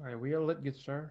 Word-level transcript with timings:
All 0.00 0.06
right, 0.06 0.20
we 0.20 0.32
are 0.32 0.40
lit, 0.40 0.62
get 0.62 0.76
started. 0.76 1.10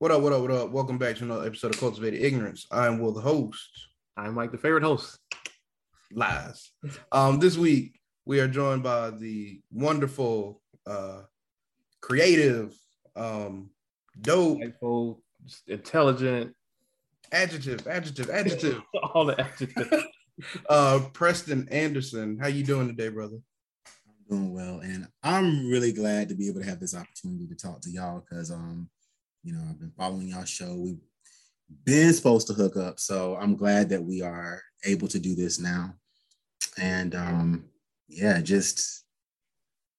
What 0.00 0.12
up, 0.12 0.22
what 0.22 0.32
up, 0.32 0.42
what 0.42 0.50
up? 0.52 0.70
Welcome 0.70 0.96
back 0.96 1.16
to 1.16 1.24
another 1.24 1.44
episode 1.44 1.74
of 1.74 1.80
Cultivated 1.80 2.22
Ignorance. 2.22 2.68
I'm 2.70 3.00
Will, 3.00 3.10
the 3.10 3.20
host. 3.20 3.88
I'm 4.16 4.32
Mike, 4.32 4.52
the 4.52 4.56
favorite 4.56 4.84
host. 4.84 5.18
Lies. 6.12 6.70
Um, 7.10 7.40
this 7.40 7.58
week 7.58 7.98
we 8.24 8.38
are 8.38 8.46
joined 8.46 8.84
by 8.84 9.10
the 9.10 9.60
wonderful, 9.72 10.62
uh, 10.86 11.22
creative, 12.00 12.76
um, 13.16 13.70
dope, 14.20 14.60
Insightful, 14.60 15.18
intelligent, 15.66 16.54
adjective, 17.32 17.84
adjective, 17.88 18.30
adjective. 18.30 18.80
all 19.14 19.24
the 19.24 19.40
adjectives. 19.40 20.04
uh, 20.68 21.00
Preston 21.12 21.68
Anderson. 21.72 22.38
How 22.38 22.46
you 22.46 22.62
doing 22.62 22.86
today, 22.86 23.08
brother? 23.08 23.38
I'm 24.06 24.36
doing 24.36 24.54
well 24.54 24.78
and 24.78 25.08
i'm 25.24 25.66
really 25.66 25.90
glad 25.90 26.28
to 26.28 26.34
be 26.34 26.48
able 26.48 26.60
to 26.60 26.66
have 26.66 26.78
this 26.78 26.94
opportunity 26.94 27.48
to 27.48 27.54
talk 27.56 27.80
to 27.80 27.90
y'all 27.90 28.20
because 28.20 28.52
um 28.52 28.88
you 29.48 29.54
know 29.54 29.64
i've 29.70 29.80
been 29.80 29.92
following 29.96 30.28
y'all 30.28 30.44
show 30.44 30.74
we've 30.74 31.00
been 31.84 32.12
supposed 32.12 32.46
to 32.46 32.52
hook 32.52 32.76
up 32.76 33.00
so 33.00 33.36
i'm 33.40 33.56
glad 33.56 33.88
that 33.88 34.02
we 34.02 34.20
are 34.22 34.60
able 34.84 35.08
to 35.08 35.18
do 35.18 35.34
this 35.34 35.58
now 35.58 35.92
and 36.80 37.14
um 37.14 37.64
yeah 38.08 38.40
just 38.40 39.04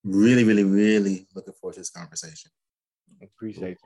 really 0.03 0.44
really 0.44 0.64
really 0.64 1.27
looking 1.36 1.53
forward 1.53 1.73
to 1.73 1.80
this 1.80 1.89
conversation 1.89 2.52
Appreciate 3.22 3.72
it. 3.72 3.77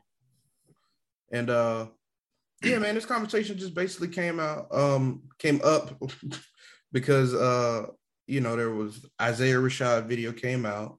And 1.32 1.50
uh, 1.50 1.88
yeah, 2.64 2.78
man, 2.78 2.96
this 2.96 3.06
conversation 3.06 3.58
just 3.58 3.74
basically 3.74 4.10
came 4.10 4.40
out, 4.40 4.68
um, 4.72 5.24
came 5.40 5.60
up 5.64 6.00
because 6.92 7.34
uh, 7.34 7.88
you 8.28 8.42
know, 8.42 8.56
there 8.56 8.72
was 8.72 9.06
Isaiah 9.22 9.56
Rashad 9.56 10.06
video 10.06 10.32
came 10.32 10.66
out. 10.66 10.98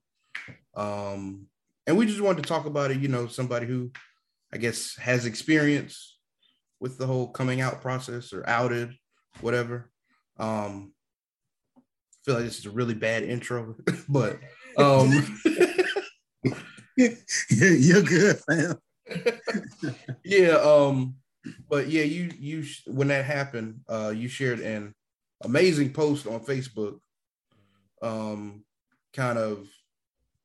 Um, 0.77 1.47
and 1.87 1.97
we 1.97 2.07
just 2.07 2.21
wanted 2.21 2.43
to 2.43 2.49
talk 2.49 2.67
about 2.67 2.91
it, 2.91 3.01
you 3.01 3.09
know, 3.09 3.27
somebody 3.29 3.67
who 3.67 3.91
I 4.55 4.57
guess 4.57 4.97
has 4.97 5.27
experience 5.27 6.17
with 6.79 6.97
the 6.97 7.07
whole 7.07 7.27
coming 7.29 7.61
out 7.61 7.83
process 7.83 8.33
or 8.33 8.49
outed, 8.49 8.95
whatever. 9.41 9.91
Um 10.39 10.93
I 11.77 11.81
feel 12.25 12.35
like 12.37 12.45
this 12.45 12.61
is 12.61 12.67
a 12.67 12.71
really 12.71 12.95
bad 12.95 13.25
intro, 13.25 13.75
but 14.09 14.39
um 14.79 15.11
you're 16.97 18.03
good 18.03 18.39
fam 18.49 18.77
yeah 20.25 20.51
um 20.51 21.17
but 21.69 21.89
yeah 21.89 22.05
you 22.05 22.31
you 22.39 22.65
when 22.87 23.09
that 23.09 23.25
happened 23.25 23.81
uh 23.89 24.13
you 24.15 24.29
shared 24.29 24.61
an 24.61 24.95
amazing 25.45 25.93
post 25.93 26.27
on 26.27 26.41
facebook 26.41 26.99
um 28.01 28.65
kind 29.13 29.39
of 29.39 29.69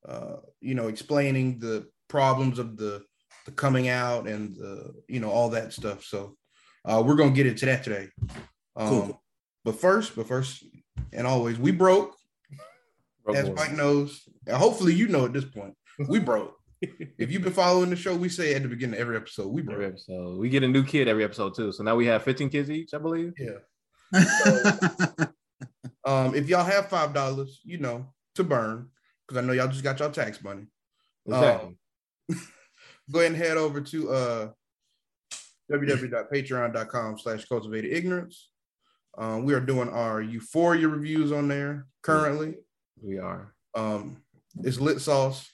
uh 0.08 0.38
you 0.60 0.76
know 0.76 0.88
explaining 0.88 1.60
the 1.60 1.88
problems 2.10 2.60
of 2.60 2.76
the 2.76 3.04
the 3.46 3.52
coming 3.52 3.88
out 3.88 4.28
and 4.28 4.56
the 4.56 4.94
you 5.08 5.20
know 5.20 5.30
all 5.30 5.50
that 5.50 5.74
stuff 5.74 6.04
so 6.04 6.36
uh 6.86 7.02
we're 7.06 7.16
gonna 7.16 7.32
get 7.32 7.48
into 7.48 7.66
that 7.66 7.84
today 7.84 8.08
um 8.76 8.88
Cool. 8.90 9.24
but 9.66 9.76
first 9.80 10.16
but 10.16 10.28
first 10.28 10.64
and 11.14 11.26
always 11.28 11.58
we 11.58 11.72
broke 11.72 12.16
it. 13.28 13.36
as 13.36 13.50
mike 13.52 13.74
knows 13.74 14.24
and 14.48 14.58
hopefully 14.58 14.94
you 14.94 15.08
know 15.08 15.26
at 15.26 15.34
this 15.34 15.46
point 15.46 15.74
we 16.08 16.20
broke 16.20 16.56
if 16.82 17.32
you've 17.32 17.42
been 17.44 17.52
following 17.54 17.90
the 17.90 17.96
show 17.96 18.16
we 18.16 18.30
say 18.30 18.54
at 18.54 18.64
the 18.64 18.70
beginning 18.70 18.96
of 18.96 19.02
every 19.02 19.18
episode 19.18 19.48
we 19.48 19.62
broke 19.62 19.76
every 19.76 19.88
episode. 19.88 20.38
We 20.38 20.48
get 20.50 20.64
a 20.64 20.68
new 20.68 20.84
kid 20.84 21.10
every 21.10 21.26
episode 21.26 21.54
too. 21.54 21.74
So 21.74 21.84
now 21.84 21.96
we 21.98 22.06
have 22.06 22.24
15 22.24 22.50
kids 22.50 22.70
each, 22.72 22.94
I 22.94 22.98
believe. 23.00 23.34
yeah 23.38 23.60
Um, 26.06 26.34
if 26.34 26.48
y'all 26.48 26.64
have 26.64 26.88
five 26.90 27.14
dollars, 27.14 27.60
you 27.64 27.78
know, 27.78 28.08
to 28.36 28.44
burn, 28.44 28.90
because 29.28 29.44
I 29.44 29.46
know 29.46 29.54
y'all 29.54 29.68
just 29.68 29.84
got 29.84 30.00
y'all 30.00 30.10
tax 30.10 30.42
money. 30.42 30.66
Exactly. 31.28 31.78
Go 33.12 33.20
ahead 33.20 33.32
and 33.32 33.42
head 33.42 33.58
over 33.58 33.82
to 33.82 34.12
uh 34.12 34.50
www.patreon.com 35.72 37.20
slash 37.20 37.46
cultivated 37.46 37.92
ignorance. 37.94 38.50
Um, 39.18 39.44
we 39.44 39.54
are 39.54 39.60
doing 39.60 39.90
our 39.90 40.22
euphoria 40.22 40.88
reviews 40.88 41.32
on 41.32 41.48
there 41.48 41.86
currently. 42.02 42.56
we 43.02 43.18
are 43.20 43.54
Um, 43.76 44.22
it's 44.64 44.80
lit 44.80 45.02
sauce. 45.02 45.50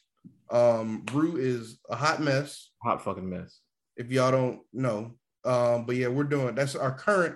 Um, 0.51 1.05
Rue 1.11 1.37
is 1.37 1.79
a 1.89 1.95
hot 1.95 2.21
mess, 2.21 2.71
hot 2.83 3.03
fucking 3.03 3.29
mess. 3.29 3.59
if 3.97 4.11
y'all 4.11 4.31
don't 4.31 4.61
know. 4.73 5.11
Um, 5.43 5.85
but 5.85 5.95
yeah, 5.95 6.07
we're 6.07 6.23
doing 6.23 6.55
that's 6.55 6.75
our 6.75 6.93
current 6.93 7.35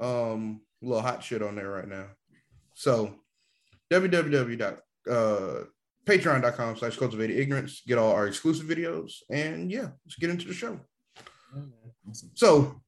um 0.00 0.60
little 0.80 1.02
hot 1.02 1.22
shit 1.22 1.42
on 1.42 1.54
there 1.54 1.70
right 1.70 1.88
now. 1.88 2.06
So 2.74 3.14
www. 3.92 4.78
Uh, 5.10 5.64
patreon.com 6.06 6.76
slash 6.76 6.96
cultivated 6.96 7.38
ignorance 7.38 7.82
get 7.86 7.98
all 7.98 8.12
our 8.12 8.26
exclusive 8.26 8.66
videos 8.66 9.14
and 9.30 9.70
yeah 9.70 9.88
let's 10.04 10.16
get 10.18 10.30
into 10.30 10.46
the 10.46 10.54
show 10.54 10.78
Awesome. 12.08 12.30
so 12.34 12.80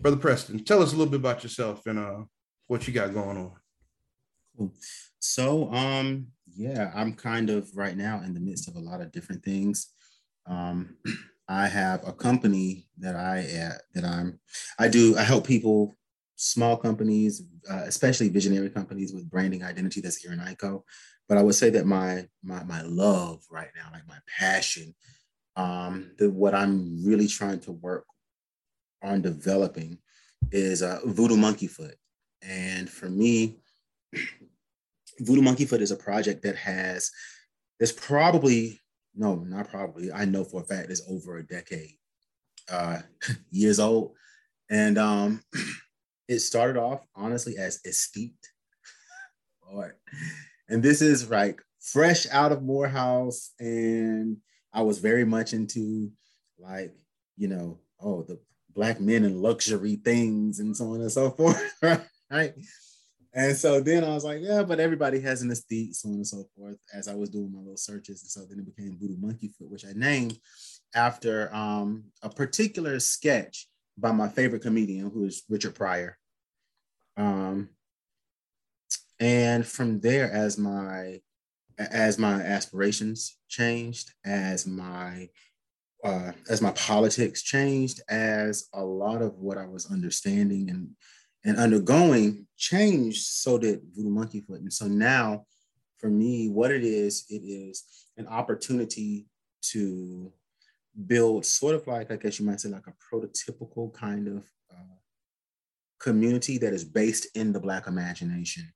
brother 0.00 0.16
preston 0.16 0.62
tell 0.64 0.82
us 0.82 0.92
a 0.92 0.96
little 0.96 1.10
bit 1.10 1.20
about 1.20 1.42
yourself 1.42 1.86
and 1.86 1.98
uh 1.98 2.20
what 2.66 2.86
you 2.86 2.92
got 2.92 3.14
going 3.14 3.36
on 3.36 3.52
Cool. 4.60 4.72
So, 5.20 5.72
um, 5.72 6.26
yeah, 6.54 6.92
I'm 6.94 7.14
kind 7.14 7.48
of 7.48 7.74
right 7.74 7.96
now 7.96 8.20
in 8.24 8.34
the 8.34 8.40
midst 8.40 8.68
of 8.68 8.76
a 8.76 8.80
lot 8.80 9.00
of 9.00 9.10
different 9.10 9.42
things. 9.42 9.92
Um, 10.46 10.96
I 11.48 11.66
have 11.66 12.06
a 12.06 12.12
company 12.12 12.86
that 12.98 13.16
I 13.16 13.38
uh, 13.40 13.78
that 13.94 14.04
I'm 14.04 14.38
I 14.78 14.88
do 14.88 15.16
I 15.16 15.22
help 15.22 15.46
people, 15.46 15.96
small 16.36 16.76
companies, 16.76 17.42
uh, 17.68 17.82
especially 17.86 18.28
visionary 18.28 18.70
companies 18.70 19.12
with 19.12 19.28
branding 19.28 19.64
identity. 19.64 20.00
That's 20.00 20.16
here 20.16 20.32
in 20.32 20.38
ICO. 20.38 20.82
But 21.30 21.38
I 21.38 21.42
would 21.42 21.54
say 21.54 21.70
that 21.70 21.86
my 21.86 22.26
my 22.42 22.64
my 22.64 22.82
love 22.82 23.44
right 23.52 23.70
now, 23.76 23.88
like 23.92 24.08
my 24.08 24.18
passion, 24.26 24.96
um, 25.54 26.10
the 26.18 26.28
what 26.28 26.56
I'm 26.56 27.06
really 27.06 27.28
trying 27.28 27.60
to 27.60 27.72
work 27.72 28.04
on 29.00 29.22
developing 29.22 29.98
is 30.50 30.82
uh, 30.82 30.98
Voodoo 31.04 31.36
Monkey 31.36 31.68
Foot. 31.68 31.94
And 32.42 32.90
for 32.90 33.08
me, 33.08 33.60
Voodoo 35.20 35.40
Monkey 35.40 35.66
Foot 35.66 35.82
is 35.82 35.92
a 35.92 35.96
project 35.96 36.42
that 36.42 36.56
has, 36.56 37.12
there's 37.78 37.92
probably, 37.92 38.80
no, 39.14 39.36
not 39.36 39.70
probably, 39.70 40.10
I 40.10 40.24
know 40.24 40.42
for 40.42 40.62
a 40.62 40.64
fact 40.64 40.90
it's 40.90 41.08
over 41.08 41.36
a 41.36 41.46
decade, 41.46 41.94
uh, 42.68 43.02
years 43.52 43.78
old. 43.78 44.16
And 44.68 44.98
um, 44.98 45.42
it 46.28 46.40
started 46.40 46.76
off 46.76 47.06
honestly 47.14 47.56
as 47.56 47.80
Esthete. 47.86 48.32
Lord. 49.72 49.94
And 50.70 50.82
this 50.82 51.02
is 51.02 51.28
like 51.28 51.60
fresh 51.80 52.26
out 52.30 52.52
of 52.52 52.62
Morehouse. 52.62 53.50
And 53.58 54.38
I 54.72 54.82
was 54.82 54.98
very 54.98 55.24
much 55.24 55.52
into 55.52 56.10
like, 56.58 56.94
you 57.36 57.48
know, 57.48 57.78
oh, 58.00 58.22
the 58.22 58.38
black 58.74 59.00
men 59.00 59.24
and 59.24 59.42
luxury 59.42 59.96
things 59.96 60.60
and 60.60 60.76
so 60.76 60.94
on 60.94 61.00
and 61.00 61.12
so 61.12 61.30
forth. 61.82 62.08
Right. 62.30 62.54
And 63.32 63.56
so 63.56 63.80
then 63.80 64.04
I 64.04 64.08
was 64.08 64.24
like, 64.24 64.40
yeah, 64.40 64.62
but 64.62 64.80
everybody 64.80 65.20
has 65.20 65.42
an 65.42 65.50
aesthete, 65.50 65.94
so 65.94 66.08
on 66.08 66.16
and 66.16 66.26
so 66.26 66.44
forth, 66.56 66.76
as 66.92 67.06
I 67.06 67.14
was 67.14 67.30
doing 67.30 67.52
my 67.52 67.60
little 67.60 67.76
searches. 67.76 68.22
And 68.22 68.30
so 68.30 68.40
then 68.48 68.58
it 68.58 68.76
became 68.76 68.98
Voodoo 68.98 69.16
Monkey 69.18 69.52
Foot, 69.56 69.70
which 69.70 69.84
I 69.84 69.92
named 69.94 70.36
after 70.94 71.54
um, 71.54 72.04
a 72.22 72.28
particular 72.28 72.98
sketch 72.98 73.68
by 73.96 74.10
my 74.10 74.28
favorite 74.28 74.62
comedian, 74.62 75.10
who 75.10 75.24
is 75.26 75.42
Richard 75.48 75.74
Pryor. 75.74 76.18
Um, 77.16 77.68
and 79.20 79.66
from 79.66 80.00
there, 80.00 80.32
as 80.32 80.58
my 80.58 81.20
as 81.78 82.18
my 82.18 82.42
aspirations 82.42 83.36
changed, 83.48 84.12
as 84.24 84.66
my 84.66 85.28
uh, 86.02 86.32
as 86.48 86.62
my 86.62 86.72
politics 86.72 87.42
changed, 87.42 88.00
as 88.08 88.68
a 88.72 88.82
lot 88.82 89.20
of 89.20 89.38
what 89.38 89.58
I 89.58 89.66
was 89.66 89.90
understanding 89.90 90.70
and 90.70 90.90
and 91.44 91.58
undergoing 91.58 92.46
changed, 92.56 93.22
so 93.22 93.58
did 93.58 93.80
Voodoo 93.94 94.10
Monkey 94.10 94.40
Foot. 94.40 94.60
And 94.60 94.72
so 94.72 94.86
now, 94.86 95.46
for 95.98 96.08
me, 96.10 96.48
what 96.48 96.70
it 96.70 96.82
is, 96.82 97.24
it 97.28 97.42
is 97.42 97.84
an 98.16 98.26
opportunity 98.26 99.26
to 99.62 100.32
build 101.06 101.46
sort 101.46 101.74
of 101.74 101.86
like, 101.86 102.10
I 102.10 102.16
guess 102.16 102.38
you 102.38 102.46
might 102.46 102.60
say, 102.60 102.68
like 102.68 102.86
a 102.86 103.16
prototypical 103.16 103.92
kind 103.92 104.28
of 104.28 104.44
uh, 104.70 104.98
community 105.98 106.58
that 106.58 106.74
is 106.74 106.84
based 106.84 107.28
in 107.34 107.52
the 107.52 107.60
Black 107.60 107.86
imagination. 107.86 108.70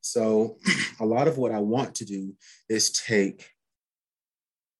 So 0.00 0.56
a 1.00 1.06
lot 1.06 1.28
of 1.28 1.38
what 1.38 1.52
I 1.52 1.58
want 1.58 1.94
to 1.96 2.04
do 2.04 2.34
is 2.68 2.90
take 2.90 3.50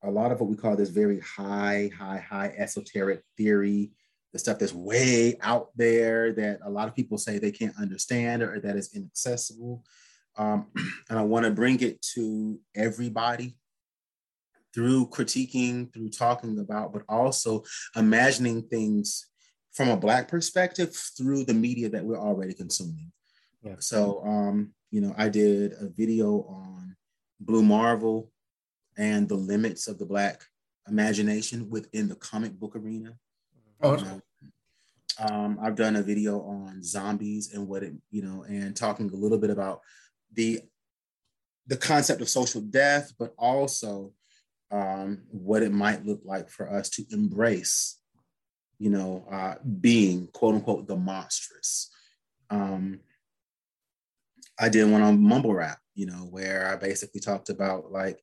a 0.03 0.11
lot 0.11 0.33
of 0.33 0.41
what 0.41 0.49
we 0.49 0.57
call 0.57 0.77
this 0.77 0.89
very 0.89 1.21
high, 1.21 1.91
high, 1.97 2.25
high 2.27 2.55
esoteric 2.57 3.23
theory, 3.37 3.91
the 4.33 4.39
stuff 4.39 4.59
that's 4.59 4.73
way 4.73 5.37
out 5.43 5.69
there 5.77 6.33
that 6.33 6.61
a 6.65 6.71
lot 6.71 6.89
of 6.89 6.95
people 6.95 7.19
say 7.19 7.39
they 7.39 7.51
can't 7.51 7.79
understand 7.79 8.43
or 8.43 8.61
that 8.61 8.77
is 8.77 8.95
inaccessible. 8.95 9.85
Um, 10.37 10.69
and 11.11 11.19
I 11.19 11.23
want 11.23 11.45
to 11.45 11.51
bring 11.51 11.81
it 11.81 12.01
to 12.15 12.59
everybody 12.75 13.57
through 14.73 15.09
critiquing, 15.09 15.93
through 15.93 16.11
talking 16.11 16.59
about, 16.59 16.93
but 16.93 17.03
also 17.09 17.65
imagining 17.97 18.63
things 18.63 19.27
from 19.73 19.89
a 19.89 19.97
Black 19.97 20.29
perspective 20.29 20.95
through 21.17 21.45
the 21.45 21.55
media 21.55 21.89
that 21.89 22.05
we're 22.05 22.19
already 22.19 22.55
consuming. 22.55 23.13
Yeah. 23.63 23.77
So, 23.79 24.25
um, 24.25 24.73
you 24.91 25.01
know, 25.01 25.15
I 25.17 25.29
did 25.29 25.73
a 25.81 25.89
video 25.89 26.43
on 26.49 26.97
Blue 27.39 27.63
Marvel 27.63 28.31
and 28.97 29.29
the 29.29 29.37
limits 29.37 29.89
of 29.89 29.99
the 29.99 30.07
Black 30.07 30.45
imagination 30.89 31.71
within 31.71 32.09
the 32.09 32.17
comic 32.17 32.53
book 32.53 32.75
arena. 32.77 33.15
Oh, 33.83 33.97
um, 33.97 34.23
um, 35.19 35.59
I've 35.63 35.77
done 35.77 35.97
a 35.97 36.03
video 36.03 36.41
on 36.43 36.83
zombies 36.83 37.55
and 37.55 37.69
what 37.69 37.83
it, 37.83 37.95
you 38.11 38.23
know, 38.23 38.45
and 38.45 38.77
talking 38.77 39.11
a 39.11 39.17
little 39.17 39.39
bit 39.39 39.51
about 39.51 39.81
the 40.33 40.61
the 41.67 41.77
concept 41.77 42.21
of 42.21 42.29
social 42.29 42.61
death, 42.61 43.13
but 43.19 43.33
also 43.39 44.13
um, 44.73 45.23
what 45.31 45.63
it 45.63 45.73
might 45.73 46.05
look 46.05 46.21
like 46.25 46.51
for 46.51 46.69
us 46.69 46.89
to 46.91 47.05
embrace, 47.13 47.99
you 48.79 48.91
know, 48.91 49.25
uh, 49.31 49.55
being 49.81 50.27
quote 50.33 50.57
unquote 50.57 50.89
the 50.89 50.97
monstrous. 50.97 51.91
Um, 52.51 53.01
I 54.61 54.69
did 54.69 54.91
one 54.91 55.03
on 55.03 55.21
mumble 55.21 55.55
rap, 55.55 55.79
you 55.95 56.07
know, 56.07 56.29
where 56.31 56.67
I 56.67 56.77
basically 56.77 57.21
talked 57.21 57.49
about 57.49 57.91
like 57.91 58.21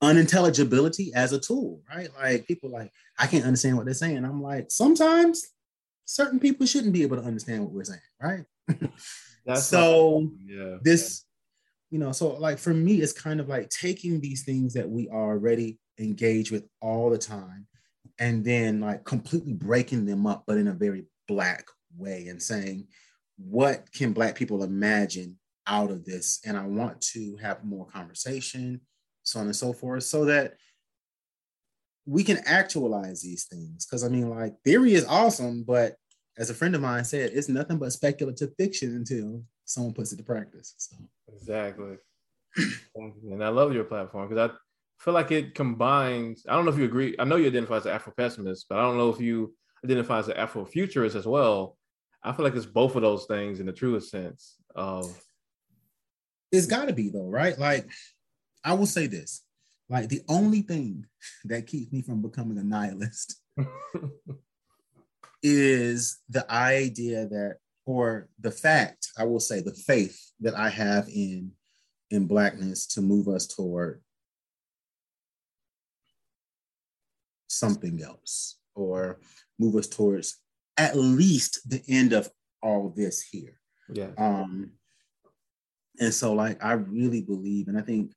unintelligibility 0.00 1.12
as 1.14 1.32
a 1.32 1.40
tool, 1.40 1.82
right? 1.92 2.08
Like 2.16 2.46
people 2.46 2.70
like, 2.70 2.92
I 3.18 3.26
can't 3.26 3.44
understand 3.44 3.76
what 3.76 3.86
they're 3.86 3.94
saying. 3.94 4.24
I'm 4.24 4.42
like, 4.42 4.70
sometimes 4.70 5.44
certain 6.04 6.38
people 6.38 6.66
shouldn't 6.66 6.92
be 6.92 7.02
able 7.02 7.16
to 7.16 7.24
understand 7.24 7.64
what 7.64 7.72
we're 7.72 7.84
saying, 7.84 8.00
right? 8.22 8.44
so 9.56 10.30
yeah. 10.46 10.76
this 10.82 11.24
you 11.90 11.98
know, 11.98 12.12
so 12.12 12.34
like 12.34 12.58
for 12.58 12.74
me, 12.74 13.00
it's 13.00 13.12
kind 13.12 13.40
of 13.40 13.48
like 13.48 13.70
taking 13.70 14.20
these 14.20 14.44
things 14.44 14.74
that 14.74 14.88
we 14.88 15.08
already 15.08 15.78
engage 15.98 16.50
with 16.50 16.64
all 16.80 17.10
the 17.10 17.18
time 17.18 17.66
and 18.18 18.44
then 18.44 18.80
like 18.80 19.04
completely 19.04 19.52
breaking 19.52 20.04
them 20.04 20.26
up, 20.26 20.44
but 20.46 20.58
in 20.58 20.68
a 20.68 20.72
very 20.72 21.04
black 21.28 21.64
way 21.96 22.26
and 22.28 22.42
saying, 22.42 22.88
what 23.36 23.92
can 23.92 24.12
black 24.12 24.34
people 24.34 24.62
imagine 24.62 25.38
out 25.66 25.90
of 25.90 26.04
this? 26.04 26.40
And 26.44 26.56
I 26.56 26.66
want 26.66 27.00
to 27.12 27.36
have 27.36 27.64
more 27.64 27.86
conversation, 27.86 28.80
so 29.22 29.40
on 29.40 29.46
and 29.46 29.56
so 29.56 29.72
forth, 29.72 30.04
so 30.04 30.24
that 30.26 30.54
we 32.06 32.22
can 32.22 32.38
actualize 32.46 33.20
these 33.20 33.44
things. 33.44 33.84
Because 33.84 34.04
I 34.04 34.08
mean, 34.08 34.30
like 34.30 34.54
theory 34.64 34.94
is 34.94 35.04
awesome, 35.06 35.64
but 35.64 35.96
as 36.38 36.50
a 36.50 36.54
friend 36.54 36.74
of 36.74 36.80
mine 36.80 37.04
said, 37.04 37.32
it's 37.34 37.48
nothing 37.48 37.78
but 37.78 37.92
speculative 37.92 38.50
fiction 38.58 38.94
until 38.94 39.42
someone 39.64 39.94
puts 39.94 40.12
it 40.12 40.16
to 40.16 40.22
practice. 40.22 40.74
So 40.76 40.96
exactly. 41.34 41.96
and 42.96 43.42
I 43.42 43.48
love 43.48 43.74
your 43.74 43.84
platform 43.84 44.28
because 44.28 44.50
I 44.50 44.54
feel 45.02 45.14
like 45.14 45.30
it 45.30 45.54
combines. 45.54 46.44
I 46.48 46.54
don't 46.54 46.64
know 46.64 46.72
if 46.72 46.78
you 46.78 46.84
agree. 46.84 47.14
I 47.18 47.24
know 47.24 47.36
you 47.36 47.46
identify 47.46 47.76
as 47.76 47.86
an 47.86 47.92
Afro 47.92 48.12
pessimist, 48.16 48.66
but 48.68 48.78
I 48.78 48.82
don't 48.82 48.96
know 48.96 49.10
if 49.10 49.20
you 49.20 49.54
identify 49.84 50.18
as 50.18 50.28
an 50.28 50.36
Afro 50.36 50.64
futurist 50.64 51.16
as 51.16 51.26
well. 51.26 51.76
I 52.26 52.32
feel 52.32 52.44
like 52.44 52.56
it's 52.56 52.66
both 52.66 52.96
of 52.96 53.02
those 53.02 53.24
things 53.26 53.60
in 53.60 53.66
the 53.66 53.72
truest 53.72 54.10
sense 54.10 54.56
of. 54.74 55.16
It's 56.50 56.66
got 56.66 56.86
to 56.88 56.92
be 56.92 57.08
though, 57.08 57.28
right? 57.28 57.56
Like, 57.56 57.88
I 58.64 58.74
will 58.74 58.86
say 58.86 59.06
this: 59.06 59.42
like 59.88 60.08
the 60.08 60.22
only 60.28 60.62
thing 60.62 61.06
that 61.44 61.68
keeps 61.68 61.92
me 61.92 62.02
from 62.02 62.22
becoming 62.22 62.58
a 62.58 62.64
nihilist 62.64 63.40
is 65.42 66.18
the 66.28 66.50
idea 66.52 67.28
that 67.28 67.58
or 67.84 68.28
the 68.40 68.50
fact, 68.50 69.10
I 69.16 69.22
will 69.24 69.38
say, 69.38 69.60
the 69.60 69.72
faith 69.72 70.32
that 70.40 70.56
I 70.56 70.68
have 70.68 71.08
in 71.08 71.52
in 72.10 72.26
blackness 72.26 72.86
to 72.88 73.00
move 73.02 73.28
us 73.28 73.46
toward 73.46 74.02
something 77.48 78.02
else 78.02 78.58
or 78.74 79.20
move 79.58 79.76
us 79.76 79.86
towards 79.86 80.40
at 80.76 80.96
least 80.96 81.68
the 81.68 81.82
end 81.88 82.12
of 82.12 82.28
all 82.62 82.92
this 82.94 83.22
here. 83.22 83.58
Yeah. 83.88 84.10
Um, 84.18 84.72
and 85.98 86.12
so 86.12 86.34
like 86.34 86.62
I 86.62 86.72
really 86.72 87.22
believe, 87.22 87.68
and 87.68 87.78
I 87.78 87.82
think 87.82 88.12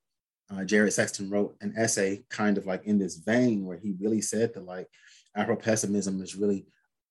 uh, 0.52 0.64
Jared 0.64 0.94
Sexton 0.94 1.30
wrote 1.30 1.56
an 1.62 1.74
essay 1.78 2.24
kind 2.30 2.58
of 2.58 2.66
like 2.66 2.86
in 2.86 2.98
this 2.98 3.18
vein 3.18 3.66
where 3.66 3.78
he 3.78 3.96
really 4.00 4.22
said 4.22 4.54
that 4.54 4.66
like 4.66 4.88
Afro 5.36 5.56
pessimism 5.56 6.22
is 6.22 6.36
really 6.36 6.66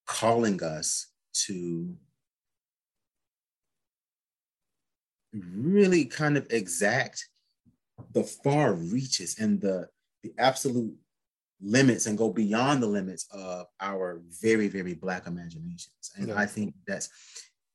calling 0.06 0.62
us 0.62 1.06
to 1.46 1.94
really 5.32 6.04
kind 6.04 6.36
of 6.36 6.46
exact 6.50 7.28
the 8.12 8.24
far 8.24 8.72
reaches 8.72 9.38
and 9.38 9.60
the 9.60 9.88
the 10.22 10.32
absolute 10.38 10.94
limits 11.60 12.06
and 12.06 12.18
go 12.18 12.32
beyond 12.32 12.82
the 12.82 12.86
limits 12.86 13.26
of 13.32 13.66
our 13.80 14.20
very 14.40 14.68
very 14.68 14.94
black 14.94 15.26
imaginations 15.26 16.12
and 16.16 16.28
yeah. 16.28 16.38
i 16.38 16.46
think 16.46 16.74
that's 16.86 17.08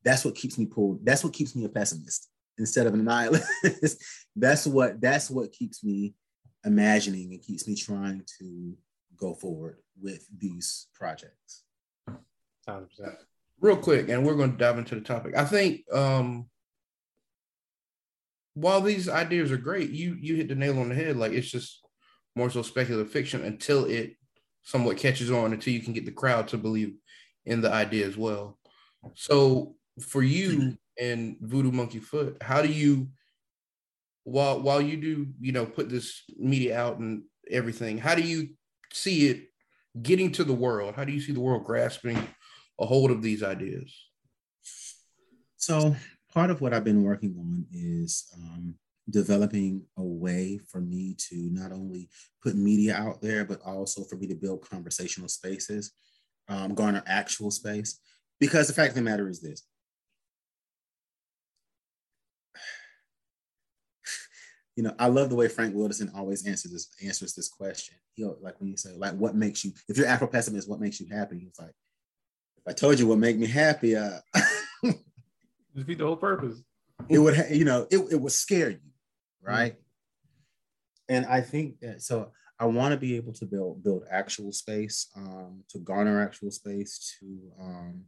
that's 0.03 0.23
what 0.23 0.35
keeps 0.35 0.57
me 0.57 0.65
pulled 0.65 1.05
that's 1.05 1.23
what 1.23 1.33
keeps 1.33 1.55
me 1.55 1.65
a 1.65 1.69
pessimist 1.69 2.29
instead 2.57 2.87
of 2.87 2.93
a 2.93 2.97
nihilist 2.97 3.45
that's 4.35 4.65
what 4.65 5.01
that's 5.01 5.29
what 5.29 5.51
keeps 5.51 5.83
me 5.83 6.13
imagining 6.65 7.33
and 7.33 7.41
keeps 7.41 7.67
me 7.67 7.75
trying 7.75 8.23
to 8.39 8.73
go 9.17 9.33
forward 9.33 9.77
with 10.01 10.25
these 10.37 10.87
projects 10.93 11.63
100%. 12.69 12.87
real 13.59 13.75
quick 13.75 14.07
and 14.07 14.25
we're 14.25 14.35
going 14.35 14.51
to 14.51 14.57
dive 14.57 14.77
into 14.77 14.95
the 14.95 15.01
topic 15.01 15.35
i 15.35 15.43
think 15.43 15.81
um 15.91 16.45
while 18.53 18.81
these 18.81 19.09
ideas 19.09 19.51
are 19.51 19.57
great, 19.57 19.89
you 19.89 20.15
you 20.19 20.35
hit 20.35 20.47
the 20.47 20.55
nail 20.55 20.79
on 20.79 20.89
the 20.89 20.95
head. 20.95 21.17
Like 21.17 21.31
it's 21.31 21.49
just 21.49 21.82
more 22.35 22.49
so 22.49 22.61
speculative 22.61 23.11
fiction 23.11 23.43
until 23.43 23.85
it 23.85 24.15
somewhat 24.63 24.97
catches 24.97 25.31
on, 25.31 25.53
until 25.53 25.73
you 25.73 25.81
can 25.81 25.93
get 25.93 26.05
the 26.05 26.11
crowd 26.11 26.47
to 26.47 26.57
believe 26.57 26.95
in 27.45 27.61
the 27.61 27.71
idea 27.71 28.07
as 28.07 28.17
well. 28.17 28.57
So 29.15 29.75
for 29.99 30.23
you 30.23 30.77
and 30.99 31.37
Voodoo 31.41 31.71
Monkey 31.71 31.99
Foot, 31.99 32.37
how 32.41 32.61
do 32.61 32.69
you 32.69 33.09
while 34.23 34.61
while 34.61 34.81
you 34.81 34.97
do, 34.97 35.27
you 35.39 35.51
know, 35.51 35.65
put 35.65 35.89
this 35.89 36.23
media 36.37 36.77
out 36.77 36.99
and 36.99 37.23
everything, 37.49 37.97
how 37.97 38.15
do 38.15 38.21
you 38.21 38.49
see 38.93 39.27
it 39.27 39.49
getting 40.01 40.31
to 40.33 40.43
the 40.43 40.53
world? 40.53 40.95
How 40.95 41.03
do 41.03 41.11
you 41.11 41.19
see 41.19 41.33
the 41.33 41.41
world 41.41 41.65
grasping 41.65 42.17
a 42.79 42.85
hold 42.85 43.11
of 43.11 43.21
these 43.21 43.43
ideas? 43.43 43.93
So 45.57 45.95
part 46.33 46.49
of 46.49 46.61
what 46.61 46.73
I've 46.73 46.83
been 46.83 47.03
working 47.03 47.35
on 47.37 47.65
is 47.71 48.25
um, 48.35 48.75
developing 49.09 49.83
a 49.97 50.03
way 50.03 50.59
for 50.69 50.79
me 50.79 51.15
to 51.17 51.49
not 51.51 51.71
only 51.71 52.09
put 52.41 52.55
media 52.55 52.95
out 52.95 53.21
there, 53.21 53.43
but 53.45 53.61
also 53.65 54.03
for 54.03 54.15
me 54.15 54.27
to 54.27 54.35
build 54.35 54.67
conversational 54.67 55.29
spaces, 55.29 55.91
um, 56.47 56.73
garner 56.73 57.03
actual 57.05 57.51
space. 57.51 57.99
Because 58.39 58.67
the 58.67 58.73
fact 58.73 58.89
of 58.89 58.95
the 58.95 59.01
matter 59.01 59.27
is 59.27 59.41
this 59.41 59.63
you 64.75 64.83
know, 64.83 64.93
I 64.99 65.07
love 65.07 65.29
the 65.29 65.35
way 65.35 65.47
Frank 65.47 65.75
Wilderson 65.75 66.11
always 66.15 66.47
answers 66.47 66.71
this 66.71 66.89
answers 67.03 67.33
this 67.33 67.49
question. 67.49 67.97
He'll 68.15 68.37
like 68.41 68.59
when 68.59 68.69
you 68.69 68.77
say, 68.77 68.91
like, 68.95 69.13
what 69.13 69.35
makes 69.35 69.65
you, 69.65 69.71
if 69.87 69.97
you're 69.97 70.07
Afro 70.07 70.27
pessimist, 70.27 70.69
what 70.69 70.79
makes 70.79 70.99
you 70.99 71.07
happy? 71.13 71.45
It's 71.47 71.59
like, 71.59 71.73
if 72.57 72.63
I 72.67 72.73
told 72.73 72.99
you 72.99 73.07
what 73.07 73.19
make 73.19 73.37
me 73.37 73.47
happy, 73.47 73.95
uh, 73.95 74.19
Defeat 75.75 75.97
the 75.97 76.05
whole 76.05 76.15
purpose. 76.15 76.61
it 77.09 77.17
would, 77.17 77.35
ha- 77.35 77.49
you 77.49 77.65
know, 77.65 77.87
it, 77.89 77.97
it 78.11 78.21
would 78.21 78.31
scare 78.31 78.69
you, 78.69 78.79
right? 79.43 79.73
Mm-hmm. 79.73 81.15
And 81.15 81.25
I 81.25 81.41
think 81.41 81.79
that 81.81 82.01
so 82.01 82.31
I 82.59 82.65
want 82.65 82.93
to 82.93 82.97
be 82.97 83.15
able 83.15 83.33
to 83.33 83.45
build 83.45 83.83
build 83.83 84.05
actual 84.09 84.51
space, 84.51 85.09
um, 85.15 85.63
to 85.69 85.79
garner 85.79 86.21
actual 86.21 86.51
space, 86.51 87.15
to 87.19 87.51
um, 87.59 88.05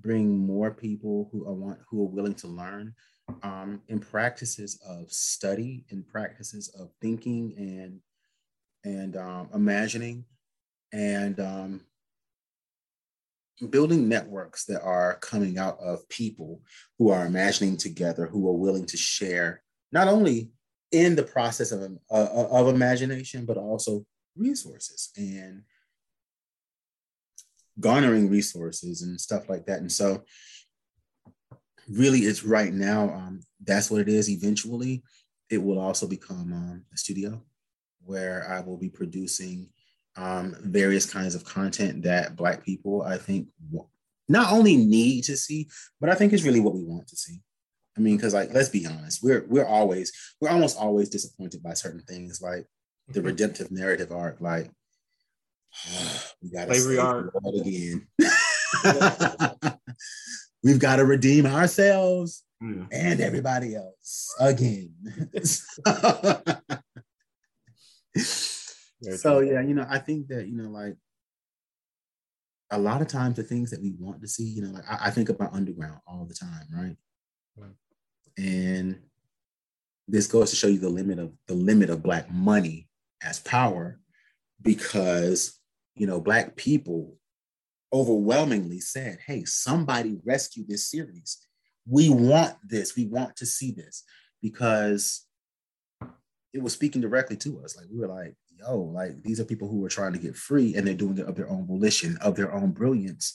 bring 0.00 0.38
more 0.38 0.70
people 0.70 1.28
who 1.30 1.46
are 1.46 1.54
want 1.54 1.78
who 1.90 2.02
are 2.02 2.08
willing 2.08 2.34
to 2.34 2.48
learn 2.48 2.94
um, 3.42 3.82
in 3.88 4.00
practices 4.00 4.80
of 4.86 5.12
study, 5.12 5.84
in 5.90 6.02
practices 6.02 6.74
of 6.78 6.90
thinking 7.00 7.54
and 7.58 8.00
and 8.84 9.16
um, 9.16 9.50
imagining, 9.52 10.24
and 10.92 11.38
um, 11.38 11.80
building 13.68 14.08
networks 14.08 14.64
that 14.64 14.80
are 14.82 15.16
coming 15.16 15.58
out 15.58 15.78
of 15.80 16.08
people 16.08 16.62
who 16.98 17.10
are 17.10 17.26
imagining 17.26 17.76
together, 17.76 18.26
who 18.26 18.48
are 18.48 18.56
willing 18.56 18.86
to 18.86 18.96
share 18.96 19.62
not 19.92 20.08
only 20.08 20.50
in 20.92 21.14
the 21.14 21.22
process 21.22 21.72
of, 21.72 21.82
uh, 22.10 22.46
of 22.50 22.68
imagination, 22.68 23.44
but 23.46 23.56
also 23.56 24.04
resources 24.36 25.10
and 25.16 25.62
garnering 27.78 28.28
resources 28.28 29.02
and 29.02 29.20
stuff 29.20 29.48
like 29.48 29.66
that. 29.66 29.80
And 29.80 29.90
so, 29.90 30.24
really, 31.88 32.20
it's 32.20 32.44
right 32.44 32.72
now 32.72 33.10
um, 33.10 33.40
that's 33.64 33.90
what 33.90 34.00
it 34.00 34.08
is 34.08 34.28
eventually. 34.28 35.02
It 35.48 35.58
will 35.58 35.78
also 35.78 36.06
become 36.06 36.52
um, 36.52 36.84
a 36.92 36.96
studio 36.96 37.42
where 38.04 38.48
I 38.50 38.60
will 38.60 38.76
be 38.76 38.88
producing 38.88 39.68
um, 40.16 40.56
various 40.62 41.10
kinds 41.10 41.34
of 41.34 41.44
content 41.44 42.02
that 42.02 42.36
Black 42.36 42.64
people, 42.64 43.02
I 43.02 43.18
think, 43.18 43.48
not 44.28 44.52
only 44.52 44.76
need 44.76 45.24
to 45.24 45.36
see, 45.36 45.68
but 46.00 46.10
I 46.10 46.14
think 46.14 46.32
is 46.32 46.44
really 46.44 46.60
what 46.60 46.74
we 46.74 46.84
want 46.84 47.08
to 47.08 47.16
see. 47.16 47.40
I 47.96 48.00
mean, 48.00 48.16
because 48.16 48.34
like, 48.34 48.52
let's 48.54 48.68
be 48.68 48.86
honest, 48.86 49.22
we're 49.22 49.44
we're 49.48 49.66
always 49.66 50.12
we're 50.40 50.50
almost 50.50 50.78
always 50.78 51.08
disappointed 51.08 51.62
by 51.62 51.74
certain 51.74 52.02
things, 52.02 52.40
like 52.40 52.66
the 53.08 53.20
mm-hmm. 53.20 53.26
redemptive 53.28 53.70
narrative 53.70 54.12
arc. 54.12 54.40
Like, 54.40 54.70
oh, 55.92 56.22
we 56.42 56.50
got 56.50 56.68
slavery 56.68 56.98
art 56.98 57.32
again. 57.54 58.06
We've 60.62 60.78
got 60.78 60.96
to 60.96 61.04
redeem 61.04 61.46
ourselves 61.46 62.44
yeah. 62.60 62.84
and 62.92 63.20
everybody 63.20 63.74
else 63.74 64.34
again. 64.38 64.94
so 68.16 69.40
yeah, 69.40 69.62
you 69.62 69.74
know, 69.74 69.86
I 69.88 69.98
think 69.98 70.28
that 70.28 70.46
you 70.46 70.56
know, 70.56 70.68
like 70.68 70.96
a 72.70 72.78
lot 72.78 73.02
of 73.02 73.08
times 73.08 73.36
the 73.36 73.42
things 73.42 73.70
that 73.70 73.82
we 73.82 73.94
want 73.98 74.20
to 74.22 74.28
see, 74.28 74.44
you 74.44 74.62
know, 74.62 74.70
like 74.70 74.84
I, 74.88 75.06
I 75.06 75.10
think 75.10 75.28
about 75.28 75.54
underground 75.54 76.00
all 76.06 76.26
the 76.26 76.34
time, 76.34 76.66
right? 76.72 76.96
And 78.38 79.00
this 80.08 80.26
goes 80.26 80.50
to 80.50 80.56
show 80.56 80.66
you 80.66 80.78
the 80.78 80.88
limit 80.88 81.18
of 81.18 81.32
the 81.46 81.54
limit 81.54 81.90
of 81.90 82.02
black 82.02 82.30
money 82.30 82.88
as 83.22 83.40
power, 83.40 84.00
because 84.62 85.58
you 85.94 86.06
know, 86.06 86.20
black 86.20 86.56
people 86.56 87.16
overwhelmingly 87.92 88.80
said, 88.80 89.18
"Hey, 89.26 89.44
somebody 89.44 90.18
rescue 90.24 90.64
this 90.66 90.88
series. 90.88 91.38
We 91.86 92.08
want 92.08 92.56
this. 92.66 92.96
We 92.96 93.06
want 93.06 93.36
to 93.36 93.46
see 93.46 93.72
this," 93.72 94.04
because 94.40 95.26
it 96.52 96.62
was 96.62 96.72
speaking 96.72 97.00
directly 97.00 97.36
to 97.36 97.62
us. 97.62 97.76
Like 97.76 97.86
we 97.90 97.98
were 97.98 98.08
like, 98.08 98.34
yo, 98.58 98.78
like 98.80 99.22
these 99.22 99.40
are 99.40 99.44
people 99.44 99.68
who 99.68 99.84
are 99.84 99.90
trying 99.90 100.12
to 100.12 100.18
get 100.18 100.36
free 100.36 100.74
and 100.74 100.86
they're 100.86 100.94
doing 100.94 101.18
it 101.18 101.26
of 101.26 101.36
their 101.36 101.48
own 101.48 101.66
volition, 101.66 102.16
of 102.18 102.36
their 102.36 102.52
own 102.52 102.72
brilliance. 102.72 103.34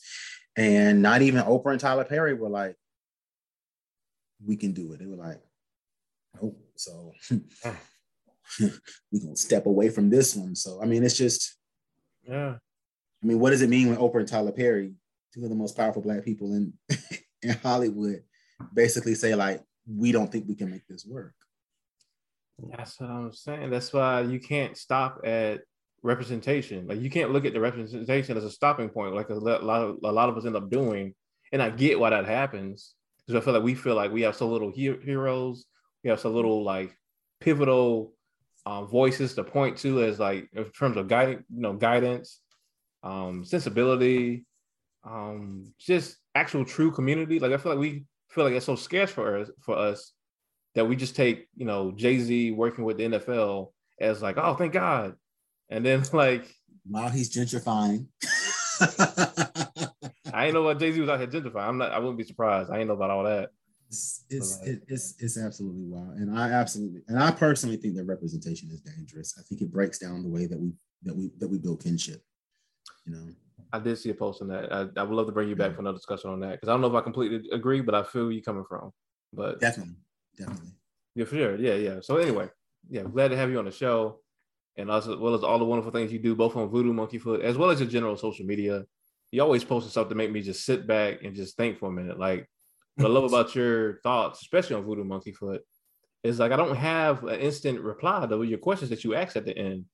And 0.57 1.01
not 1.01 1.21
even 1.21 1.43
Oprah 1.43 1.71
and 1.71 1.79
Tyler 1.79 2.05
Perry 2.05 2.33
were 2.33 2.49
like, 2.49 2.75
we 4.43 4.55
can 4.55 4.73
do 4.73 4.93
it. 4.93 4.99
They 4.99 5.05
were 5.05 5.15
like, 5.15 5.41
oh, 6.41 6.55
so 6.75 7.13
we're 8.59 9.21
gonna 9.21 9.35
step 9.35 9.65
away 9.65 9.89
from 9.89 10.09
this 10.09 10.35
one. 10.35 10.55
So 10.55 10.81
I 10.81 10.85
mean, 10.85 11.03
it's 11.03 11.17
just 11.17 11.55
yeah. 12.27 12.55
I 13.23 13.27
mean, 13.27 13.39
what 13.39 13.51
does 13.51 13.61
it 13.61 13.69
mean 13.69 13.89
when 13.89 13.97
Oprah 13.97 14.19
and 14.19 14.27
Tyler 14.27 14.51
Perry, 14.51 14.93
two 15.33 15.43
of 15.43 15.49
the 15.49 15.55
most 15.55 15.75
powerful 15.75 16.01
black 16.01 16.23
people 16.23 16.53
in 16.53 16.73
in 17.41 17.57
Hollywood, 17.57 18.23
basically 18.73 19.15
say 19.15 19.35
like, 19.35 19.61
we 19.87 20.11
don't 20.11 20.31
think 20.31 20.47
we 20.47 20.55
can 20.55 20.69
make 20.69 20.87
this 20.87 21.05
work? 21.05 21.33
That's 22.71 22.99
what 22.99 23.09
I'm 23.09 23.33
saying. 23.33 23.69
That's 23.69 23.91
why 23.91 24.21
you 24.21 24.39
can't 24.39 24.77
stop 24.77 25.21
at 25.25 25.61
representation. 26.03 26.87
Like 26.87 27.01
you 27.01 27.09
can't 27.09 27.31
look 27.31 27.45
at 27.45 27.53
the 27.53 27.59
representation 27.59 28.37
as 28.37 28.43
a 28.43 28.51
stopping 28.51 28.89
point, 28.89 29.15
like 29.15 29.29
a 29.29 29.33
lot 29.33 29.61
of 29.61 29.97
a 30.03 30.11
lot 30.11 30.29
of 30.29 30.37
us 30.37 30.45
end 30.45 30.55
up 30.55 30.69
doing. 30.69 31.13
And 31.51 31.61
I 31.61 31.69
get 31.69 31.99
why 31.99 32.09
that 32.09 32.25
happens 32.25 32.95
because 33.25 33.41
I 33.41 33.43
feel 33.43 33.53
like 33.53 33.63
we 33.63 33.75
feel 33.75 33.95
like 33.95 34.11
we 34.11 34.21
have 34.21 34.35
so 34.35 34.47
little 34.47 34.71
he- 34.71 34.99
heroes, 35.03 35.65
we 36.03 36.09
have 36.09 36.19
so 36.19 36.29
little 36.29 36.63
like 36.63 36.95
pivotal 37.39 38.13
um, 38.65 38.87
voices 38.87 39.33
to 39.35 39.43
point 39.43 39.77
to 39.79 40.03
as 40.03 40.19
like 40.19 40.49
in 40.53 40.65
terms 40.71 40.97
of 40.97 41.07
guiding, 41.07 41.43
you 41.53 41.61
know, 41.61 41.73
guidance, 41.73 42.41
um, 43.03 43.43
sensibility, 43.43 44.45
um, 45.03 45.73
just 45.79 46.17
actual 46.33 46.65
true 46.65 46.91
community. 46.91 47.39
Like 47.39 47.51
I 47.51 47.57
feel 47.57 47.71
like 47.71 47.79
we 47.79 48.05
feel 48.29 48.43
like 48.43 48.53
it's 48.53 48.65
so 48.65 48.75
scarce 48.75 49.11
for 49.11 49.37
us 49.37 49.49
for 49.61 49.77
us 49.77 50.13
that 50.75 50.85
we 50.85 50.95
just 50.95 51.15
take, 51.15 51.47
you 51.55 51.65
know, 51.65 51.91
Jay 51.91 52.19
Z 52.19 52.51
working 52.51 52.83
with 52.83 52.97
the 52.97 53.05
NFL 53.05 53.71
as 53.99 54.21
like, 54.21 54.37
oh, 54.37 54.55
thank 54.55 54.73
God. 54.73 55.15
And 55.69 55.85
then 55.85 56.03
like, 56.13 56.45
while 56.87 57.09
he's 57.09 57.35
gentrifying. 57.35 58.07
I 60.33 60.45
ain't 60.45 60.53
know 60.53 60.63
what 60.63 60.79
Jay 60.79 60.91
Z 60.91 60.99
was 60.99 61.09
out 61.09 61.19
here 61.19 61.27
gentrifying. 61.27 61.67
I'm 61.67 61.77
not. 61.77 61.91
I 61.91 61.99
wouldn't 61.99 62.17
be 62.17 62.23
surprised. 62.23 62.69
I 62.71 62.79
ain't 62.79 62.87
know 62.87 62.93
about 62.93 63.09
all 63.09 63.23
that. 63.23 63.51
It's 63.87 64.25
it's, 64.29 64.59
like, 64.59 64.81
it's 64.87 65.15
it's 65.19 65.37
absolutely 65.37 65.83
wild, 65.85 66.17
and 66.17 66.37
I 66.37 66.49
absolutely 66.49 67.01
and 67.07 67.19
I 67.21 67.31
personally 67.31 67.77
think 67.77 67.95
that 67.95 68.05
representation 68.05 68.69
is 68.71 68.81
dangerous. 68.81 69.35
I 69.39 69.43
think 69.43 69.61
it 69.61 69.71
breaks 69.71 69.99
down 69.99 70.23
the 70.23 70.29
way 70.29 70.47
that 70.47 70.59
we 70.59 70.73
that 71.03 71.15
we 71.15 71.31
that 71.39 71.47
we 71.47 71.57
build 71.57 71.83
kinship. 71.83 72.23
You 73.05 73.13
know. 73.13 73.27
I 73.73 73.79
did 73.79 73.97
see 73.97 74.09
a 74.09 74.13
post 74.13 74.41
on 74.41 74.47
that. 74.49 74.71
I, 74.71 74.87
I 74.99 75.03
would 75.03 75.15
love 75.15 75.25
to 75.25 75.33
bring 75.33 75.49
you 75.49 75.55
back 75.55 75.73
for 75.73 75.81
another 75.81 75.97
discussion 75.97 76.29
on 76.29 76.39
that 76.41 76.51
because 76.51 76.69
I 76.69 76.71
don't 76.71 76.81
know 76.81 76.87
if 76.87 76.93
I 76.93 77.01
completely 77.01 77.49
agree, 77.51 77.81
but 77.81 77.93
I 77.93 78.03
feel 78.03 78.31
you 78.31 78.41
coming 78.41 78.63
from. 78.67 78.91
But 79.33 79.59
definitely, 79.59 79.95
definitely. 80.37 80.71
Yeah, 81.13 81.25
for 81.25 81.35
sure. 81.35 81.55
Yeah, 81.57 81.73
yeah. 81.73 81.99
So 82.01 82.17
anyway, 82.17 82.49
yeah, 82.89 83.03
glad 83.03 83.29
to 83.29 83.37
have 83.37 83.49
you 83.49 83.59
on 83.59 83.65
the 83.65 83.71
show, 83.71 84.19
and 84.77 84.91
as 84.91 85.07
well 85.07 85.33
as 85.33 85.43
all 85.43 85.59
the 85.59 85.65
wonderful 85.65 85.91
things 85.91 86.11
you 86.11 86.19
do, 86.19 86.35
both 86.35 86.55
on 86.55 86.69
Voodoo 86.69 86.93
Monkey 86.93 87.17
Foot 87.17 87.41
as 87.41 87.57
well 87.57 87.69
as 87.69 87.79
your 87.79 87.89
general 87.89 88.17
social 88.17 88.45
media. 88.45 88.85
You 89.31 89.41
always 89.41 89.63
posting 89.63 89.91
stuff 89.91 90.09
to 90.09 90.15
make 90.15 90.31
me 90.31 90.41
just 90.41 90.65
sit 90.65 90.87
back 90.87 91.23
and 91.23 91.35
just 91.35 91.57
think 91.57 91.79
for 91.79 91.89
a 91.89 91.91
minute. 91.91 92.19
Like 92.19 92.49
what 92.95 93.07
I 93.07 93.09
love 93.09 93.23
about 93.31 93.55
your 93.55 93.99
thoughts, 94.01 94.41
especially 94.41 94.75
on 94.75 94.83
Voodoo 94.83 95.03
Monkey 95.03 95.31
Foot, 95.31 95.61
is 96.23 96.39
like 96.39 96.51
I 96.51 96.57
don't 96.57 96.75
have 96.75 97.23
an 97.23 97.39
instant 97.39 97.81
reply 97.81 98.25
to 98.25 98.43
your 98.43 98.59
questions 98.59 98.89
that 98.89 99.03
you 99.03 99.15
ask 99.15 99.35
at 99.35 99.45
the 99.45 99.57
end. 99.57 99.85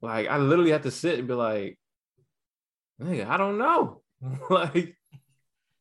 Like 0.00 0.28
I 0.28 0.38
literally 0.38 0.72
have 0.72 0.82
to 0.82 0.90
sit 0.90 1.18
and 1.18 1.28
be 1.28 1.34
like, 1.34 1.78
I 3.00 3.36
don't 3.36 3.58
know. 3.58 4.02
like 4.50 4.96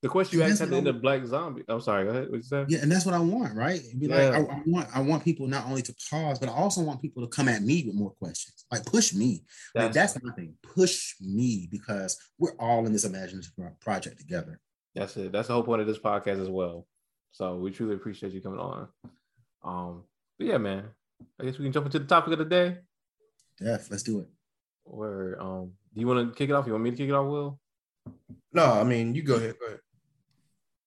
the 0.03 0.09
question 0.09 0.37
you 0.37 0.45
asked 0.45 0.61
at 0.61 0.69
the 0.69 0.75
end 0.75 0.87
of 0.87 1.01
Black 1.01 1.25
Zombie. 1.25 1.63
I'm 1.69 1.79
sorry. 1.79 2.03
Go 2.03 2.09
ahead. 2.11 2.29
What 2.29 2.35
you 2.35 2.43
say? 2.43 2.65
Yeah, 2.67 2.79
and 2.81 2.91
that's 2.91 3.05
what 3.05 3.15
I 3.15 3.19
want, 3.19 3.55
right? 3.55 3.81
Be 3.97 4.07
yeah. 4.07 4.15
like, 4.15 4.33
I, 4.33 4.53
I, 4.53 4.61
want, 4.65 4.87
I 4.93 4.99
want 4.99 5.23
people 5.23 5.47
not 5.47 5.65
only 5.65 5.81
to 5.81 5.95
pause, 6.11 6.39
but 6.39 6.49
I 6.49 6.51
also 6.51 6.81
want 6.81 7.01
people 7.01 7.23
to 7.23 7.29
come 7.29 7.47
at 7.47 7.61
me 7.61 7.85
with 7.87 7.95
more 7.95 8.11
questions. 8.11 8.65
Like 8.69 8.85
push 8.85 9.13
me. 9.13 9.43
That's, 9.73 9.85
like, 9.85 9.93
that's 9.93 10.21
my 10.21 10.33
thing. 10.33 10.55
Push 10.61 11.15
me 11.21 11.69
because 11.71 12.19
we're 12.37 12.55
all 12.59 12.85
in 12.85 12.91
this 12.91 13.05
imaginative 13.05 13.51
project 13.79 14.19
together. 14.19 14.59
That's 14.93 15.15
it. 15.15 15.31
That's 15.31 15.47
the 15.47 15.53
whole 15.53 15.63
point 15.63 15.81
of 15.81 15.87
this 15.87 15.99
podcast 15.99 16.41
as 16.41 16.49
well. 16.49 16.85
So 17.31 17.55
we 17.55 17.71
truly 17.71 17.95
appreciate 17.95 18.33
you 18.33 18.41
coming 18.41 18.59
on. 18.59 18.89
Um, 19.63 20.03
but 20.37 20.47
yeah, 20.47 20.57
man. 20.57 20.83
I 21.39 21.45
guess 21.45 21.57
we 21.57 21.63
can 21.63 21.71
jump 21.71 21.85
into 21.85 21.99
the 21.99 22.05
topic 22.05 22.33
of 22.33 22.39
the 22.39 22.45
day. 22.45 22.77
Yeah, 23.61 23.77
let's 23.89 24.03
do 24.03 24.19
it. 24.19 24.27
Where 24.83 25.41
um, 25.41 25.71
do 25.93 26.01
you 26.01 26.07
want 26.07 26.29
to 26.29 26.37
kick 26.37 26.49
it 26.49 26.53
off? 26.53 26.65
You 26.67 26.73
want 26.73 26.83
me 26.83 26.91
to 26.91 26.97
kick 26.97 27.07
it 27.07 27.13
off, 27.13 27.25
Will? 27.25 27.57
No, 28.51 28.65
I 28.65 28.83
mean 28.83 29.15
you 29.15 29.23
go 29.23 29.35
ahead. 29.35 29.55
Go 29.59 29.67
ahead. 29.67 29.79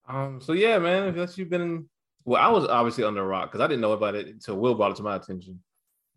Um, 0.09 0.41
so 0.41 0.53
yeah, 0.53 0.79
man, 0.79 1.19
if 1.19 1.39
you've 1.39 1.51
been 1.51 1.89
well, 2.25 2.43
I 2.43 2.49
was 2.49 2.67
obviously 2.67 3.05
under 3.05 3.23
a 3.23 3.27
rock 3.27 3.51
because 3.51 3.65
I 3.65 3.69
didn't 3.69 3.81
know 3.83 3.93
about 3.93 4.17
it 4.17 4.27
until 4.27 4.57
Will 4.57 4.75
brought 4.75 4.91
it 4.91 4.97
to 4.97 5.03
my 5.03 5.17
attention. 5.17 5.63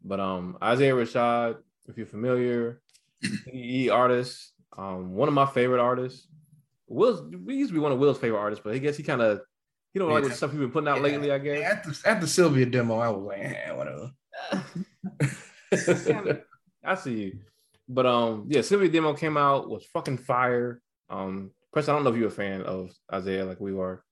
But 0.04 0.20
um, 0.20 0.58
Isaiah 0.62 0.94
Rashad, 0.94 1.58
if 1.88 1.98
you're 1.98 2.08
familiar, 2.08 2.82
he 3.46 3.90
artist, 3.90 4.54
um, 4.78 5.14
one 5.14 5.28
of 5.28 5.34
my 5.34 5.46
favorite 5.46 5.82
artists. 5.82 6.28
Will's 6.88 7.22
we 7.22 7.56
used 7.56 7.70
to 7.70 7.74
be 7.76 7.80
one 7.80 7.92
of 7.92 8.00
Will's 8.00 8.18
favorite 8.18 8.40
artists, 8.40 8.64
but 8.64 8.74
I 8.74 8.80
guess 8.80 8.98
he 8.98 9.04
kind 9.04 9.22
of 9.22 9.42
he 9.94 10.00
don't 10.00 10.10
yeah. 10.10 10.16
like 10.16 10.24
the 10.24 10.32
stuff 10.32 10.50
he's 10.52 10.60
been 10.60 10.72
putting 10.72 10.88
out 10.88 10.98
yeah. 10.98 11.04
lately. 11.04 11.32
I 11.32 11.38
guess 11.38 11.72
at 11.72 11.84
the, 11.84 12.10
at 12.10 12.22
the 12.22 12.28
Cilvia 12.28 12.72
demo, 12.72 12.98
I 12.98 13.10
was 13.10 13.24
like, 13.24 13.40
eh, 13.40 13.72
whatever. 13.72 14.12
I 16.84 16.96
see 16.96 17.14
you, 17.14 17.40
but 17.88 18.08
um, 18.08 18.46
yeah, 18.48 18.62
Cilvia 18.62 18.92
demo 18.92 19.14
came 19.14 19.38
out 19.38 19.70
was 19.70 19.86
fucking 19.86 20.18
fire. 20.18 20.82
Um, 21.10 21.52
Preston, 21.72 21.94
I 21.94 21.98
don't 21.98 22.04
know 22.04 22.12
if 22.12 22.18
you're 22.18 22.28
a 22.28 22.32
fan 22.32 22.64
of 22.64 22.92
Isaiah 23.14 23.46
like 23.46 23.60
we 23.60 23.74
were. 23.74 24.04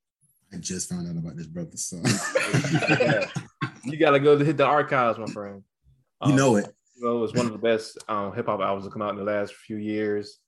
I 0.53 0.57
just 0.57 0.89
found 0.89 1.07
out 1.07 1.17
about 1.17 1.35
this 1.35 1.47
brother, 1.47 1.75
so 1.75 1.97
you 3.83 3.97
gotta 3.97 4.19
go 4.19 4.37
to 4.37 4.45
hit 4.45 4.57
the 4.57 4.65
archives, 4.65 5.19
my 5.19 5.25
friend. 5.25 5.63
Um, 6.21 6.31
you 6.31 6.37
know 6.37 6.55
it. 6.55 6.73
You 6.95 7.05
know, 7.05 7.17
it 7.17 7.21
was 7.21 7.33
one 7.33 7.47
of 7.47 7.51
the 7.51 7.57
best 7.57 7.97
um, 8.07 8.33
hip 8.33 8.45
hop 8.45 8.61
albums 8.61 8.85
to 8.85 8.91
come 8.91 9.01
out 9.01 9.11
in 9.11 9.17
the 9.17 9.23
last 9.23 9.53
few 9.53 9.75
years. 9.77 10.39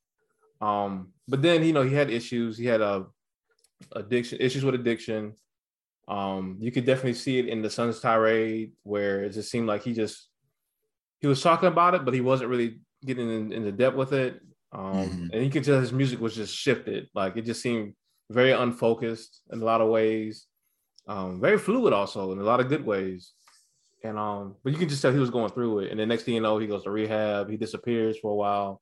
Um, 0.62 1.10
but 1.28 1.42
then 1.42 1.64
you 1.64 1.74
know 1.74 1.84
he 1.84 1.94
had 1.94 2.10
issues. 2.10 2.58
He 2.58 2.66
had 2.66 2.82
a 2.82 3.08
addiction 3.94 4.40
issues 4.40 4.64
with 4.64 4.76
addiction. 4.76 5.34
Um, 6.08 6.58
you 6.60 6.72
could 6.72 6.86
definitely 6.86 7.14
see 7.14 7.40
it 7.40 7.48
in 7.48 7.62
the 7.62 7.70
Sun's 7.70 8.00
tirade 8.00 8.72
where 8.84 9.24
it 9.24 9.32
just 9.32 9.52
seemed 9.52 9.68
like 9.68 9.84
he 9.84 9.94
just 9.94 10.28
he 11.20 11.28
was 11.28 11.42
talking 11.42 11.68
about 11.68 11.94
it, 11.94 12.06
but 12.06 12.14
he 12.14 12.22
wasn't 12.22 12.50
really 12.50 12.80
getting 13.06 13.30
in, 13.30 13.52
into 13.52 13.72
depth 13.72 13.96
with 13.96 14.14
it. 14.14 14.42
Um, 14.72 14.94
mm-hmm. 14.94 15.28
And 15.34 15.44
you 15.44 15.50
can 15.50 15.64
tell 15.64 15.80
his 15.80 15.92
music 15.92 16.20
was 16.20 16.36
just 16.36 16.56
shifted. 16.56 17.08
Like 17.14 17.38
it 17.38 17.44
just 17.44 17.62
seemed 17.62 17.94
very 18.30 18.52
unfocused 18.52 19.42
in 19.52 19.62
a 19.62 19.66
lot 19.66 19.82
of 19.82 19.90
ways. 19.90 20.46
Um, 21.08 21.42
very 21.42 21.58
fluid 21.58 21.94
also 21.94 22.32
in 22.32 22.40
a 22.40 22.44
lot 22.44 22.60
of 22.60 22.70
good 22.70 22.86
ways. 22.86 23.34
And 24.04 24.18
um, 24.18 24.56
but 24.64 24.72
you 24.72 24.80
can 24.80 24.90
just 24.90 25.02
tell 25.02 25.12
he 25.12 25.20
was 25.20 25.32
going 25.32 25.52
through 25.52 25.80
it. 25.80 25.92
And 25.92 26.00
the 26.00 26.06
next 26.06 26.24
thing 26.24 26.36
you 26.36 26.42
know, 26.42 26.58
he 26.58 26.68
goes 26.68 26.84
to 26.84 26.92
rehab. 26.92 27.50
He 27.50 27.58
disappears 27.58 28.18
for 28.20 28.32
a 28.32 28.36
while. 28.36 28.82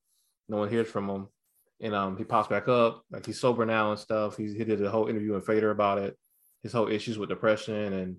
No 0.50 0.58
one 0.58 0.70
hears 0.70 0.88
from 0.88 1.10
him. 1.10 1.28
And 1.80 1.96
um, 1.96 2.18
he 2.18 2.24
pops 2.24 2.48
back 2.48 2.68
up. 2.68 3.04
Like 3.12 3.26
he's 3.26 3.40
sober 3.40 3.66
now 3.66 3.92
and 3.92 4.00
stuff. 4.00 4.38
He's, 4.38 4.54
he 4.54 4.64
did 4.64 4.84
a 4.84 4.92
whole 4.92 5.08
interview 5.08 5.36
in 5.36 5.42
Fader 5.42 5.72
about 5.72 6.00
it. 6.00 6.18
His 6.64 6.74
whole 6.74 6.88
issues 6.88 7.18
with 7.18 7.30
depression 7.30 7.94
and 7.94 8.18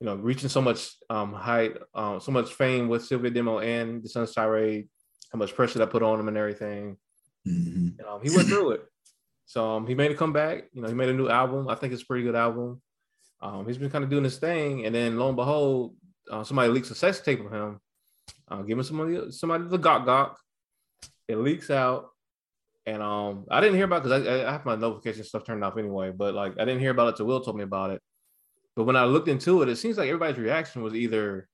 you 0.00 0.06
know 0.06 0.16
reaching 0.16 0.48
so 0.48 0.60
much 0.60 0.90
um 1.10 1.32
height, 1.32 1.76
um, 1.94 2.20
so 2.20 2.32
much 2.32 2.52
fame 2.52 2.88
with 2.88 3.08
Cilvia 3.08 3.32
Demo 3.32 3.58
and 3.58 4.02
the 4.02 4.08
Sun's 4.08 4.32
Tirade 4.32 4.88
how 5.32 5.38
much 5.38 5.54
pressure 5.54 5.78
that 5.78 5.90
put 5.90 6.02
on 6.02 6.20
him 6.20 6.28
and 6.28 6.36
everything. 6.36 6.96
Mm-hmm. 7.46 7.98
And, 7.98 8.08
um, 8.08 8.20
he 8.22 8.34
went 8.34 8.48
through 8.48 8.72
it. 8.72 8.84
So 9.46 9.68
um, 9.68 9.86
he 9.86 9.94
made 9.94 10.10
a 10.10 10.14
comeback. 10.14 10.64
You 10.72 10.82
know, 10.82 10.88
he 10.88 10.94
made 10.94 11.08
a 11.08 11.14
new 11.14 11.28
album. 11.28 11.68
I 11.68 11.74
think 11.74 11.92
it's 11.92 12.02
a 12.02 12.06
pretty 12.06 12.24
good 12.24 12.36
album. 12.36 12.80
Um, 13.40 13.66
he's 13.66 13.78
been 13.78 13.90
kind 13.90 14.04
of 14.04 14.10
doing 14.10 14.24
his 14.24 14.38
thing, 14.38 14.86
and 14.86 14.94
then 14.94 15.18
lo 15.18 15.26
and 15.26 15.36
behold, 15.36 15.96
uh, 16.30 16.44
somebody 16.44 16.70
leaks 16.70 16.90
a 16.90 16.94
sex 16.94 17.20
tape 17.20 17.44
of 17.44 17.52
him. 17.52 17.80
Uh, 18.48 18.62
giving 18.62 18.84
somebody 18.84 19.32
somebody 19.32 19.64
the 19.64 19.78
gawk 19.78 20.06
gawk. 20.06 20.38
It 21.26 21.36
leaks 21.36 21.70
out, 21.70 22.10
and 22.86 23.02
um, 23.02 23.46
I 23.50 23.60
didn't 23.60 23.76
hear 23.76 23.86
about 23.86 23.96
it 23.96 24.04
because 24.04 24.26
I, 24.26 24.48
I 24.48 24.52
have 24.52 24.64
my 24.64 24.76
notification 24.76 25.24
stuff 25.24 25.44
turned 25.44 25.64
off 25.64 25.76
anyway. 25.76 26.12
But 26.12 26.34
like, 26.34 26.52
I 26.58 26.64
didn't 26.64 26.80
hear 26.80 26.90
about 26.90 27.08
it 27.08 27.16
till 27.16 27.26
Will 27.26 27.40
told 27.40 27.56
me 27.56 27.64
about 27.64 27.90
it. 27.90 28.00
But 28.76 28.84
when 28.84 28.96
I 28.96 29.04
looked 29.04 29.28
into 29.28 29.62
it, 29.62 29.68
it 29.68 29.76
seems 29.76 29.98
like 29.98 30.08
everybody's 30.08 30.38
reaction 30.38 30.82
was 30.82 30.94
either 30.94 31.48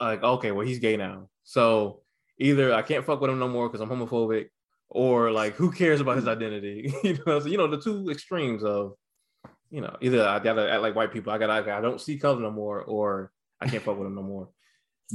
like, 0.00 0.22
okay, 0.22 0.52
well, 0.52 0.66
he's 0.66 0.78
gay 0.78 0.96
now. 0.96 1.28
So 1.44 2.02
either 2.42 2.74
I 2.74 2.82
can't 2.82 3.04
fuck 3.04 3.20
with 3.20 3.30
him 3.30 3.38
no 3.38 3.48
more 3.48 3.68
because 3.68 3.80
I'm 3.80 3.88
homophobic, 3.88 4.48
or 4.88 5.30
like, 5.30 5.54
who 5.54 5.70
cares 5.70 6.00
about 6.00 6.16
his 6.16 6.28
identity? 6.28 6.94
you 7.04 7.18
know, 7.26 7.40
so, 7.40 7.48
you 7.48 7.56
know, 7.56 7.68
the 7.68 7.80
two 7.80 8.10
extremes 8.10 8.62
of, 8.62 8.94
you 9.70 9.80
know, 9.80 9.96
either 10.00 10.26
I 10.26 10.38
gotta 10.38 10.70
act 10.70 10.82
like 10.82 10.94
white 10.94 11.12
people, 11.12 11.32
I 11.32 11.38
gotta, 11.38 11.72
I 11.72 11.80
don't 11.80 12.00
see 12.00 12.18
color 12.18 12.40
no 12.40 12.50
more, 12.50 12.82
or 12.82 13.32
I 13.60 13.68
can't 13.68 13.82
fuck 13.82 13.96
with 13.96 14.06
him 14.06 14.14
no 14.14 14.22
more. 14.22 14.48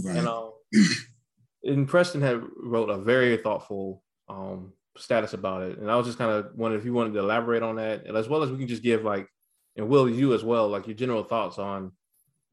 Right. 0.04 0.18
And 0.18 0.28
um, 0.28 0.54
and 1.64 1.88
Preston 1.88 2.22
had 2.22 2.42
wrote 2.58 2.90
a 2.90 2.98
very 2.98 3.38
thoughtful 3.38 4.04
um 4.30 4.74
status 4.98 5.34
about 5.34 5.64
it, 5.64 5.78
and 5.78 5.92
I 5.92 5.96
was 5.96 6.08
just 6.08 6.18
kind 6.18 6.32
of 6.32 6.52
wondering 6.56 6.80
if 6.80 6.86
you 6.86 6.94
wanted 6.94 7.14
to 7.14 7.20
elaborate 7.20 7.64
on 7.64 7.76
that, 7.76 8.06
and 8.06 8.18
as 8.18 8.28
well 8.28 8.44
as 8.44 8.52
we 8.52 8.58
can 8.58 8.68
just 8.68 8.84
give 8.84 9.04
like, 9.04 9.28
and 9.76 9.90
Will 9.90 10.10
you 10.10 10.34
as 10.34 10.44
well, 10.44 10.68
like 10.70 10.88
your 10.88 10.96
general 10.96 11.24
thoughts 11.24 11.60
on 11.60 11.92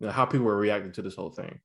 you 0.00 0.06
know, 0.06 0.12
how 0.12 0.26
people 0.26 0.46
were 0.46 0.56
reacting 0.56 0.92
to 0.92 1.02
this 1.02 1.14
whole 1.14 1.30
thing. 1.30 1.60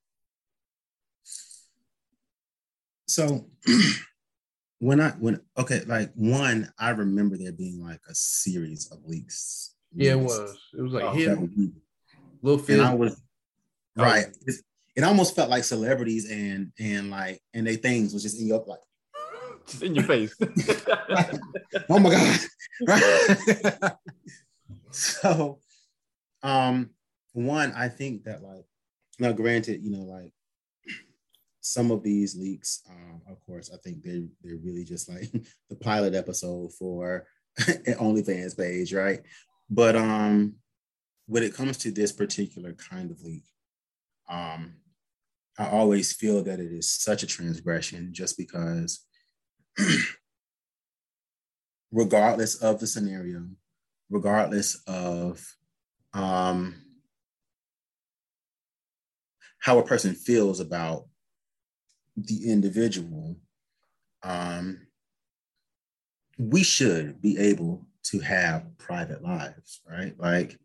So 3.10 3.44
when 4.78 5.00
I 5.00 5.10
when 5.10 5.40
okay, 5.58 5.80
like 5.86 6.12
one, 6.14 6.72
I 6.78 6.90
remember 6.90 7.36
there 7.36 7.52
being 7.52 7.82
like 7.84 8.00
a 8.08 8.14
series 8.14 8.90
of 8.92 8.98
leaks. 9.04 9.74
Yeah, 9.92 10.12
it 10.12 10.20
was. 10.20 10.58
It 10.76 10.82
was 10.82 10.92
like 10.92 11.04
oh, 11.04 11.12
him, 11.12 11.74
Little 12.40 12.58
Phil. 12.58 12.78
And 12.78 12.88
I 12.88 12.94
was 12.94 13.20
right. 13.96 14.26
It, 14.46 14.54
it 14.94 15.02
almost 15.02 15.34
felt 15.34 15.50
like 15.50 15.64
celebrities 15.64 16.30
and 16.30 16.72
and 16.78 17.10
like 17.10 17.40
and 17.52 17.66
they 17.66 17.76
things 17.76 18.12
was 18.12 18.22
just 18.22 18.40
in 18.40 18.46
your 18.46 18.64
like 18.64 18.78
just 19.66 19.82
in 19.82 19.96
your 19.96 20.04
face. 20.04 20.34
oh 21.88 21.98
my 21.98 22.10
god! 22.10 22.40
Right. 22.86 23.92
so, 24.92 25.58
um, 26.44 26.90
one, 27.32 27.72
I 27.72 27.88
think 27.88 28.22
that 28.24 28.40
like 28.42 28.64
now, 29.18 29.32
granted, 29.32 29.82
you 29.82 29.90
know, 29.90 30.04
like 30.04 30.32
some 31.60 31.90
of 31.90 32.02
these 32.02 32.36
leaks, 32.36 32.82
um, 32.88 33.20
of 33.28 33.44
course, 33.44 33.70
I 33.72 33.76
think 33.78 34.02
they 34.02 34.24
they're 34.42 34.56
really 34.56 34.84
just 34.84 35.08
like 35.08 35.30
the 35.70 35.76
pilot 35.76 36.14
episode 36.14 36.72
for 36.74 37.26
an 37.66 37.94
OnlyFans 38.00 38.56
page, 38.56 38.92
right? 38.94 39.20
But 39.68 39.96
um, 39.96 40.54
when 41.26 41.42
it 41.42 41.54
comes 41.54 41.76
to 41.78 41.90
this 41.90 42.12
particular 42.12 42.72
kind 42.72 43.10
of 43.10 43.20
leak, 43.22 43.44
um, 44.28 44.74
I 45.58 45.68
always 45.68 46.12
feel 46.12 46.42
that 46.44 46.60
it 46.60 46.72
is 46.72 46.90
such 46.90 47.22
a 47.22 47.26
transgression 47.26 48.10
just 48.12 48.38
because, 48.38 49.04
regardless 51.92 52.56
of 52.56 52.80
the 52.80 52.86
scenario, 52.86 53.46
regardless 54.08 54.82
of 54.86 55.44
um, 56.14 56.74
how 59.58 59.78
a 59.78 59.86
person 59.86 60.14
feels 60.14 60.58
about 60.58 61.04
the 62.16 62.50
individual, 62.50 63.36
um, 64.22 64.86
we 66.38 66.62
should 66.62 67.20
be 67.20 67.38
able 67.38 67.86
to 68.02 68.20
have 68.20 68.66
private 68.78 69.22
lives, 69.22 69.80
right? 69.88 70.14
Like, 70.18 70.58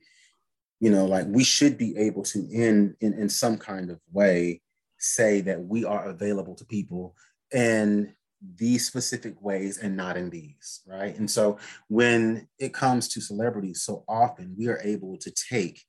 you 0.79 0.89
know, 0.89 1.05
like 1.05 1.25
we 1.27 1.43
should 1.43 1.77
be 1.77 1.97
able 1.97 2.23
to, 2.23 2.39
in 2.51 2.95
in, 3.01 3.13
in 3.13 3.29
some 3.29 3.57
kind 3.57 3.89
of 3.89 3.99
way, 4.11 4.61
say 4.97 5.41
that 5.41 5.61
we 5.61 5.85
are 5.85 6.05
available 6.05 6.55
to 6.55 6.65
people 6.65 7.15
in 7.53 8.13
these 8.55 8.85
specific 8.85 9.41
ways 9.41 9.77
and 9.77 9.95
not 9.95 10.17
in 10.17 10.29
these, 10.29 10.81
right? 10.85 11.17
And 11.17 11.29
so 11.29 11.57
when 11.87 12.47
it 12.59 12.73
comes 12.73 13.07
to 13.09 13.21
celebrities, 13.21 13.81
so 13.81 14.03
often 14.07 14.55
we 14.57 14.67
are 14.67 14.79
able 14.83 15.17
to 15.17 15.31
take 15.31 15.81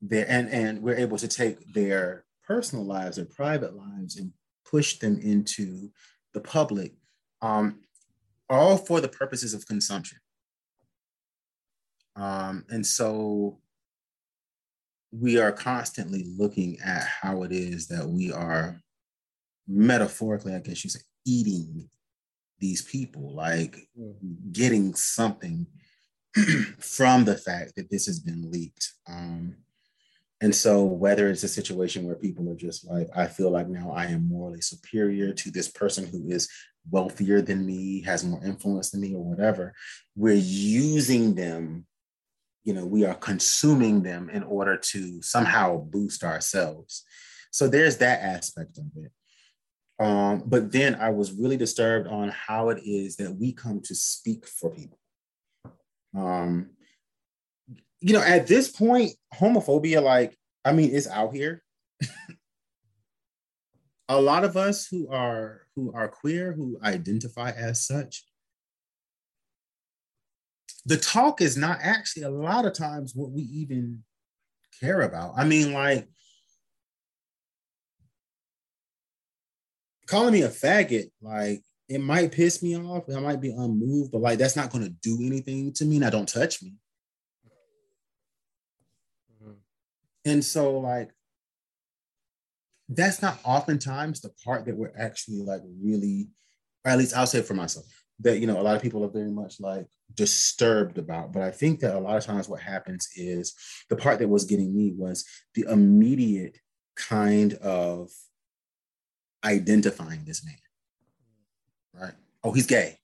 their 0.00 0.26
and 0.28 0.48
and 0.48 0.82
we're 0.82 0.96
able 0.96 1.18
to 1.18 1.28
take 1.28 1.72
their 1.72 2.24
personal 2.46 2.84
lives, 2.84 3.16
their 3.16 3.26
private 3.26 3.76
lives, 3.76 4.16
and 4.16 4.32
push 4.68 4.98
them 4.98 5.18
into 5.20 5.90
the 6.34 6.40
public, 6.40 6.92
um, 7.42 7.80
all 8.48 8.76
for 8.76 9.00
the 9.00 9.08
purposes 9.08 9.54
of 9.54 9.66
consumption. 9.66 10.18
Um, 12.16 12.64
and 12.68 12.86
so 12.86 13.58
we 15.12 15.38
are 15.38 15.52
constantly 15.52 16.26
looking 16.36 16.78
at 16.84 17.04
how 17.04 17.42
it 17.42 17.52
is 17.52 17.88
that 17.88 18.06
we 18.06 18.32
are 18.32 18.80
metaphorically, 19.66 20.54
I 20.54 20.60
guess 20.60 20.84
you 20.84 20.90
say, 20.90 21.00
eating 21.24 21.88
these 22.58 22.82
people, 22.82 23.34
like 23.34 23.76
mm-hmm. 23.98 24.52
getting 24.52 24.94
something 24.94 25.66
from 26.78 27.24
the 27.24 27.36
fact 27.36 27.72
that 27.76 27.90
this 27.90 28.06
has 28.06 28.20
been 28.20 28.50
leaked. 28.50 28.92
Um, 29.08 29.56
and 30.42 30.54
so, 30.54 30.84
whether 30.84 31.28
it's 31.28 31.42
a 31.42 31.48
situation 31.48 32.06
where 32.06 32.16
people 32.16 32.48
are 32.48 32.56
just 32.56 32.86
like, 32.86 33.08
I 33.14 33.26
feel 33.26 33.50
like 33.50 33.68
now 33.68 33.92
I 33.94 34.06
am 34.06 34.26
morally 34.26 34.62
superior 34.62 35.34
to 35.34 35.50
this 35.50 35.68
person 35.68 36.06
who 36.06 36.30
is 36.30 36.48
wealthier 36.90 37.42
than 37.42 37.66
me, 37.66 38.02
has 38.02 38.24
more 38.24 38.42
influence 38.42 38.90
than 38.90 39.02
me, 39.02 39.14
or 39.14 39.22
whatever, 39.22 39.74
we're 40.16 40.34
using 40.34 41.34
them, 41.34 41.86
you 42.64 42.72
know, 42.72 42.86
we 42.86 43.04
are 43.04 43.14
consuming 43.14 44.02
them 44.02 44.30
in 44.30 44.42
order 44.42 44.78
to 44.78 45.20
somehow 45.20 45.76
boost 45.76 46.24
ourselves. 46.24 47.04
So, 47.50 47.68
there's 47.68 47.98
that 47.98 48.22
aspect 48.22 48.78
of 48.78 48.84
it. 48.96 49.12
Um, 50.02 50.44
but 50.46 50.72
then 50.72 50.94
I 50.94 51.10
was 51.10 51.32
really 51.32 51.58
disturbed 51.58 52.08
on 52.08 52.30
how 52.30 52.70
it 52.70 52.82
is 52.82 53.16
that 53.16 53.36
we 53.36 53.52
come 53.52 53.82
to 53.82 53.94
speak 53.94 54.46
for 54.46 54.70
people. 54.70 54.98
Um, 56.16 56.70
you 58.00 58.12
know, 58.14 58.22
at 58.22 58.46
this 58.46 58.70
point, 58.70 59.12
homophobia, 59.34 60.02
like, 60.02 60.36
I 60.64 60.72
mean, 60.72 60.94
it's 60.94 61.08
out 61.08 61.34
here. 61.34 61.62
a 64.08 64.20
lot 64.20 64.44
of 64.44 64.56
us 64.56 64.86
who 64.86 65.08
are 65.10 65.62
who 65.76 65.92
are 65.92 66.08
queer, 66.08 66.52
who 66.52 66.78
identify 66.82 67.50
as 67.50 67.86
such, 67.86 68.24
the 70.86 70.96
talk 70.96 71.40
is 71.40 71.56
not 71.56 71.78
actually 71.82 72.22
a 72.22 72.30
lot 72.30 72.64
of 72.64 72.72
times 72.72 73.14
what 73.14 73.30
we 73.30 73.42
even 73.42 74.02
care 74.80 75.02
about. 75.02 75.34
I 75.36 75.44
mean, 75.44 75.72
like 75.72 76.08
calling 80.06 80.32
me 80.32 80.42
a 80.42 80.48
faggot, 80.48 81.10
like 81.20 81.62
it 81.88 82.00
might 82.00 82.32
piss 82.32 82.62
me 82.62 82.76
off. 82.76 83.04
I 83.14 83.20
might 83.20 83.40
be 83.40 83.50
unmoved, 83.50 84.12
but 84.12 84.22
like 84.22 84.38
that's 84.38 84.56
not 84.56 84.70
to 84.70 84.88
do 84.88 85.18
anything 85.22 85.72
to 85.74 85.84
me. 85.84 85.98
Now, 85.98 86.10
don't 86.10 86.28
touch 86.28 86.62
me. 86.62 86.74
And 90.24 90.44
so, 90.44 90.78
like, 90.78 91.10
that's 92.88 93.22
not 93.22 93.38
oftentimes 93.44 94.20
the 94.20 94.32
part 94.44 94.64
that 94.66 94.76
we're 94.76 94.92
actually 94.98 95.42
like 95.42 95.62
really, 95.80 96.28
or 96.84 96.90
at 96.90 96.98
least 96.98 97.16
I'll 97.16 97.26
say 97.26 97.40
for 97.40 97.54
myself, 97.54 97.86
that, 98.18 98.38
you 98.38 98.46
know, 98.46 98.60
a 98.60 98.62
lot 98.62 98.76
of 98.76 98.82
people 98.82 99.04
are 99.04 99.08
very 99.08 99.30
much 99.30 99.60
like 99.60 99.86
disturbed 100.14 100.98
about. 100.98 101.32
But 101.32 101.42
I 101.42 101.50
think 101.50 101.80
that 101.80 101.94
a 101.94 102.00
lot 102.00 102.16
of 102.16 102.24
times 102.24 102.48
what 102.48 102.60
happens 102.60 103.08
is 103.16 103.54
the 103.88 103.96
part 103.96 104.18
that 104.18 104.28
was 104.28 104.44
getting 104.44 104.76
me 104.76 104.92
was 104.96 105.24
the 105.54 105.66
immediate 105.70 106.58
kind 106.96 107.54
of 107.54 108.10
identifying 109.44 110.24
this 110.24 110.44
man, 110.44 110.54
right? 111.94 112.14
Oh, 112.42 112.52
he's 112.52 112.66
gay. 112.66 112.98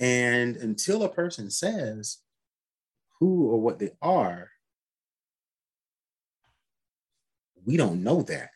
And 0.00 0.56
until 0.56 1.02
a 1.04 1.08
person 1.08 1.50
says 1.50 2.18
who 3.20 3.48
or 3.48 3.60
what 3.60 3.78
they 3.78 3.90
are, 4.02 4.50
we 7.64 7.76
don't 7.76 8.02
know 8.02 8.22
that. 8.22 8.50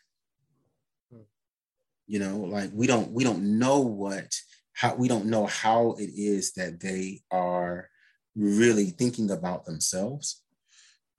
You 2.07 2.17
know 2.17 2.37
like 2.37 2.71
we 2.73 2.87
don't 2.87 3.11
we 3.11 3.23
don't 3.23 3.59
know 3.59 3.81
what 3.81 4.35
how 4.73 4.95
we 4.95 5.07
don't 5.07 5.25
know 5.25 5.45
how 5.45 5.95
it 5.99 6.09
is 6.15 6.53
that 6.53 6.79
they 6.79 7.21
are 7.29 7.89
really 8.35 8.85
thinking 8.85 9.29
about 9.29 9.65
themselves. 9.65 10.41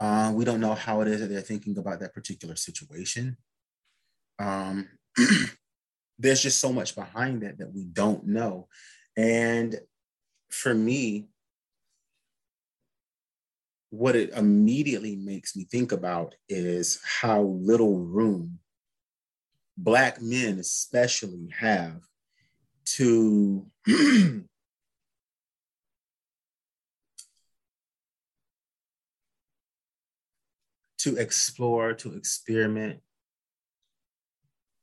Uh, 0.00 0.32
we 0.34 0.44
don't 0.44 0.60
know 0.60 0.74
how 0.74 1.02
it 1.02 1.08
is 1.08 1.20
that 1.20 1.28
they're 1.28 1.42
thinking 1.42 1.76
about 1.78 2.00
that 2.00 2.14
particular 2.14 2.56
situation. 2.56 3.36
Um, 4.38 4.88
there's 6.18 6.42
just 6.42 6.58
so 6.58 6.72
much 6.72 6.94
behind 6.96 7.42
that 7.42 7.58
that 7.58 7.72
we 7.72 7.84
don't 7.84 8.26
know. 8.26 8.66
And 9.16 9.78
for 10.48 10.74
me 10.74 11.28
what 13.90 14.16
it 14.16 14.30
immediately 14.30 15.16
makes 15.16 15.56
me 15.56 15.64
think 15.64 15.92
about 15.92 16.34
is 16.48 17.00
how 17.04 17.42
little 17.42 17.98
room 17.98 18.58
black 19.76 20.20
men 20.20 20.58
especially 20.58 21.48
have 21.58 22.00
to 22.84 23.66
to 31.00 31.16
explore, 31.16 31.94
to 31.94 32.14
experiment, 32.14 33.00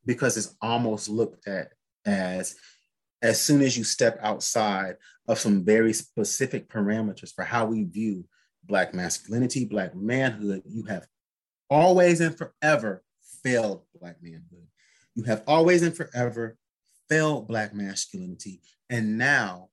because 0.06 0.36
it's 0.36 0.56
almost 0.62 1.10
looked 1.10 1.48
at 1.48 1.70
as 2.06 2.56
as 3.22 3.42
soon 3.42 3.62
as 3.62 3.78
you 3.78 3.84
step 3.84 4.18
outside 4.22 4.96
of 5.28 5.40
some 5.40 5.64
very 5.66 5.94
specific 5.94 6.70
parameters 6.70 7.34
for 7.34 7.44
how 7.44 7.66
we 7.66 7.84
view 7.84 8.24
Black 8.68 8.94
masculinity, 8.94 9.66
Black 9.66 9.96
manhood, 9.96 10.64
you 10.66 10.84
have 10.84 11.08
always 11.70 12.22
and 12.22 12.38
forever 12.38 13.04
failed 13.44 13.84
Black 14.00 14.18
manhood. 14.22 14.68
You 15.16 15.24
have 15.24 15.44
always 15.48 15.82
and 15.82 15.96
forever 15.96 16.58
failed 17.10 17.48
Black 17.48 17.74
masculinity. 17.74 18.62
And 18.90 19.18
now, 19.18 19.70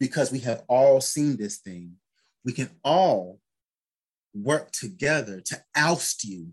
because 0.00 0.32
we 0.32 0.40
have 0.40 0.62
all 0.68 1.00
seen 1.00 1.36
this 1.36 1.58
thing, 1.58 1.96
we 2.44 2.52
can 2.52 2.70
all 2.84 3.40
work 4.34 4.70
together 4.72 5.40
to 5.40 5.62
oust 5.76 6.24
you 6.24 6.52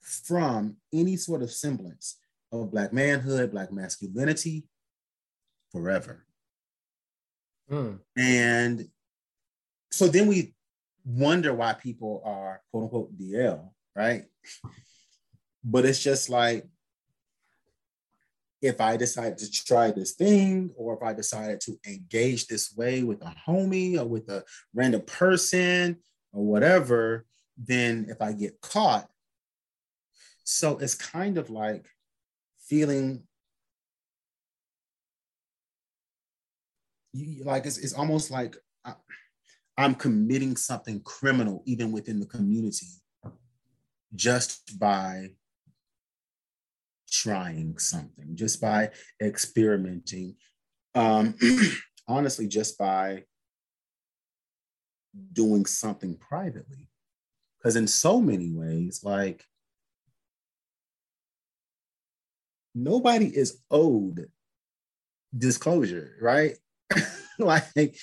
from 0.00 0.76
any 0.92 1.16
sort 1.16 1.42
of 1.42 1.50
semblance 1.50 2.16
of 2.52 2.70
Black 2.70 2.92
manhood, 2.92 3.50
Black 3.50 3.72
masculinity 3.72 4.64
forever. 5.70 6.24
Mm. 7.70 8.00
And 8.16 8.88
so 9.92 10.08
then 10.08 10.26
we 10.26 10.54
wonder 11.04 11.54
why 11.54 11.74
people 11.74 12.22
are 12.24 12.62
quote 12.70 12.84
unquote 12.84 13.18
DL, 13.18 13.70
right? 13.94 14.24
But 15.64 15.84
it's 15.84 16.02
just 16.02 16.28
like 16.28 16.66
if 18.62 18.80
I 18.80 18.96
decide 18.96 19.38
to 19.38 19.50
try 19.50 19.90
this 19.90 20.12
thing, 20.12 20.70
or 20.76 20.94
if 20.94 21.02
I 21.02 21.14
decided 21.14 21.60
to 21.62 21.78
engage 21.86 22.46
this 22.46 22.74
way 22.76 23.02
with 23.02 23.22
a 23.22 23.34
homie 23.48 23.98
or 23.98 24.04
with 24.04 24.28
a 24.28 24.44
random 24.74 25.02
person 25.02 25.96
or 26.32 26.44
whatever, 26.44 27.24
then 27.56 28.06
if 28.08 28.20
I 28.20 28.32
get 28.32 28.60
caught, 28.60 29.08
so 30.44 30.78
it's 30.78 30.94
kind 30.94 31.38
of 31.38 31.48
like 31.48 31.86
feeling 32.58 33.22
like 37.42 37.66
it's, 37.66 37.78
it's 37.78 37.94
almost 37.94 38.30
like 38.30 38.56
I, 38.84 38.94
I'm 39.80 39.94
committing 39.94 40.56
something 40.56 41.00
criminal 41.00 41.62
even 41.64 41.90
within 41.90 42.20
the 42.20 42.26
community 42.26 42.86
just 44.14 44.78
by 44.78 45.30
trying 47.10 47.78
something, 47.78 48.36
just 48.36 48.60
by 48.60 48.90
experimenting. 49.22 50.36
Um, 50.94 51.34
honestly, 52.08 52.46
just 52.46 52.76
by 52.76 53.22
doing 55.32 55.64
something 55.64 56.14
privately. 56.18 56.90
Because 57.58 57.76
in 57.76 57.86
so 57.86 58.20
many 58.20 58.50
ways, 58.52 59.00
like 59.02 59.42
nobody 62.74 63.34
is 63.34 63.62
owed 63.70 64.26
disclosure, 65.36 66.16
right? 66.20 66.58
like 67.38 67.96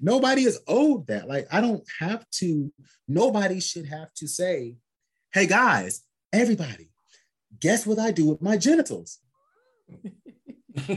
nobody 0.00 0.42
is 0.42 0.60
owed 0.66 1.06
that. 1.08 1.28
Like 1.28 1.46
I 1.50 1.60
don't 1.60 1.84
have 2.00 2.28
to, 2.36 2.72
nobody 3.08 3.60
should 3.60 3.86
have 3.86 4.12
to 4.14 4.28
say, 4.28 4.76
hey 5.32 5.46
guys, 5.46 6.02
everybody, 6.32 6.90
guess 7.60 7.86
what 7.86 7.98
I 7.98 8.10
do 8.10 8.26
with 8.26 8.42
my 8.42 8.56
genitals? 8.56 9.18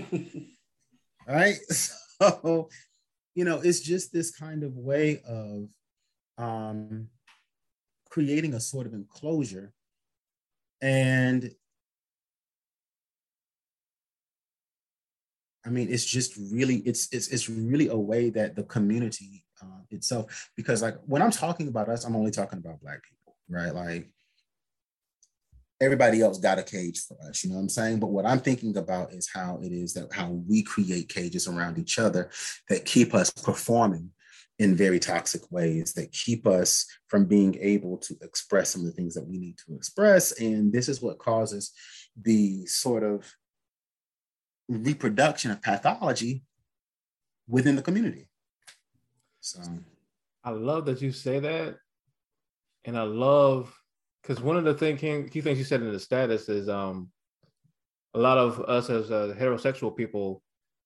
right? 1.27 1.57
So, 2.21 2.67
you 3.33 3.45
know, 3.45 3.62
it's 3.62 3.79
just 3.79 4.12
this 4.12 4.29
kind 4.29 4.63
of 4.65 4.75
way 4.75 5.21
of 5.25 5.69
um, 6.38 7.07
creating 8.09 8.53
a 8.53 8.59
sort 8.59 8.85
of 8.88 8.93
enclosure. 8.93 9.71
And 10.81 11.49
I 15.65 15.69
mean, 15.69 15.91
it's 15.91 16.06
just 16.06 16.38
really, 16.52 16.78
it's 16.78 17.12
it's 17.12 17.28
it's 17.30 17.50
really 17.50 17.89
a 17.89 17.98
way 17.98 18.30
that 18.32 18.56
the 18.56 18.63
community 18.63 19.43
uh, 19.62 19.82
itself, 19.89 20.50
because 20.56 20.82
like 20.82 20.95
when 21.06 21.22
I'm 21.22 21.32
talking 21.32 21.67
about 21.67 21.89
us, 21.89 22.06
I'm 22.06 22.15
only 22.15 22.32
talking 22.32 22.60
about 22.60 22.82
Black 22.82 23.02
people, 23.04 23.36
right? 23.50 23.74
Like 23.74 24.10
everybody 25.82 26.22
else 26.22 26.39
got 26.39 26.60
a 26.60 26.63
cage 26.63 27.00
for 27.06 27.17
us, 27.28 27.43
you 27.43 27.50
know 27.50 27.56
what 27.56 27.63
I'm 27.63 27.69
saying? 27.69 28.00
But 28.00 28.08
what 28.08 28.26
I'm 28.26 28.39
thinking 28.39 28.76
about 28.78 29.13
is 29.13 29.30
how 29.34 29.60
it 29.62 29.72
is 29.72 29.93
that 29.93 30.12
how 30.13 30.30
we 30.30 30.62
create 30.63 31.10
cages 31.10 31.48
around 31.48 31.78
each 31.78 32.00
other 32.00 32.30
that 32.67 32.86
keep 32.86 33.13
us 33.13 33.30
performing 33.32 34.12
in 34.60 34.76
very 34.76 35.00
toxic 35.00 35.50
ways 35.52 35.93
that 35.93 36.12
keep 36.12 36.45
us 36.45 36.86
from 37.08 37.26
being 37.26 37.58
able 37.62 37.98
to 37.98 38.15
express 38.22 38.72
some 38.72 38.82
of 38.82 38.88
the 38.88 38.93
things 38.93 39.15
that 39.15 39.26
we 39.26 39.38
need 39.38 39.58
to 39.58 39.74
express. 39.74 40.34
And 40.34 40.72
this 40.74 40.89
is 40.89 41.02
what 41.02 41.17
causes 41.17 41.72
the 42.22 42.65
sort 42.65 43.04
of 43.04 43.34
reproduction 44.69 45.51
of 45.51 45.62
pathology 45.62 46.43
within 47.47 47.75
the 47.75 47.82
community. 47.82 48.29
So 49.41 49.62
I 50.43 50.51
love 50.51 50.86
that 50.86 51.01
you 51.01 51.12
say 51.12 51.39
that. 51.39 51.77
And 52.86 52.97
I 52.97 53.03
love 53.03 53.75
because 54.21 54.41
one 54.41 54.55
of 54.55 54.63
the 54.63 54.73
thing, 54.73 54.97
key 54.97 55.41
things 55.41 55.58
you 55.58 55.63
said 55.63 55.82
in 55.82 55.91
the 55.91 55.99
status 55.99 56.47
is 56.47 56.69
um 56.69 57.10
a 58.13 58.19
lot 58.19 58.38
of 58.38 58.60
us 58.62 58.89
as 58.89 59.12
uh, 59.12 59.36
heterosexual 59.38 59.95
people 59.95 60.41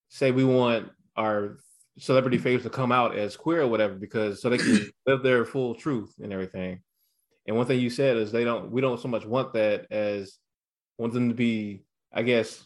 say 0.08 0.30
we 0.30 0.44
want 0.44 0.90
our 1.16 1.58
celebrity 1.98 2.38
faves 2.38 2.62
to 2.62 2.70
come 2.70 2.92
out 2.92 3.16
as 3.16 3.36
queer 3.36 3.62
or 3.62 3.66
whatever 3.68 3.94
because 3.94 4.42
so 4.42 4.50
they 4.50 4.58
can 4.58 4.90
live 5.06 5.22
their 5.22 5.44
full 5.44 5.74
truth 5.74 6.14
and 6.22 6.32
everything. 6.32 6.80
And 7.46 7.56
one 7.56 7.66
thing 7.66 7.80
you 7.80 7.90
said 7.90 8.16
is 8.16 8.32
they 8.32 8.44
don't 8.44 8.70
we 8.70 8.80
don't 8.80 9.00
so 9.00 9.08
much 9.08 9.24
want 9.24 9.52
that 9.54 9.86
as 9.90 10.38
want 10.98 11.12
them 11.12 11.28
to 11.28 11.34
be, 11.34 11.84
I 12.12 12.22
guess, 12.22 12.62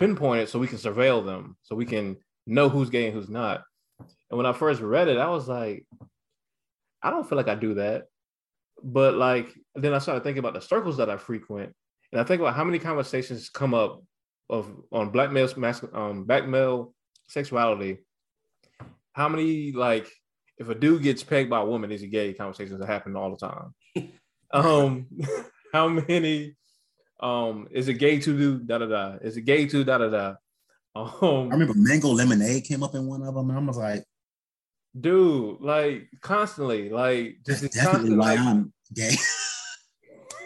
pinpointed 0.00 0.48
so 0.48 0.58
we 0.58 0.66
can 0.66 0.78
surveil 0.78 1.24
them, 1.24 1.56
so 1.62 1.76
we 1.76 1.86
can 1.86 2.16
know 2.46 2.68
who's 2.68 2.90
gay 2.90 3.06
and 3.06 3.14
who's 3.14 3.28
not. 3.28 3.62
And 3.98 4.36
when 4.38 4.46
I 4.46 4.52
first 4.52 4.80
read 4.80 5.08
it, 5.08 5.18
I 5.18 5.28
was 5.28 5.46
like, 5.46 5.86
I 7.02 7.10
don't 7.10 7.28
feel 7.28 7.36
like 7.36 7.48
I 7.48 7.54
do 7.54 7.74
that. 7.74 8.04
But 8.82 9.14
like 9.14 9.54
then 9.74 9.92
I 9.92 9.98
started 9.98 10.24
thinking 10.24 10.38
about 10.38 10.54
the 10.54 10.60
circles 10.60 10.96
that 10.96 11.10
I 11.10 11.18
frequent, 11.18 11.74
and 12.12 12.20
I 12.20 12.24
think 12.24 12.40
about 12.40 12.54
how 12.54 12.64
many 12.64 12.78
conversations 12.78 13.50
come 13.50 13.74
up 13.74 14.02
of 14.48 14.74
on 14.90 15.10
black 15.10 15.30
male 15.30 15.48
um 15.92 16.24
black 16.24 16.48
male 16.48 16.94
sexuality. 17.28 17.98
How 19.12 19.28
many 19.28 19.72
like 19.72 20.10
if 20.56 20.70
a 20.70 20.74
dude 20.74 21.02
gets 21.02 21.22
pegged 21.22 21.50
by 21.50 21.60
a 21.60 21.66
woman, 21.66 21.92
is 21.92 22.00
he 22.00 22.06
gay? 22.06 22.32
Conversations 22.32 22.80
that 22.80 22.86
happen 22.86 23.16
all 23.16 23.36
the 23.36 23.46
time. 23.46 24.10
um, 24.52 25.06
how 25.72 25.88
many 25.88 26.54
um, 27.20 27.68
is 27.70 27.88
it 27.88 27.94
gay 27.94 28.18
to 28.20 28.36
do 28.36 28.58
da 28.58 28.78
da 28.78 28.86
da? 28.86 29.16
Is 29.22 29.36
it 29.36 29.42
gay 29.42 29.66
to 29.66 29.84
da 29.84 29.98
da 29.98 30.08
da? 30.08 30.34
Um, 30.94 31.50
I 31.50 31.54
remember 31.54 31.74
mango 31.76 32.08
lemonade 32.08 32.64
came 32.64 32.82
up 32.82 32.94
in 32.94 33.06
one 33.06 33.22
of 33.22 33.34
them, 33.34 33.50
and 33.50 33.58
I 33.58 33.62
was 33.62 33.76
like, 33.76 34.04
dude, 34.98 35.60
like 35.60 36.08
constantly, 36.20 36.88
like 36.90 37.38
just 37.46 37.62
That's 37.62 37.76
definitely 37.76 38.16
why 38.16 38.34
like, 38.34 38.40
I'm 38.40 38.72
gay. 38.94 39.14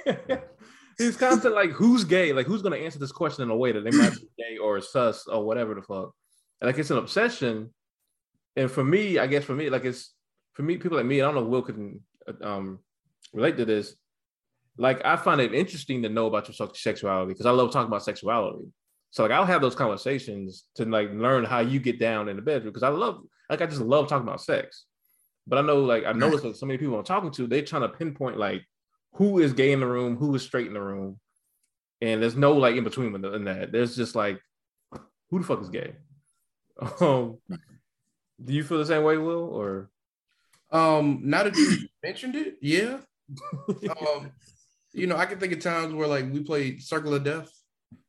he's 0.98 1.16
constant 1.16 1.54
like, 1.54 1.70
who's 1.70 2.04
gay? 2.04 2.32
Like, 2.32 2.46
who's 2.46 2.62
gonna 2.62 2.76
answer 2.76 2.98
this 2.98 3.12
question 3.12 3.44
in 3.44 3.50
a 3.50 3.56
way 3.56 3.72
that 3.72 3.84
they 3.84 3.96
might 3.96 4.12
be 4.12 4.28
gay 4.38 4.58
or 4.58 4.80
sus 4.80 5.26
or 5.26 5.44
whatever 5.44 5.74
the 5.74 5.82
fuck? 5.82 6.12
And 6.60 6.68
like, 6.68 6.78
it's 6.78 6.90
an 6.90 6.98
obsession. 6.98 7.72
And 8.56 8.70
for 8.70 8.84
me, 8.84 9.18
I 9.18 9.26
guess 9.26 9.44
for 9.44 9.54
me, 9.54 9.70
like, 9.70 9.84
it's 9.84 10.12
for 10.52 10.62
me, 10.62 10.76
people 10.76 10.96
like 10.96 11.06
me. 11.06 11.20
I 11.20 11.24
don't 11.24 11.34
know, 11.34 11.44
Will 11.44 11.62
can 11.62 12.00
um 12.42 12.78
relate 13.32 13.56
to 13.56 13.64
this 13.64 13.96
like 14.76 15.04
I 15.04 15.16
find 15.16 15.40
it 15.40 15.54
interesting 15.54 16.02
to 16.02 16.08
know 16.08 16.26
about 16.26 16.48
your 16.48 16.68
sexuality 16.74 17.32
because 17.32 17.46
I 17.46 17.50
love 17.50 17.72
talking 17.72 17.88
about 17.88 18.02
sexuality. 18.02 18.66
So 19.10 19.22
like 19.22 19.32
I'll 19.32 19.46
have 19.46 19.62
those 19.62 19.76
conversations 19.76 20.64
to 20.74 20.84
like 20.84 21.10
learn 21.12 21.44
how 21.44 21.60
you 21.60 21.78
get 21.78 22.00
down 22.00 22.28
in 22.28 22.37
the 22.37 22.42
bedroom 22.42 22.72
because 22.72 22.82
I 22.82 22.88
love 22.88 23.20
like 23.48 23.62
I 23.62 23.66
just 23.66 23.80
love 23.80 24.08
talking 24.08 24.26
about 24.26 24.40
sex. 24.40 24.87
But 25.46 25.58
I 25.58 25.62
know 25.62 25.80
like 25.80 26.04
I 26.04 26.12
noticed 26.12 26.42
that 26.42 26.56
so 26.56 26.66
many 26.66 26.78
people 26.78 26.98
I'm 26.98 27.04
talking 27.04 27.30
to, 27.32 27.46
they're 27.46 27.62
trying 27.62 27.82
to 27.82 27.88
pinpoint 27.88 28.38
like 28.38 28.62
who 29.12 29.38
is 29.38 29.52
gay 29.52 29.70
in 29.70 29.80
the 29.80 29.87
room, 29.87 30.16
who 30.16 30.34
is 30.34 30.42
straight 30.42 30.66
in 30.66 30.74
the 30.74 30.80
room. 30.80 31.20
And 32.00 32.20
there's 32.20 32.34
no 32.34 32.54
like 32.54 32.74
in 32.74 32.82
between 32.82 33.14
in 33.14 33.44
that. 33.44 33.70
There's 33.70 33.94
just 33.94 34.16
like 34.16 34.40
who 35.30 35.38
the 35.38 35.44
fuck 35.44 35.62
is 35.62 35.70
gay? 35.70 35.94
Um 37.00 37.38
do 38.44 38.52
you 38.52 38.64
feel 38.64 38.78
the 38.78 38.87
same 38.87 39.04
way, 39.04 39.16
Will? 39.16 39.44
Or 39.44 39.90
um 40.72 41.20
now 41.22 41.44
that 41.44 41.54
you 41.54 41.87
mentioned 42.02 42.34
it, 42.34 42.56
yeah. 42.60 42.98
um 44.00 44.32
you 44.94 45.07
know, 45.07 45.16
I 45.16 45.26
can 45.26 45.38
think 45.38 45.52
of 45.52 45.61
times 45.61 45.92
where 45.92 46.07
like 46.07 46.33
we 46.33 46.42
played 46.42 46.83
Circle 46.83 47.14
of 47.14 47.24
Death 47.24 47.50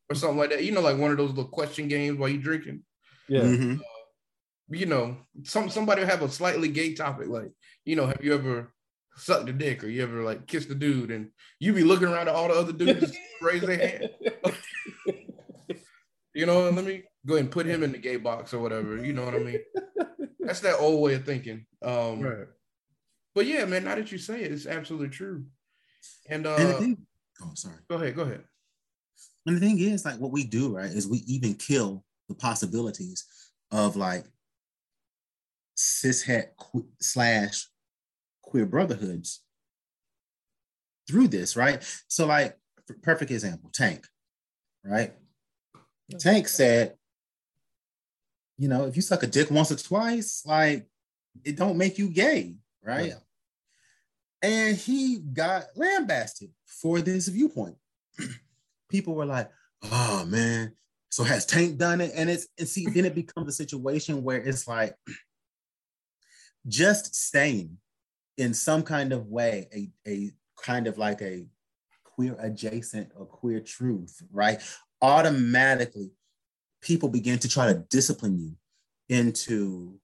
or 0.08 0.14
something 0.14 0.38
like 0.38 0.50
that. 0.50 0.64
You 0.64 0.72
know, 0.72 0.80
like 0.80 0.98
one 0.98 1.10
of 1.10 1.16
those 1.16 1.30
little 1.30 1.50
question 1.50 1.88
games 1.88 2.18
while 2.18 2.28
you're 2.28 2.40
drinking. 2.40 2.82
Yeah. 3.28 3.42
Mm-hmm. 3.42 3.80
Uh, 3.80 3.82
you 4.70 4.86
know, 4.86 5.16
some 5.44 5.68
somebody 5.68 6.04
have 6.04 6.22
a 6.22 6.28
slightly 6.28 6.68
gay 6.68 6.94
topic, 6.94 7.28
like 7.28 7.50
you 7.84 7.96
know, 7.96 8.06
have 8.06 8.22
you 8.22 8.34
ever 8.34 8.72
sucked 9.16 9.48
a 9.48 9.52
dick 9.52 9.82
or 9.82 9.88
you 9.88 10.02
ever 10.02 10.22
like 10.22 10.46
kissed 10.46 10.70
a 10.70 10.74
dude 10.74 11.10
and 11.10 11.30
you 11.58 11.72
be 11.72 11.82
looking 11.82 12.08
around 12.08 12.28
at 12.28 12.34
all 12.34 12.48
the 12.48 12.54
other 12.54 12.72
dudes 12.72 13.16
raise 13.42 13.62
their 13.62 13.78
hand. 13.78 14.10
you 16.34 16.46
know, 16.46 16.70
let 16.70 16.84
me 16.84 17.02
go 17.24 17.34
ahead 17.34 17.44
and 17.44 17.52
put 17.52 17.66
him 17.66 17.82
in 17.82 17.92
the 17.92 17.98
gay 17.98 18.16
box 18.16 18.54
or 18.54 18.60
whatever. 18.60 19.04
You 19.04 19.12
know 19.12 19.24
what 19.24 19.34
I 19.34 19.38
mean? 19.38 19.60
That's 20.40 20.60
that 20.60 20.78
old 20.78 21.02
way 21.02 21.14
of 21.14 21.24
thinking. 21.24 21.66
Um, 21.82 22.20
right. 22.20 22.46
But 23.34 23.46
yeah, 23.46 23.64
man, 23.64 23.84
now 23.84 23.96
that 23.96 24.12
you 24.12 24.18
say 24.18 24.42
it, 24.42 24.52
it's 24.52 24.66
absolutely 24.66 25.08
true. 25.08 25.44
And, 26.28 26.46
uh, 26.46 26.56
and 26.58 26.78
thing, 26.78 27.06
oh, 27.42 27.50
sorry. 27.54 27.76
Go 27.88 27.96
ahead. 27.96 28.14
Go 28.14 28.22
ahead. 28.22 28.44
And 29.46 29.56
the 29.56 29.60
thing 29.60 29.78
is, 29.78 30.04
like, 30.04 30.18
what 30.18 30.32
we 30.32 30.44
do, 30.44 30.74
right, 30.74 30.90
is 30.90 31.06
we 31.06 31.18
even 31.26 31.54
kill 31.54 32.04
the 32.28 32.34
possibilities 32.34 33.24
of 33.70 33.96
like 33.96 34.24
cishet 35.76 36.48
qu- 36.56 36.88
slash 37.00 37.68
queer 38.42 38.66
brotherhoods 38.66 39.42
through 41.08 41.28
this, 41.28 41.56
right? 41.56 41.82
So, 42.08 42.26
like, 42.26 42.58
perfect 43.02 43.30
example, 43.30 43.70
Tank, 43.72 44.06
right? 44.84 45.12
Tank 46.18 46.48
said, 46.48 46.96
you 48.58 48.68
know, 48.68 48.86
if 48.86 48.96
you 48.96 49.02
suck 49.02 49.22
a 49.22 49.26
dick 49.26 49.50
once 49.50 49.70
or 49.70 49.76
twice, 49.76 50.42
like, 50.46 50.86
it 51.44 51.56
don't 51.56 51.76
make 51.76 51.98
you 51.98 52.08
gay, 52.08 52.56
right? 52.82 53.08
Yeah. 53.08 53.18
And 54.46 54.76
he 54.76 55.18
got 55.18 55.64
lambasted 55.74 56.50
for 56.66 57.00
this 57.00 57.26
viewpoint. 57.26 57.74
People 58.88 59.16
were 59.16 59.26
like, 59.26 59.50
oh 59.90 60.24
man, 60.26 60.72
so 61.10 61.24
has 61.24 61.44
Tank 61.44 61.78
done 61.78 62.00
it? 62.00 62.12
And 62.14 62.30
it's 62.30 62.46
and 62.56 62.68
see, 62.68 62.86
then 62.86 63.06
it 63.06 63.14
becomes 63.26 63.48
a 63.48 63.52
situation 63.52 64.22
where 64.22 64.40
it's 64.40 64.68
like 64.68 64.94
just 66.68 67.12
saying 67.16 67.76
in 68.36 68.54
some 68.54 68.84
kind 68.84 69.12
of 69.12 69.26
way, 69.26 69.66
a, 69.74 69.90
a 70.08 70.30
kind 70.62 70.86
of 70.86 70.96
like 70.96 71.22
a 71.22 71.46
queer 72.04 72.36
adjacent 72.38 73.10
or 73.16 73.26
queer 73.26 73.58
truth, 73.58 74.22
right? 74.30 74.62
Automatically, 75.02 76.12
people 76.82 77.08
begin 77.08 77.40
to 77.40 77.48
try 77.48 77.66
to 77.66 77.84
discipline 77.90 78.38
you 78.38 78.52
into 79.08 79.98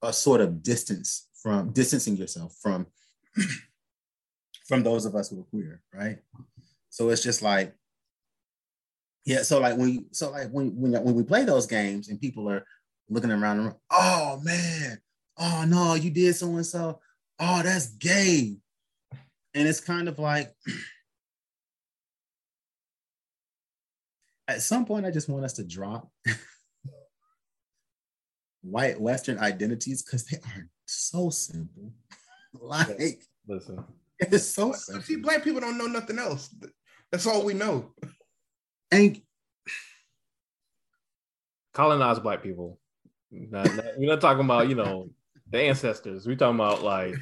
a 0.00 0.12
sort 0.12 0.40
of 0.40 0.62
distance 0.62 1.28
from 1.42 1.70
distancing 1.70 2.16
yourself 2.16 2.54
from 2.62 2.86
from 4.66 4.82
those 4.82 5.04
of 5.04 5.14
us 5.14 5.28
who 5.30 5.40
are 5.40 5.44
queer, 5.44 5.82
right? 5.92 6.18
So 6.90 7.10
it's 7.10 7.22
just 7.22 7.42
like, 7.42 7.74
yeah. 9.24 9.42
So 9.42 9.60
like 9.60 9.76
when 9.76 10.06
so 10.12 10.30
like 10.30 10.50
when 10.50 10.76
when 10.80 10.92
when 11.02 11.14
we 11.14 11.22
play 11.22 11.44
those 11.44 11.66
games 11.66 12.08
and 12.08 12.20
people 12.20 12.48
are 12.50 12.64
looking 13.08 13.30
around, 13.30 13.74
oh 13.90 14.40
man, 14.42 14.98
oh 15.38 15.64
no, 15.66 15.94
you 15.94 16.10
did 16.10 16.34
so 16.36 16.48
and 16.48 16.66
so, 16.66 17.00
oh 17.40 17.62
that's 17.62 17.88
gay, 17.88 18.56
and 19.54 19.68
it's 19.68 19.80
kind 19.80 20.08
of 20.08 20.18
like. 20.18 20.52
At 24.46 24.60
some 24.60 24.84
point, 24.84 25.06
I 25.06 25.10
just 25.10 25.30
want 25.30 25.46
us 25.46 25.54
to 25.54 25.64
drop 25.64 26.10
white 28.64 29.00
Western 29.00 29.38
identities 29.38 30.02
because 30.02 30.26
they 30.26 30.36
are 30.36 30.68
so 30.86 31.30
simple. 31.30 31.92
Like, 32.60 33.22
listen, 33.46 33.84
it's 34.18 34.46
so 34.46 34.72
simple. 34.72 35.04
See, 35.04 35.16
black 35.16 35.44
people 35.44 35.60
don't 35.60 35.78
know 35.78 35.86
nothing 35.86 36.18
else. 36.18 36.54
That's 37.10 37.26
all 37.26 37.44
we 37.44 37.54
know. 37.54 37.92
And 38.90 39.20
colonize 41.72 42.18
black 42.18 42.42
people. 42.42 42.78
Not, 43.30 43.74
not, 43.74 43.84
we're 43.96 44.08
not 44.08 44.20
talking 44.20 44.44
about 44.44 44.68
you 44.68 44.76
know 44.76 45.10
the 45.50 45.60
ancestors. 45.60 46.26
We're 46.26 46.36
talking 46.36 46.54
about 46.54 46.82
like 46.82 47.14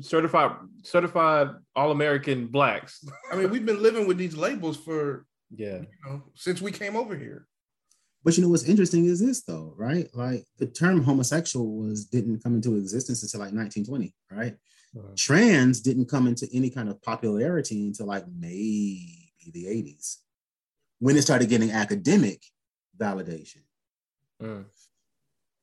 certified 0.00 0.52
certified 0.82 1.48
all 1.74 1.92
American 1.92 2.48
blacks. 2.48 3.04
I 3.32 3.36
mean, 3.36 3.50
we've 3.50 3.66
been 3.66 3.82
living 3.82 4.06
with 4.06 4.18
these 4.18 4.36
labels 4.36 4.76
for 4.76 5.24
yeah, 5.54 5.78
you 5.78 5.86
know, 6.04 6.22
since 6.34 6.60
we 6.60 6.72
came 6.72 6.96
over 6.96 7.16
here. 7.16 7.46
But 8.26 8.36
you 8.36 8.42
know 8.42 8.48
what's 8.48 8.64
interesting 8.64 9.04
is 9.04 9.20
this 9.20 9.44
though, 9.44 9.72
right? 9.76 10.10
Like 10.12 10.46
the 10.58 10.66
term 10.66 11.04
homosexual 11.04 11.76
was 11.76 12.06
didn't 12.06 12.42
come 12.42 12.56
into 12.56 12.74
existence 12.74 13.22
until 13.22 13.38
like 13.38 13.54
1920, 13.54 14.12
right? 14.32 14.56
Uh-huh. 14.98 15.12
Trans 15.16 15.80
didn't 15.80 16.10
come 16.10 16.26
into 16.26 16.48
any 16.52 16.68
kind 16.68 16.88
of 16.88 17.00
popularity 17.02 17.86
until 17.86 18.06
like 18.06 18.24
maybe 18.36 19.32
the 19.52 19.66
80s, 19.66 20.16
when 20.98 21.16
it 21.16 21.22
started 21.22 21.48
getting 21.48 21.70
academic 21.70 22.42
validation. 22.98 23.62
Mm. 24.42 24.64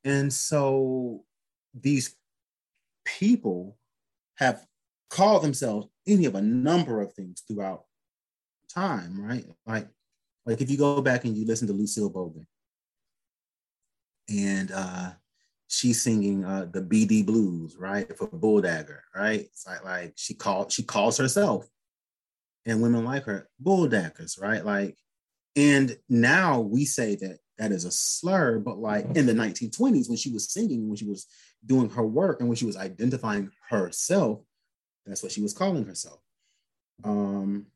And 0.06 0.32
so 0.32 1.26
these 1.74 2.16
people 3.04 3.78
have 4.36 4.66
called 5.10 5.44
themselves 5.44 5.88
any 6.08 6.24
of 6.24 6.36
a 6.36 6.42
number 6.42 7.02
of 7.02 7.12
things 7.12 7.44
throughout 7.46 7.84
time, 8.70 9.22
right? 9.22 9.46
Like, 9.66 9.90
like 10.46 10.62
if 10.62 10.72
you 10.72 10.78
go 10.78 11.02
back 11.02 11.26
and 11.26 11.36
you 11.36 11.46
listen 11.46 11.68
to 11.68 11.74
Lucille 11.74 12.10
Bogan, 12.10 12.46
and 14.30 14.72
uh, 14.72 15.12
she's 15.68 16.02
singing 16.02 16.46
uh, 16.46 16.68
the 16.72 16.82
BD 16.82 17.26
blues, 17.26 17.76
right, 17.78 18.16
for 18.18 18.28
Bulldagger, 18.28 19.04
right? 19.16 19.42
It's 19.42 19.66
like 19.68 19.84
like 19.84 20.14
she 20.16 20.34
called 20.34 20.72
she 20.72 20.84
calls 20.84 21.18
herself, 21.18 21.68
and 22.66 22.82
women 22.82 23.06
like 23.06 23.24
her 23.24 23.50
Bulldaggers, 23.62 24.42
right? 24.42 24.64
Like, 24.64 24.98
and 25.56 25.98
now 26.10 26.60
we 26.62 26.86
say 26.86 27.16
that 27.16 27.40
that 27.58 27.72
is 27.72 27.86
a 27.86 27.92
slur, 27.92 28.60
but 28.60 28.80
like 28.80 29.06
in 29.16 29.26
the 29.26 29.34
1920s 29.34 30.10
when 30.10 30.18
she 30.18 30.32
was 30.32 30.52
singing, 30.52 30.88
when 30.88 30.98
she 30.98 31.06
was 31.06 31.28
doing 31.66 31.90
her 31.90 32.06
work, 32.06 32.40
and 32.40 32.50
when 32.50 32.56
she 32.56 32.66
was 32.66 32.78
identifying 32.78 33.52
herself, 33.70 34.42
that's 35.06 35.24
what 35.24 35.32
she 35.32 35.42
was 35.42 35.54
calling 35.54 35.86
herself. 35.86 36.20
Um, 37.04 37.68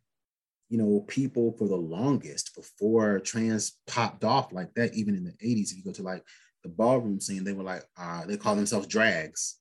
you 0.70 0.78
know, 0.78 1.06
people 1.08 1.54
for 1.58 1.68
the 1.68 1.76
longest 1.76 2.56
before 2.56 3.20
trans 3.20 3.78
popped 3.88 4.24
off 4.24 4.52
like 4.52 4.74
that, 4.76 4.94
even 4.94 5.16
in 5.16 5.24
the 5.24 5.32
80s, 5.32 5.72
if 5.72 5.78
you 5.78 5.84
go 5.84 5.94
to 5.94 6.04
like 6.04 6.24
the 6.64 6.70
ballroom 6.70 7.20
scene, 7.20 7.44
they 7.44 7.54
were 7.54 7.64
like, 7.64 7.84
uh, 7.98 8.26
they 8.26 8.38
call 8.38 8.56
themselves 8.56 8.88
drags. 8.88 9.60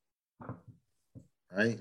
Right. 1.56 1.78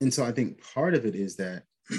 And 0.00 0.12
so 0.12 0.24
I 0.24 0.32
think 0.32 0.62
part 0.74 0.94
of 0.94 1.04
it 1.04 1.14
is 1.14 1.36
that 1.36 1.64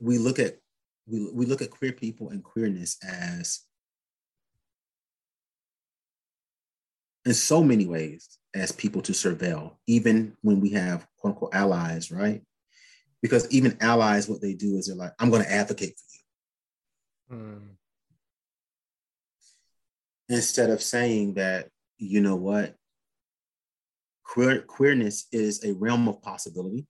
we 0.00 0.18
look 0.18 0.38
at 0.38 0.58
we, 1.06 1.30
we 1.32 1.46
look 1.46 1.62
at 1.62 1.70
queer 1.70 1.92
people 1.92 2.30
and 2.30 2.44
queerness 2.44 2.98
as 3.02 3.60
in 7.24 7.34
so 7.34 7.62
many 7.62 7.86
ways 7.86 8.38
as 8.54 8.72
people 8.72 9.02
to 9.02 9.12
surveil, 9.12 9.76
even 9.86 10.36
when 10.42 10.60
we 10.60 10.70
have 10.70 11.06
quote 11.18 11.34
unquote 11.34 11.54
allies, 11.54 12.10
right? 12.10 12.42
Because 13.22 13.50
even 13.50 13.76
allies, 13.80 14.28
what 14.28 14.40
they 14.40 14.54
do 14.54 14.76
is 14.76 14.86
they're 14.86 14.96
like, 14.96 15.12
I'm 15.18 15.30
going 15.30 15.42
to 15.44 15.52
advocate 15.52 15.94
for 17.28 17.34
you. 17.34 17.40
Mm. 17.40 17.62
Instead 20.28 20.70
of 20.70 20.82
saying 20.82 21.34
that, 21.34 21.68
you 21.98 22.20
know 22.20 22.36
what, 22.36 22.74
Queer, 24.24 24.62
queerness 24.62 25.26
is 25.30 25.62
a 25.62 25.74
realm 25.74 26.08
of 26.08 26.22
possibility, 26.22 26.86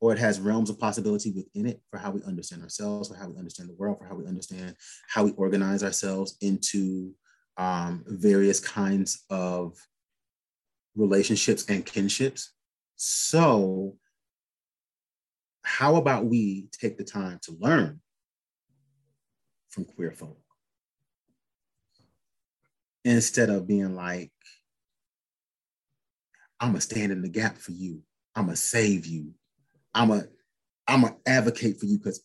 or 0.00 0.12
it 0.12 0.18
has 0.18 0.40
realms 0.40 0.68
of 0.68 0.80
possibility 0.80 1.30
within 1.30 1.66
it 1.66 1.80
for 1.90 1.98
how 1.98 2.10
we 2.10 2.20
understand 2.24 2.60
ourselves, 2.60 3.08
for 3.08 3.14
how 3.14 3.28
we 3.28 3.38
understand 3.38 3.68
the 3.68 3.74
world, 3.74 3.98
for 3.98 4.06
how 4.06 4.16
we 4.16 4.26
understand 4.26 4.74
how 5.08 5.22
we 5.22 5.30
organize 5.32 5.84
ourselves 5.84 6.36
into 6.40 7.14
um, 7.56 8.04
various 8.06 8.60
kinds 8.60 9.24
of 9.30 9.76
relationships 10.94 11.66
and 11.68 11.84
kinships. 11.84 12.48
So, 12.96 13.96
how 15.64 15.96
about 15.96 16.26
we 16.26 16.68
take 16.72 16.98
the 16.98 17.04
time 17.04 17.38
to 17.42 17.56
learn 17.60 18.00
from 19.70 19.84
queer 19.84 20.12
folk 20.12 20.38
instead 23.04 23.48
of 23.50 23.66
being 23.66 23.94
like, 23.94 24.32
I'm 26.60 26.70
gonna 26.70 26.80
stand 26.80 27.10
in 27.10 27.22
the 27.22 27.28
gap 27.28 27.58
for 27.58 27.72
you. 27.72 28.02
I'm 28.36 28.44
gonna 28.44 28.56
save 28.56 29.06
you. 29.06 29.32
I'm 29.94 30.10
a 30.10 30.22
I'm 30.86 31.02
gonna 31.02 31.16
advocate 31.26 31.80
for 31.80 31.86
you 31.86 31.98
because, 31.98 32.22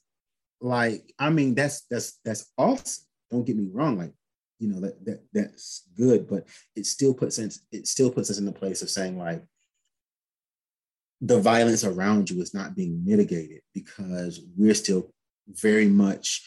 like, 0.62 1.14
I 1.18 1.30
mean, 1.30 1.56
that's 1.56 1.82
that's 1.90 2.20
that's 2.24 2.52
awesome. 2.58 3.06
Don't 3.32 3.46
get 3.46 3.58
me 3.58 3.68
wrong. 3.72 3.98
Like, 3.98 4.14
you 4.60 4.68
know 4.68 4.80
that 4.80 5.04
that 5.06 5.24
that's 5.34 5.88
good 5.96 6.28
but 6.28 6.48
it 6.76 6.86
still 6.86 7.14
puts 7.14 7.40
us 7.40 7.60
it 7.72 7.88
still 7.88 8.10
puts 8.10 8.30
us 8.30 8.40
in 8.40 8.46
the 8.46 8.52
place 8.52 8.82
of 8.82 8.90
saying 8.90 9.18
like 9.18 9.44
the 11.22 11.40
violence 11.40 11.84
around 11.84 12.30
you 12.30 12.42
is 12.42 12.54
not 12.54 12.76
being 12.76 13.04
mitigated 13.04 13.62
because 13.74 14.42
we're 14.56 14.74
still 14.74 15.12
very 15.48 15.88
much 15.88 16.44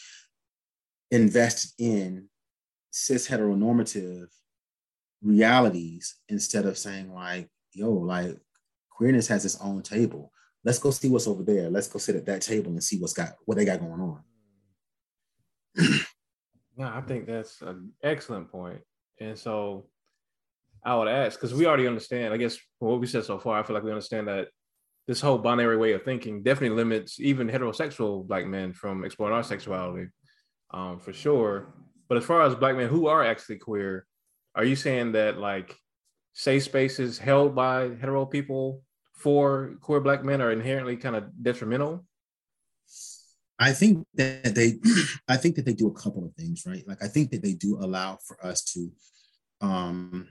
invested 1.09 1.71
in 1.77 2.27
cis 2.91 3.27
heteronormative 3.27 4.27
realities 5.21 6.15
instead 6.29 6.65
of 6.65 6.77
saying 6.77 7.13
like 7.13 7.49
yo 7.73 7.91
like 7.91 8.37
queerness 9.01 9.27
has 9.27 9.45
its 9.45 9.59
own 9.61 9.81
table. 9.81 10.31
Let's 10.63 10.77
go 10.77 10.91
see 10.91 11.09
what's 11.09 11.25
over 11.25 11.41
there. 11.41 11.71
Let's 11.71 11.87
go 11.87 11.97
sit 11.97 12.15
at 12.15 12.27
that 12.27 12.43
table 12.43 12.71
and 12.71 12.83
see 12.83 12.99
what's 12.99 13.13
got 13.13 13.29
what 13.45 13.57
they 13.57 13.65
got 13.65 13.79
going 13.79 13.99
on 13.99 14.23
No, 16.81 16.87
I 16.87 17.01
think 17.01 17.27
that's 17.27 17.61
an 17.61 17.91
excellent 18.01 18.51
point. 18.51 18.81
And 19.19 19.37
so 19.37 19.85
I 20.83 20.95
would 20.95 21.07
ask, 21.07 21.39
because 21.39 21.53
we 21.53 21.67
already 21.67 21.85
understand, 21.85 22.33
I 22.33 22.37
guess 22.37 22.57
what 22.79 22.99
we 22.99 23.05
said 23.05 23.23
so 23.23 23.37
far, 23.37 23.59
I 23.59 23.63
feel 23.63 23.75
like 23.75 23.83
we 23.83 23.91
understand 23.91 24.27
that 24.29 24.47
this 25.07 25.21
whole 25.21 25.37
binary 25.37 25.77
way 25.77 25.93
of 25.93 26.01
thinking 26.01 26.41
definitely 26.41 26.75
limits 26.75 27.19
even 27.19 27.47
heterosexual 27.47 28.27
black 28.27 28.47
men 28.47 28.73
from 28.73 29.03
exploring 29.03 29.35
our 29.35 29.43
sexuality, 29.43 30.07
um, 30.73 30.99
for 30.99 31.13
sure. 31.13 31.71
But 32.09 32.17
as 32.17 32.25
far 32.25 32.41
as 32.41 32.55
black 32.55 32.75
men 32.75 32.89
who 32.89 33.05
are 33.05 33.23
actually 33.23 33.59
queer, 33.59 34.07
are 34.55 34.65
you 34.65 34.75
saying 34.75 35.11
that 35.11 35.37
like 35.37 35.77
safe 36.33 36.63
spaces 36.63 37.19
held 37.19 37.53
by 37.53 37.89
hetero 37.89 38.25
people 38.25 38.81
for 39.13 39.75
queer 39.81 39.99
black 39.99 40.23
men 40.23 40.41
are 40.41 40.51
inherently 40.51 40.97
kind 40.97 41.15
of 41.15 41.25
detrimental? 41.43 42.05
I 43.61 43.73
think 43.73 44.05
that 44.15 44.55
they, 44.55 44.79
I 45.29 45.37
think 45.37 45.55
that 45.55 45.65
they 45.65 45.73
do 45.73 45.87
a 45.87 45.93
couple 45.93 46.25
of 46.25 46.33
things, 46.33 46.63
right? 46.65 46.83
Like 46.87 47.03
I 47.03 47.07
think 47.07 47.29
that 47.31 47.43
they 47.43 47.53
do 47.53 47.77
allow 47.79 48.17
for 48.25 48.43
us 48.43 48.63
to, 48.73 48.91
um, 49.61 50.27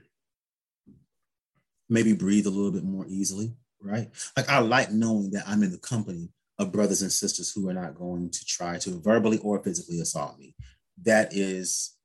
maybe 1.89 2.13
breathe 2.13 2.45
a 2.45 2.49
little 2.49 2.71
bit 2.71 2.83
more 2.83 3.05
easily, 3.07 3.53
right? 3.81 4.09
Like 4.35 4.49
I 4.49 4.59
like 4.59 4.91
knowing 4.91 5.31
that 5.31 5.43
I'm 5.47 5.63
in 5.63 5.71
the 5.71 5.77
company 5.77 6.29
of 6.59 6.73
brothers 6.73 7.01
and 7.01 7.11
sisters 7.11 7.51
who 7.51 7.69
are 7.69 7.73
not 7.73 7.95
going 7.95 8.29
to 8.31 8.45
try 8.45 8.77
to 8.79 8.99
verbally 9.01 9.39
or 9.39 9.63
physically 9.63 9.99
assault 10.01 10.37
me. 10.37 10.53
That 11.03 11.33
is 11.33 11.95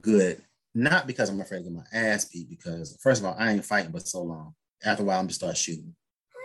good. 0.00 0.42
Not 0.74 1.06
because 1.06 1.28
I'm 1.28 1.40
afraid 1.40 1.64
get 1.64 1.72
my 1.72 1.84
ass 1.92 2.24
beat, 2.24 2.48
because 2.48 2.96
first 3.02 3.20
of 3.20 3.26
all, 3.26 3.36
I 3.38 3.52
ain't 3.52 3.64
fighting 3.64 3.90
but 3.90 4.06
so 4.06 4.22
long. 4.22 4.54
After 4.84 5.02
a 5.02 5.06
while, 5.06 5.20
I'm 5.20 5.28
just 5.28 5.40
start 5.40 5.56
shooting. 5.56 5.94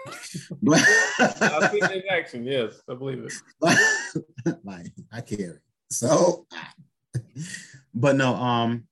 I've 0.05 1.71
seen 1.71 1.83
it 1.83 1.91
in 1.91 2.03
action. 2.09 2.43
Yes, 2.45 2.81
I 2.89 2.93
believe 2.93 3.25
it. 3.25 3.33
like 4.63 4.91
I 5.11 5.21
carry. 5.21 5.59
So, 5.89 6.47
but 7.93 8.15
no, 8.15 8.35
um, 8.35 8.87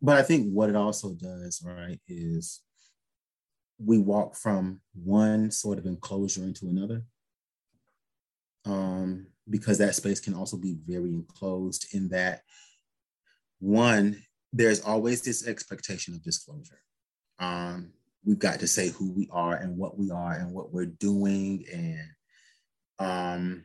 but 0.00 0.16
I 0.16 0.22
think 0.22 0.52
what 0.52 0.68
it 0.68 0.76
also 0.76 1.14
does, 1.14 1.62
right, 1.64 2.00
is 2.08 2.60
we 3.78 3.98
walk 3.98 4.36
from 4.36 4.80
one 4.94 5.50
sort 5.50 5.78
of 5.78 5.86
enclosure 5.86 6.42
into 6.42 6.68
another. 6.68 7.02
Um, 8.64 9.26
because 9.50 9.78
that 9.78 9.94
space 9.96 10.20
can 10.20 10.34
also 10.34 10.56
be 10.56 10.76
very 10.86 11.12
enclosed 11.12 11.86
in 11.92 12.08
that 12.10 12.42
one, 13.58 14.22
there's 14.52 14.80
always 14.80 15.22
this 15.22 15.46
expectation 15.46 16.14
of 16.14 16.22
disclosure. 16.22 16.80
Um, 17.38 17.92
we've 18.24 18.38
got 18.38 18.60
to 18.60 18.66
say 18.66 18.90
who 18.90 19.12
we 19.12 19.28
are 19.32 19.54
and 19.54 19.76
what 19.76 19.98
we 19.98 20.10
are 20.10 20.34
and 20.34 20.52
what 20.52 20.72
we're 20.72 20.86
doing. 20.86 21.64
And 21.72 22.08
um, 22.98 23.64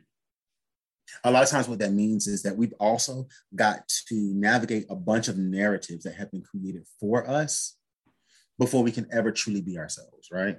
a 1.24 1.30
lot 1.30 1.42
of 1.42 1.48
times, 1.48 1.68
what 1.68 1.78
that 1.78 1.92
means 1.92 2.26
is 2.26 2.42
that 2.42 2.56
we've 2.56 2.74
also 2.80 3.28
got 3.54 3.88
to 4.08 4.14
navigate 4.34 4.86
a 4.90 4.96
bunch 4.96 5.28
of 5.28 5.38
narratives 5.38 6.04
that 6.04 6.14
have 6.14 6.30
been 6.30 6.42
created 6.42 6.84
for 7.00 7.28
us 7.28 7.76
before 8.58 8.82
we 8.82 8.92
can 8.92 9.06
ever 9.12 9.30
truly 9.30 9.60
be 9.60 9.78
ourselves, 9.78 10.28
right? 10.32 10.58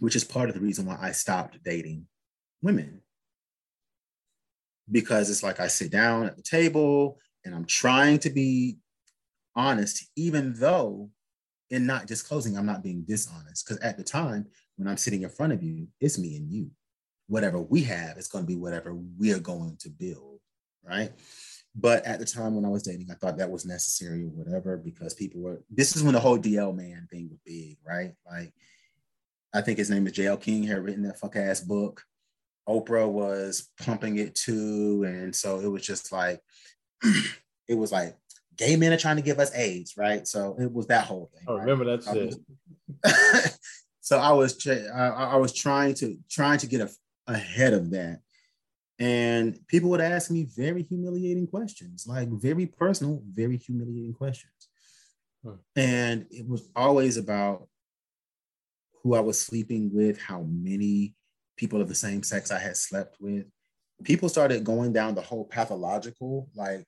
Which 0.00 0.16
is 0.16 0.24
part 0.24 0.48
of 0.48 0.54
the 0.54 0.60
reason 0.60 0.86
why 0.86 0.98
I 1.00 1.12
stopped 1.12 1.62
dating 1.64 2.06
women. 2.60 3.02
Because 4.90 5.30
it's 5.30 5.42
like 5.42 5.60
I 5.60 5.68
sit 5.68 5.92
down 5.92 6.26
at 6.26 6.36
the 6.36 6.42
table 6.42 7.18
and 7.44 7.54
I'm 7.54 7.66
trying 7.66 8.18
to 8.20 8.30
be 8.30 8.78
honest, 9.54 10.08
even 10.16 10.54
though 10.54 11.10
in 11.70 11.86
not 11.86 12.06
disclosing, 12.06 12.56
I'm 12.56 12.66
not 12.66 12.82
being 12.82 13.02
dishonest. 13.02 13.66
Because 13.66 13.82
at 13.82 13.96
the 13.96 14.04
time 14.04 14.46
when 14.76 14.88
I'm 14.88 14.96
sitting 14.96 15.22
in 15.22 15.28
front 15.28 15.52
of 15.52 15.62
you, 15.62 15.88
it's 16.00 16.18
me 16.18 16.36
and 16.36 16.50
you. 16.50 16.70
Whatever 17.26 17.60
we 17.60 17.82
have 17.82 18.16
is 18.16 18.28
going 18.28 18.44
to 18.44 18.48
be 18.48 18.56
whatever 18.56 18.94
we're 18.94 19.40
going 19.40 19.76
to 19.80 19.90
build, 19.90 20.40
right? 20.82 21.12
But 21.74 22.04
at 22.06 22.18
the 22.18 22.24
time 22.24 22.54
when 22.54 22.64
I 22.64 22.70
was 22.70 22.82
dating, 22.82 23.08
I 23.10 23.14
thought 23.14 23.36
that 23.38 23.50
was 23.50 23.66
necessary 23.66 24.24
or 24.24 24.28
whatever 24.28 24.76
because 24.76 25.14
people 25.14 25.42
were. 25.42 25.62
This 25.70 25.94
is 25.94 26.02
when 26.02 26.14
the 26.14 26.20
whole 26.20 26.38
DL 26.38 26.74
man 26.74 27.06
thing 27.10 27.28
was 27.30 27.38
big, 27.44 27.76
right? 27.86 28.14
Like, 28.28 28.52
I 29.54 29.60
think 29.60 29.78
his 29.78 29.90
name 29.90 30.06
is 30.06 30.14
JL 30.14 30.40
King 30.40 30.64
had 30.64 30.82
written 30.82 31.02
that 31.02 31.18
fuck 31.18 31.36
ass 31.36 31.60
book. 31.60 32.02
Oprah 32.68 33.08
was 33.08 33.68
pumping 33.80 34.18
it 34.18 34.34
too, 34.34 35.04
and 35.06 35.34
so 35.34 35.60
it 35.60 35.68
was 35.68 35.86
just 35.86 36.12
like, 36.12 36.40
it 37.68 37.74
was 37.74 37.92
like 37.92 38.16
gay 38.58 38.76
men 38.76 38.92
are 38.92 38.98
trying 38.98 39.16
to 39.16 39.22
give 39.22 39.38
us 39.38 39.54
AIDS, 39.54 39.96
right? 39.96 40.26
So 40.26 40.56
it 40.60 40.70
was 40.70 40.88
that 40.88 41.06
whole 41.06 41.30
thing. 41.32 41.44
I 41.48 41.52
right? 41.52 41.60
remember 41.60 41.96
that 41.96 42.04
shit. 42.04 43.58
so 44.00 44.18
I 44.18 44.32
was 44.32 44.66
I, 44.66 45.08
I 45.08 45.36
was 45.36 45.54
trying 45.54 45.94
to 45.94 46.18
trying 46.28 46.58
to 46.58 46.66
get 46.66 46.80
a, 46.80 46.90
ahead 47.26 47.72
of 47.72 47.90
that, 47.92 48.20
and 48.98 49.58
people 49.68 49.90
would 49.90 50.00
ask 50.00 50.30
me 50.30 50.48
very 50.54 50.82
humiliating 50.82 51.46
questions, 51.46 52.06
like 52.06 52.28
very 52.28 52.66
personal, 52.66 53.22
very 53.32 53.56
humiliating 53.56 54.12
questions, 54.12 54.68
and 55.76 56.26
it 56.30 56.46
was 56.46 56.68
always 56.74 57.16
about 57.16 57.68
who 59.02 59.14
I 59.14 59.20
was 59.20 59.40
sleeping 59.40 59.90
with, 59.94 60.20
how 60.20 60.42
many 60.42 61.14
people 61.56 61.80
of 61.80 61.88
the 61.88 61.94
same 61.94 62.22
sex 62.22 62.50
I 62.50 62.58
had 62.58 62.76
slept 62.76 63.16
with. 63.20 63.46
People 64.04 64.28
started 64.28 64.64
going 64.64 64.92
down 64.92 65.14
the 65.14 65.22
whole 65.22 65.44
pathological 65.44 66.48
like 66.54 66.86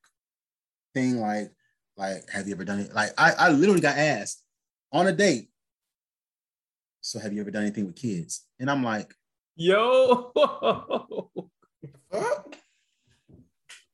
thing, 0.94 1.20
like 1.20 1.52
like, 2.00 2.30
have 2.30 2.48
you 2.48 2.54
ever 2.54 2.64
done 2.64 2.80
it? 2.80 2.94
Like, 2.94 3.10
I, 3.18 3.32
I 3.32 3.50
literally 3.50 3.82
got 3.82 3.98
asked 3.98 4.42
on 4.90 5.06
a 5.06 5.12
date. 5.12 5.50
So, 7.02 7.18
have 7.18 7.34
you 7.34 7.42
ever 7.42 7.50
done 7.50 7.62
anything 7.62 7.86
with 7.86 7.96
kids? 7.96 8.46
And 8.58 8.70
I'm 8.70 8.82
like, 8.82 9.14
yo, 9.54 10.32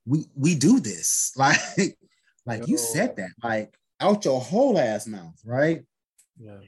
we 0.07 0.27
we 0.37 0.55
do 0.55 0.79
this. 0.81 1.33
Like, 1.39 1.59
like 2.47 2.61
yo. 2.61 2.67
you 2.69 2.79
said 2.79 3.17
that, 3.17 3.31
like 3.43 3.77
out 3.99 4.25
your 4.25 4.41
whole 4.41 4.79
ass 4.79 5.09
mouth, 5.09 5.41
right? 5.45 5.83
Yeah. 6.39 6.59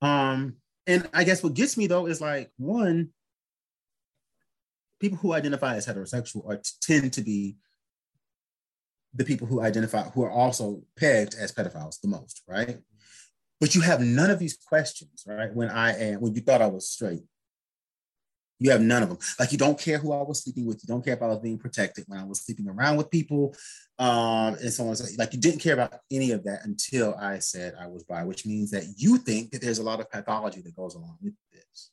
Um, 0.00 0.58
and 0.86 1.08
I 1.12 1.24
guess 1.24 1.42
what 1.42 1.54
gets 1.54 1.76
me 1.76 1.88
though 1.88 2.06
is 2.06 2.20
like 2.20 2.52
one, 2.56 3.08
people 5.00 5.18
who 5.18 5.32
identify 5.32 5.74
as 5.74 5.86
heterosexual 5.86 6.48
are 6.48 6.62
tend 6.80 7.12
to 7.14 7.22
be 7.22 7.56
the 9.16 9.24
people 9.24 9.46
who 9.46 9.62
identify 9.62 10.02
who 10.02 10.22
are 10.22 10.30
also 10.30 10.82
pegged 10.96 11.34
as 11.34 11.52
pedophiles 11.52 12.00
the 12.00 12.08
most, 12.08 12.42
right? 12.46 12.78
But 13.60 13.74
you 13.74 13.80
have 13.80 14.00
none 14.00 14.30
of 14.30 14.38
these 14.38 14.56
questions, 14.56 15.24
right? 15.26 15.52
When 15.54 15.70
I 15.70 15.92
am 15.92 16.20
when 16.20 16.34
you 16.34 16.42
thought 16.42 16.62
I 16.62 16.66
was 16.66 16.88
straight, 16.88 17.22
you 18.58 18.70
have 18.70 18.82
none 18.82 19.02
of 19.02 19.08
them. 19.08 19.18
Like 19.38 19.52
you 19.52 19.58
don't 19.58 19.78
care 19.78 19.98
who 19.98 20.12
I 20.12 20.22
was 20.22 20.42
sleeping 20.42 20.66
with. 20.66 20.82
You 20.82 20.88
don't 20.88 21.04
care 21.04 21.14
if 21.14 21.22
I 21.22 21.26
was 21.26 21.40
being 21.40 21.58
protected 21.58 22.04
when 22.08 22.20
I 22.20 22.24
was 22.24 22.40
sleeping 22.42 22.68
around 22.68 22.96
with 22.96 23.10
people, 23.10 23.54
um, 23.98 24.54
and 24.54 24.72
so 24.72 24.88
on. 24.88 24.96
So 24.96 25.06
like 25.18 25.32
you 25.32 25.40
didn't 25.40 25.60
care 25.60 25.74
about 25.74 26.00
any 26.10 26.32
of 26.32 26.44
that 26.44 26.64
until 26.64 27.14
I 27.14 27.38
said 27.38 27.74
I 27.80 27.86
was 27.86 28.04
bi, 28.04 28.24
which 28.24 28.46
means 28.46 28.70
that 28.72 28.84
you 28.96 29.18
think 29.18 29.50
that 29.50 29.62
there's 29.62 29.78
a 29.78 29.84
lot 29.84 30.00
of 30.00 30.10
pathology 30.10 30.60
that 30.62 30.76
goes 30.76 30.94
along 30.94 31.16
with 31.22 31.34
this. 31.52 31.90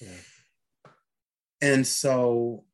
Yeah. 0.00 0.90
And 1.60 1.86
so, 1.86 2.64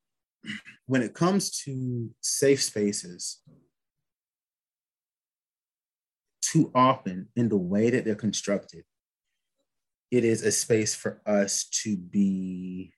when 0.86 1.02
it 1.02 1.14
comes 1.14 1.62
to 1.62 2.10
safe 2.20 2.62
spaces, 2.62 3.40
too 6.52 6.70
often 6.74 7.28
in 7.34 7.48
the 7.48 7.56
way 7.56 7.88
that 7.88 8.04
they're 8.04 8.14
constructed, 8.14 8.84
it 10.10 10.24
is 10.24 10.42
a 10.42 10.52
space 10.52 10.94
for 10.94 11.22
us 11.24 11.64
to 11.64 11.96
be, 11.96 12.92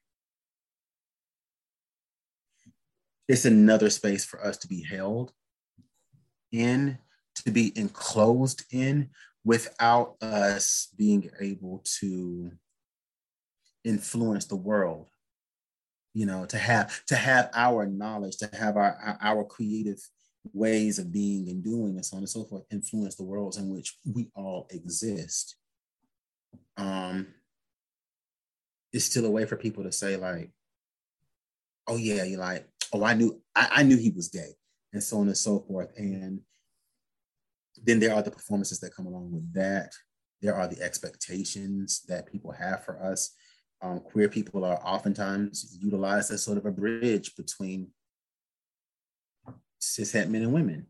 it's 3.29 3.45
another 3.45 3.90
space 3.90 4.25
for 4.25 4.45
us 4.45 4.57
to 4.59 4.67
be 4.67 4.83
held 4.83 5.33
in, 6.51 6.99
to 7.45 7.53
be 7.53 7.73
enclosed 7.77 8.64
in 8.73 9.11
without 9.45 10.17
us 10.21 10.88
being 10.97 11.31
able 11.40 11.85
to 12.01 12.51
influence 13.85 14.47
the 14.47 14.57
world. 14.57 15.09
You 16.17 16.27
know 16.27 16.47
to 16.47 16.59
have 16.59 17.05
to 17.07 17.17
have 17.17 17.51
our 17.55 17.87
knowledge 17.87 18.37
to 18.37 18.49
have 18.53 18.77
our 18.77 19.19
our 19.21 19.43
creative 19.43 19.99
ways 20.52 20.98
of 20.98 21.12
being 21.12 21.48
and 21.48 21.64
doing 21.64 21.96
and 21.96 22.04
so 22.04 22.16
on 22.16 22.22
and 22.22 22.28
so 22.28 22.44
forth 22.44 22.64
influence 22.70 23.16
the 23.16 23.24
worlds 23.24 23.57
in 23.57 23.68
which 23.68 23.96
we 24.04 24.30
all 24.35 24.66
exist. 24.70 25.57
Um 26.76 27.28
it's 28.92 29.07
still 29.07 29.26
a 29.26 29.30
way 29.30 29.45
for 29.45 29.57
people 29.57 29.82
to 29.82 29.90
say 29.90 30.16
like 30.16 30.51
oh 31.88 31.97
yeah 31.97 32.22
you're 32.22 32.38
like 32.38 32.64
oh 32.92 33.03
i 33.03 33.12
knew 33.12 33.42
I, 33.57 33.68
I 33.72 33.82
knew 33.82 33.97
he 33.97 34.11
was 34.11 34.28
gay 34.28 34.53
and 34.95 35.03
so 35.03 35.18
on 35.18 35.26
and 35.26 35.36
so 35.36 35.61
forth. 35.61 35.90
And 35.99 36.40
then 37.82 38.01
there 38.01 38.14
are 38.14 38.22
the 38.22 38.30
performances 38.30 38.80
that 38.80 38.95
come 38.95 39.07
along 39.07 39.32
with 39.32 39.53
that. 39.53 39.92
There 40.40 40.55
are 40.55 40.68
the 40.68 40.80
expectations 40.80 42.03
that 42.09 42.30
people 42.30 42.53
have 42.53 42.84
for 42.84 43.03
us. 43.03 43.34
Um, 43.82 44.01
queer 44.01 44.28
people 44.28 44.64
are 44.64 44.80
oftentimes 44.82 45.76
utilized 45.82 46.30
as 46.30 46.42
sort 46.42 46.59
of 46.59 46.64
a 46.64 46.70
bridge 46.70 47.34
between 47.36 47.88
cishet 49.85 50.28
men 50.28 50.43
and 50.43 50.53
women. 50.53 50.87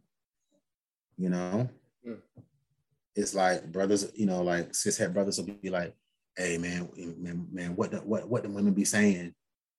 You 1.17 1.31
know, 1.31 1.69
mm. 2.07 2.19
it's 3.15 3.35
like 3.35 3.71
brothers. 3.71 4.11
You 4.15 4.27
know, 4.27 4.43
like 4.43 4.73
cishet 4.73 5.13
brothers 5.13 5.39
will 5.39 5.55
be 5.55 5.71
like, 5.71 5.95
"Hey, 6.37 6.59
man, 6.59 6.89
man, 7.19 7.47
man, 7.53 7.77
what 7.77 7.91
the, 7.91 7.99
what 7.99 8.29
what 8.29 8.43
the 8.43 8.51
women 8.51 8.75
be 8.75 8.85
saying? 8.85 9.35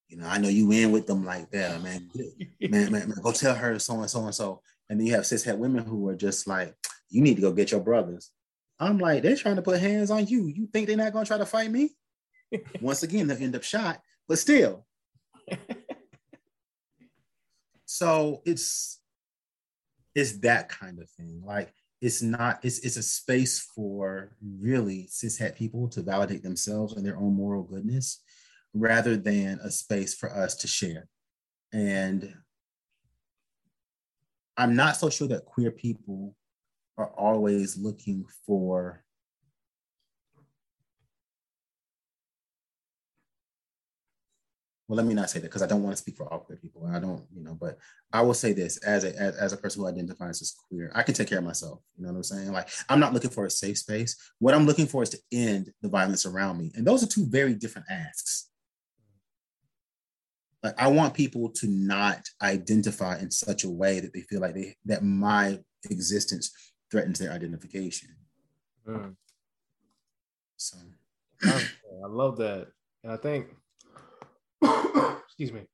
You 0.07 0.18
know, 0.18 0.28
I 0.28 0.38
know 0.38 0.49
you 0.49 0.72
in 0.72 0.91
with 0.91 1.07
them 1.07 1.26
like 1.26 1.49
that, 1.51 1.82
man. 1.82 2.09
man, 2.61 2.91
man, 2.91 3.09
man, 3.09 3.13
go 3.22 3.32
tell 3.32 3.55
her 3.55 3.80
so 3.80 3.99
and 3.99 4.09
so 4.09 4.24
and 4.26 4.36
so." 4.36 4.61
And 4.89 4.99
then 4.99 5.07
you 5.07 5.13
have 5.13 5.24
cishet 5.24 5.57
women 5.57 5.84
who 5.84 6.07
are 6.09 6.16
just 6.16 6.47
like, 6.47 6.76
"You 7.09 7.22
need 7.22 7.36
to 7.36 7.41
go 7.41 7.51
get 7.51 7.72
your 7.72 7.82
brothers." 7.82 8.32
I'm 8.80 8.97
like, 8.97 9.24
they're 9.24 9.36
trying 9.36 9.55
to 9.55 9.61
put 9.61 9.80
hands 9.80 10.11
on 10.11 10.28
you. 10.28 10.47
You 10.47 10.68
think 10.68 10.88
they're 10.88 10.97
not 10.97 11.13
gonna 11.13 11.26
try 11.26 11.38
to 11.38 11.45
fight 11.45 11.72
me? 11.72 11.91
Once 12.82 13.03
again, 13.03 13.28
they'll 13.28 13.41
end 13.41 13.55
up 13.55 13.63
shot, 13.63 14.01
but 14.28 14.38
still. 14.38 14.86
so 17.86 18.41
it's 18.45 18.99
it's 20.16 20.39
that 20.39 20.70
kind 20.70 20.99
of 20.99 21.09
thing. 21.11 21.41
Like 21.45 21.74
it's 22.01 22.22
not, 22.22 22.59
it's 22.63 22.80
it's 22.80 22.97
a 22.97 23.03
space 23.03 23.59
for 23.76 24.32
really 24.41 25.07
cishet 25.11 25.55
people 25.55 25.88
to 25.89 26.01
validate 26.01 26.43
themselves 26.43 26.93
and 26.93 27.05
their 27.05 27.18
own 27.18 27.36
moral 27.36 27.63
goodness 27.63 28.22
rather 28.74 29.16
than 29.16 29.59
a 29.63 29.72
space 29.72 30.16
for 30.16 30.30
us 30.30 30.55
to 30.55 30.68
share. 30.68 31.07
And 31.72 32.34
I'm 34.57 34.76
not 34.76 34.97
so 34.97 35.09
sure 35.09 35.28
that 35.30 35.45
queer 35.45 35.72
people 35.72 36.36
are 36.97 37.11
always 37.18 37.78
looking 37.78 38.26
for 38.45 39.05
well 44.88 44.97
let 44.97 45.05
me 45.05 45.13
not 45.13 45.29
say 45.29 45.39
that 45.39 45.47
because 45.47 45.61
i 45.61 45.67
don't 45.67 45.83
want 45.83 45.95
to 45.95 46.01
speak 46.01 46.15
for 46.15 46.31
all 46.31 46.39
queer 46.39 46.57
people 46.57 46.88
i 46.93 46.99
don't 46.99 47.23
you 47.33 47.43
know 47.43 47.57
but 47.59 47.77
i 48.13 48.21
will 48.21 48.33
say 48.33 48.53
this 48.53 48.77
as 48.77 49.03
a 49.03 49.15
as, 49.19 49.36
as, 49.38 49.53
a 49.53 49.57
person 49.57 49.81
who 49.81 49.88
identifies 49.88 50.41
as 50.41 50.55
queer 50.67 50.91
i 50.95 51.03
can 51.03 51.13
take 51.13 51.27
care 51.27 51.39
of 51.39 51.43
myself 51.43 51.79
you 51.97 52.03
know 52.03 52.11
what 52.11 52.17
i'm 52.17 52.23
saying? 52.23 52.51
Like 52.51 52.69
i'm 52.89 52.99
not 52.99 53.13
looking 53.13 53.31
for 53.31 53.45
a 53.45 53.49
safe 53.49 53.77
space. 53.77 54.15
What 54.39 54.53
i'm 54.53 54.65
looking 54.65 54.86
for 54.86 55.03
is 55.03 55.09
to 55.09 55.19
end 55.31 55.71
the 55.81 55.89
violence 55.89 56.25
around 56.25 56.57
me 56.57 56.71
and 56.75 56.86
those 56.86 57.03
are 57.03 57.07
two 57.07 57.25
very 57.25 57.53
different 57.53 57.88
asks. 57.89 58.49
Like 60.63 60.75
i 60.77 60.88
want 60.88 61.13
people 61.13 61.49
to 61.49 61.67
not 61.67 62.21
identify 62.41 63.19
in 63.19 63.31
such 63.31 63.63
a 63.63 63.69
way 63.69 63.99
that 63.99 64.13
they 64.13 64.21
feel 64.21 64.41
like 64.41 64.55
they 64.55 64.75
that 64.86 65.03
my 65.03 65.59
existence 65.89 66.51
threatens 66.91 67.19
their 67.19 67.31
identification. 67.31 68.09
Mm. 68.88 69.15
so. 70.57 70.77
I 71.43 72.07
love 72.07 72.38
that. 72.38 72.67
And 73.03 73.11
i 73.11 73.17
think 73.17 73.47
excuse 75.38 75.51
me. 75.51 75.67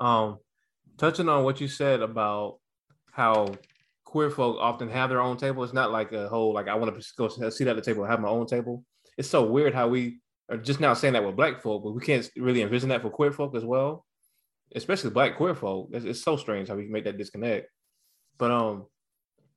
Um, 0.00 0.38
touching 0.98 1.28
on 1.28 1.44
what 1.44 1.60
you 1.60 1.68
said 1.68 2.02
about 2.02 2.58
how 3.10 3.54
queer 4.04 4.30
folk 4.30 4.58
often 4.60 4.88
have 4.88 5.08
their 5.08 5.20
own 5.20 5.38
table. 5.38 5.64
It's 5.64 5.72
not 5.72 5.90
like 5.90 6.12
a 6.12 6.28
whole 6.28 6.52
like 6.52 6.68
I 6.68 6.74
want 6.74 6.94
to 6.94 7.06
go 7.16 7.28
sit 7.28 7.66
at 7.66 7.76
the 7.76 7.82
table 7.82 8.04
have 8.04 8.20
my 8.20 8.28
own 8.28 8.46
table. 8.46 8.84
It's 9.16 9.30
so 9.30 9.44
weird 9.44 9.74
how 9.74 9.88
we 9.88 10.20
are 10.50 10.58
just 10.58 10.80
now 10.80 10.94
saying 10.94 11.14
that 11.14 11.24
with 11.24 11.36
black 11.36 11.62
folk, 11.62 11.82
but 11.82 11.92
we 11.92 12.02
can't 12.02 12.28
really 12.36 12.62
envision 12.62 12.90
that 12.90 13.02
for 13.02 13.10
queer 13.10 13.32
folk 13.32 13.56
as 13.56 13.64
well, 13.64 14.04
especially 14.74 15.10
black 15.10 15.36
queer 15.36 15.54
folk. 15.54 15.88
It's, 15.92 16.04
it's 16.04 16.22
so 16.22 16.36
strange 16.36 16.68
how 16.68 16.76
we 16.76 16.84
can 16.84 16.92
make 16.92 17.04
that 17.04 17.18
disconnect. 17.18 17.68
But 18.38 18.50
um, 18.50 18.86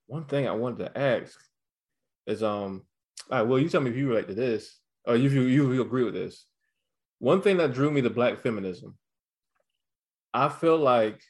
one 0.08 0.26
thing 0.26 0.48
I 0.48 0.54
wanted 0.54 0.86
to 0.86 0.98
ask 0.98 1.38
is 2.26 2.42
um, 2.42 2.84
all 3.30 3.40
right, 3.40 3.48
well, 3.48 3.60
you 3.60 3.68
tell 3.68 3.82
me 3.82 3.92
if 3.92 3.98
you 3.98 4.08
relate 4.08 4.30
to 4.30 4.34
this 4.34 4.80
or 5.06 5.16
if 5.16 5.34
you 5.34 5.42
you, 5.42 5.74
you 5.74 5.82
agree 5.82 6.06
with 6.06 6.14
this. 6.14 6.46
One 7.20 7.42
thing 7.42 7.58
that 7.58 7.74
drew 7.74 7.92
me 7.92 8.02
to 8.02 8.10
black 8.10 8.40
feminism 8.40 8.98
I 10.34 10.50
feel 10.50 10.78
like 10.78 11.22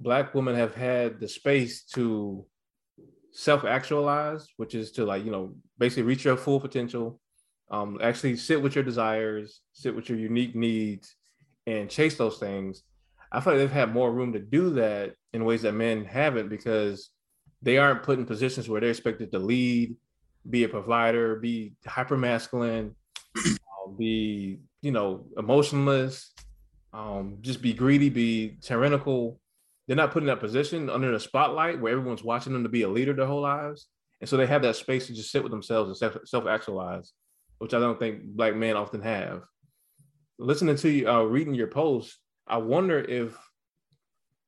black 0.00 0.34
women 0.34 0.54
have 0.54 0.74
had 0.74 1.20
the 1.20 1.28
space 1.28 1.82
to 1.94 2.46
self-actualize, 3.32 4.48
which 4.56 4.74
is 4.74 4.92
to 4.92 5.04
like, 5.04 5.24
you 5.24 5.30
know, 5.30 5.54
basically 5.78 6.04
reach 6.04 6.24
your 6.24 6.36
full 6.36 6.60
potential, 6.60 7.20
um, 7.70 7.98
actually 8.02 8.36
sit 8.36 8.62
with 8.62 8.74
your 8.74 8.84
desires, 8.84 9.60
sit 9.72 9.94
with 9.94 10.08
your 10.08 10.18
unique 10.18 10.54
needs, 10.54 11.14
and 11.66 11.90
chase 11.90 12.16
those 12.16 12.38
things. 12.38 12.82
I 13.30 13.40
feel 13.40 13.52
like 13.52 13.60
they've 13.60 13.70
had 13.70 13.92
more 13.92 14.10
room 14.10 14.32
to 14.32 14.38
do 14.38 14.70
that 14.70 15.14
in 15.32 15.44
ways 15.44 15.62
that 15.62 15.74
men 15.74 16.04
haven't 16.04 16.48
because 16.48 17.10
they 17.60 17.76
aren't 17.76 18.02
put 18.02 18.18
in 18.18 18.24
positions 18.24 18.68
where 18.68 18.80
they're 18.80 18.90
expected 18.90 19.30
to 19.32 19.38
lead, 19.38 19.96
be 20.48 20.64
a 20.64 20.68
provider, 20.68 21.36
be 21.36 21.74
hyper 21.86 22.16
masculine, 22.16 22.94
be, 23.98 24.60
you 24.80 24.92
know, 24.92 25.26
emotionless, 25.36 26.32
um, 26.92 27.38
just 27.40 27.62
be 27.62 27.72
greedy, 27.72 28.08
be 28.08 28.56
tyrannical. 28.62 29.40
They're 29.86 29.96
not 29.96 30.12
put 30.12 30.22
in 30.22 30.26
that 30.26 30.40
position 30.40 30.90
under 30.90 31.10
the 31.12 31.20
spotlight 31.20 31.80
where 31.80 31.92
everyone's 31.92 32.24
watching 32.24 32.52
them 32.52 32.62
to 32.62 32.68
be 32.68 32.82
a 32.82 32.88
leader 32.88 33.12
their 33.12 33.26
whole 33.26 33.40
lives. 33.40 33.88
And 34.20 34.28
so 34.28 34.36
they 34.36 34.46
have 34.46 34.62
that 34.62 34.76
space 34.76 35.06
to 35.06 35.14
just 35.14 35.30
sit 35.30 35.42
with 35.42 35.52
themselves 35.52 36.02
and 36.02 36.12
self 36.24 36.46
actualize, 36.46 37.12
which 37.58 37.74
I 37.74 37.78
don't 37.78 37.98
think 37.98 38.22
black 38.24 38.54
men 38.54 38.76
often 38.76 39.02
have. 39.02 39.44
Listening 40.38 40.76
to 40.76 40.88
you, 40.88 41.08
uh, 41.08 41.22
reading 41.22 41.54
your 41.54 41.68
post, 41.68 42.18
I 42.46 42.58
wonder 42.58 42.98
if 42.98 43.36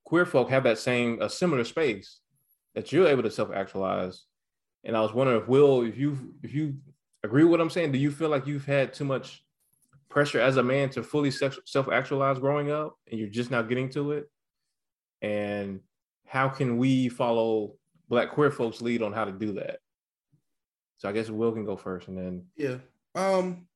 queer 0.05 0.27
folk 0.27 0.51
have 0.51 0.65
that 0.65 0.79
same, 0.79 1.21
a 1.21 1.29
similar 1.29 1.65
space 1.65 2.21
that 2.75 2.93
you're 2.93 3.09
able 3.09 3.23
to 3.23 3.31
self 3.31 3.51
actualize. 3.55 4.25
And 4.85 4.97
I 4.97 5.01
was 5.01 5.13
wondering 5.13 5.41
if 5.41 5.49
Will, 5.49 5.83
if 5.83 5.97
you 5.99 6.35
if 6.43 6.55
you 6.55 6.77
agree 7.23 7.45
with 7.45 7.53
what 7.53 7.61
I'm 7.61 7.71
saying, 7.71 7.93
do 7.93 7.99
you 7.99 8.11
feel 8.11 8.29
like 8.29 8.47
you've 8.47 8.67
had 8.67 8.93
too 8.93 9.05
much 9.05 9.45
pressure 10.11 10.41
as 10.41 10.57
a 10.57 10.63
man 10.63 10.91
to 10.91 11.03
fully 11.03 11.31
self 11.31 11.89
actualize 11.91 12.39
growing 12.39 12.71
up 12.71 12.97
and 13.11 13.19
you're 13.19 13.29
just 13.29 13.51
now 13.51 13.63
getting 13.63 13.89
to 13.91 14.13
it? 14.13 14.31
And 15.23 15.81
how 16.27 16.49
can 16.49 16.77
we 16.77 17.09
follow 17.09 17.75
Black 18.09 18.31
queer 18.31 18.51
folks' 18.51 18.83
lead 18.83 19.03
on 19.03 19.13
how 19.13 19.25
to 19.25 19.33
do 19.33 19.53
that? 19.55 19.79
So 20.99 21.09
I 21.09 21.13
guess 21.13 21.31
Will 21.31 21.53
can 21.53 21.65
go 21.65 21.77
first 21.77 22.09
and 22.09 22.19
then. 22.19 22.45
Yeah. 22.57 22.77
Um, 23.15 23.67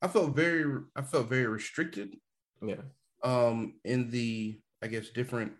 I 0.00 0.08
felt 0.08 0.34
very, 0.34 0.80
I 0.96 1.02
felt 1.02 1.28
very 1.28 1.46
restricted. 1.46 2.16
Yeah. 2.64 2.82
Um, 3.22 3.74
in 3.84 4.10
the, 4.10 4.58
I 4.82 4.86
guess, 4.86 5.10
different 5.10 5.52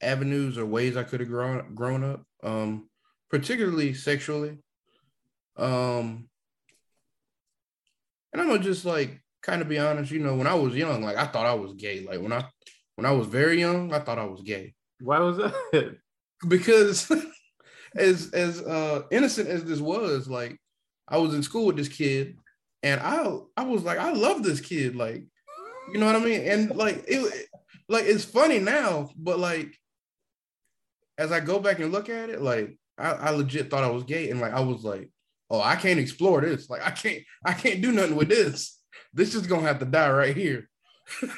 avenues 0.00 0.58
or 0.58 0.66
ways 0.66 0.96
I 0.96 1.02
could 1.02 1.20
have 1.20 1.28
grown 1.28 1.74
grown 1.74 2.02
up. 2.02 2.22
Um, 2.42 2.88
particularly 3.30 3.94
sexually. 3.94 4.58
Um, 5.56 6.28
and 8.34 8.42
I'm 8.42 8.48
gonna 8.48 8.62
just 8.62 8.84
like 8.84 9.22
kind 9.42 9.62
of 9.62 9.68
be 9.68 9.78
honest, 9.78 10.10
you 10.10 10.18
know, 10.18 10.34
when 10.34 10.48
I 10.48 10.54
was 10.54 10.74
young, 10.74 11.02
like 11.02 11.16
I 11.16 11.26
thought 11.26 11.46
I 11.46 11.54
was 11.54 11.72
gay. 11.74 12.04
Like 12.04 12.20
when 12.20 12.32
I 12.32 12.44
when 12.96 13.06
I 13.06 13.12
was 13.12 13.28
very 13.28 13.60
young, 13.60 13.94
I 13.94 14.00
thought 14.00 14.18
I 14.18 14.24
was 14.24 14.42
gay. 14.42 14.74
Why 15.00 15.20
was 15.20 15.38
that? 15.38 15.96
Because 16.48 17.10
as 17.96 18.30
as 18.32 18.60
uh 18.60 19.02
innocent 19.10 19.48
as 19.48 19.64
this 19.64 19.80
was, 19.80 20.28
like 20.28 20.58
I 21.08 21.16
was 21.18 21.32
in 21.32 21.42
school 21.42 21.66
with 21.66 21.76
this 21.76 21.88
kid 21.88 22.36
and 22.82 23.00
I 23.00 23.38
I 23.56 23.64
was 23.64 23.84
like, 23.84 23.98
I 23.98 24.12
love 24.12 24.42
this 24.42 24.60
kid. 24.60 24.94
Like, 24.96 25.24
you 25.92 25.98
know 25.98 26.06
what 26.06 26.16
I 26.16 26.18
mean? 26.18 26.42
And 26.42 26.76
like 26.76 27.04
it 27.06 27.48
like 27.88 28.04
it's 28.04 28.24
funny 28.24 28.58
now, 28.58 29.10
but 29.16 29.38
like 29.38 29.74
as 31.16 31.32
I 31.32 31.40
go 31.40 31.60
back 31.60 31.78
and 31.78 31.92
look 31.92 32.10
at 32.10 32.28
it, 32.28 32.42
like 32.42 32.76
I, 32.98 33.12
I 33.12 33.30
legit 33.30 33.70
thought 33.70 33.84
I 33.84 33.90
was 33.90 34.04
gay, 34.04 34.28
and 34.28 34.40
like 34.40 34.52
I 34.52 34.60
was 34.60 34.84
like, 34.84 35.10
oh, 35.50 35.60
I 35.60 35.76
can't 35.76 36.00
explore 36.00 36.40
this. 36.40 36.70
Like 36.70 36.84
I 36.84 36.90
can't, 36.90 37.22
I 37.44 37.52
can't 37.52 37.82
do 37.82 37.92
nothing 37.92 38.16
with 38.16 38.28
this. 38.28 38.78
This 39.12 39.34
is 39.34 39.46
gonna 39.46 39.66
have 39.66 39.78
to 39.80 39.84
die 39.84 40.10
right 40.10 40.36
here. 40.36 40.68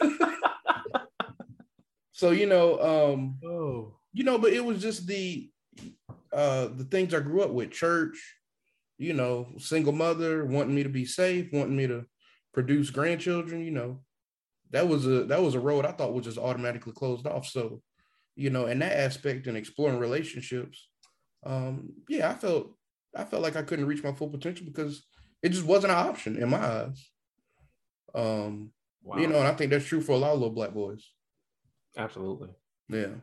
so 2.13 2.31
you 2.31 2.47
know, 2.47 3.13
um, 3.13 3.39
oh, 3.45 3.97
you 4.13 4.25
know, 4.25 4.39
but 4.39 4.53
it 4.53 4.65
was 4.65 4.81
just 4.81 5.07
the 5.07 5.51
uh 6.33 6.69
the 6.69 6.87
things 6.91 7.15
I 7.15 7.21
grew 7.21 7.43
up 7.43 7.51
with, 7.51 7.71
church, 7.71 8.17
you 8.99 9.13
know, 9.13 9.49
single 9.59 9.93
mother, 9.93 10.45
wanting 10.45 10.75
me 10.75 10.83
to 10.83 10.89
be 10.89 11.05
safe, 11.05 11.53
wanting 11.53 11.77
me 11.77 11.87
to 11.87 12.05
produce 12.53 12.91
grandchildren, 12.91 13.65
you 13.65 13.73
know. 13.73 14.01
That 14.71 14.89
was 14.89 15.07
a 15.07 15.25
that 15.25 15.43
was 15.43 15.55
a 15.55 15.61
road 15.61 15.85
I 15.85 15.93
thought 15.93 16.15
was 16.15 16.25
just 16.25 16.39
automatically 16.39 16.93
closed 16.93 17.27
off. 17.27 17.47
So, 17.47 17.83
you 18.35 18.51
know, 18.51 18.67
in 18.67 18.79
that 18.81 18.97
aspect 18.97 19.47
and 19.47 19.57
exploring 19.57 19.99
relationships, 19.99 20.89
um, 21.45 21.91
yeah, 22.09 22.31
I 22.31 22.35
felt 22.35 22.77
I 23.17 23.25
felt 23.25 23.43
like 23.43 23.57
I 23.57 23.63
couldn't 23.63 23.87
reach 23.87 24.05
my 24.05 24.13
full 24.13 24.29
potential 24.29 24.67
because 24.67 25.05
it 25.43 25.51
just 25.51 25.65
wasn't 25.65 25.93
an 25.93 25.99
option 25.99 26.37
in 26.41 26.51
my 26.51 26.59
eyes. 26.59 27.11
Um, 28.15 28.71
wow. 29.03 29.19
you 29.19 29.27
know, 29.27 29.39
and 29.39 29.49
I 29.49 29.55
think 29.55 29.71
that's 29.71 29.85
true 29.85 30.01
for 30.01 30.13
a 30.13 30.17
lot 30.17 30.33
of 30.33 30.41
little 30.41 30.55
black 30.55 30.73
boys. 30.73 31.11
Absolutely. 31.97 32.51
Yeah. 32.89 33.15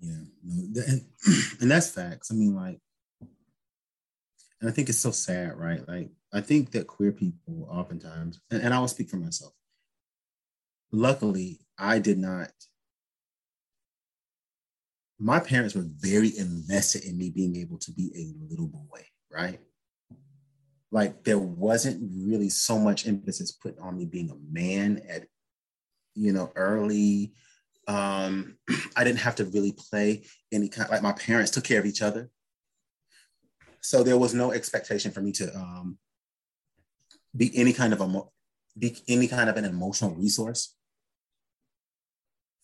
Yeah. 0.00 0.24
And, 0.42 0.76
and 1.60 1.70
that's 1.70 1.90
facts. 1.90 2.30
I 2.30 2.34
mean, 2.34 2.54
like, 2.54 2.80
and 4.60 4.70
I 4.70 4.72
think 4.72 4.88
it's 4.88 4.98
so 4.98 5.10
sad, 5.10 5.56
right? 5.56 5.86
Like, 5.86 6.10
I 6.32 6.40
think 6.40 6.72
that 6.72 6.86
queer 6.86 7.12
people 7.12 7.68
oftentimes, 7.70 8.40
and, 8.50 8.62
and 8.62 8.74
I 8.74 8.78
will 8.78 8.88
speak 8.88 9.10
for 9.10 9.16
myself. 9.16 9.52
Luckily, 10.90 11.60
I 11.78 11.98
did 11.98 12.18
not 12.18 12.50
my 15.18 15.40
parents 15.40 15.74
were 15.74 15.86
very 15.98 16.36
invested 16.36 17.04
in 17.04 17.16
me 17.16 17.30
being 17.30 17.56
able 17.56 17.78
to 17.78 17.92
be 17.92 18.10
a 18.16 18.50
little 18.50 18.66
boy, 18.66 19.06
right? 19.30 19.60
Like 20.90 21.24
there 21.24 21.38
wasn't 21.38 22.10
really 22.26 22.48
so 22.48 22.78
much 22.78 23.06
emphasis 23.06 23.52
put 23.52 23.78
on 23.78 23.96
me 23.96 24.06
being 24.06 24.30
a 24.30 24.52
man 24.52 25.02
at, 25.08 25.26
you 26.14 26.32
know, 26.32 26.52
early. 26.56 27.32
Um, 27.86 28.58
I 28.96 29.04
didn't 29.04 29.20
have 29.20 29.36
to 29.36 29.44
really 29.44 29.72
play 29.72 30.24
any 30.52 30.68
kind 30.68 30.90
like 30.90 31.02
my 31.02 31.12
parents 31.12 31.50
took 31.50 31.64
care 31.64 31.80
of 31.80 31.86
each 31.86 32.02
other. 32.02 32.30
So 33.80 34.02
there 34.02 34.18
was 34.18 34.34
no 34.34 34.52
expectation 34.52 35.10
for 35.10 35.20
me 35.20 35.32
to 35.32 35.54
um, 35.54 35.98
be 37.36 37.50
any 37.56 37.72
kind 37.72 37.92
of 37.92 38.00
a 38.00 38.22
be 38.78 38.96
any 39.08 39.28
kind 39.28 39.50
of 39.50 39.56
an 39.56 39.64
emotional 39.64 40.14
resource 40.14 40.74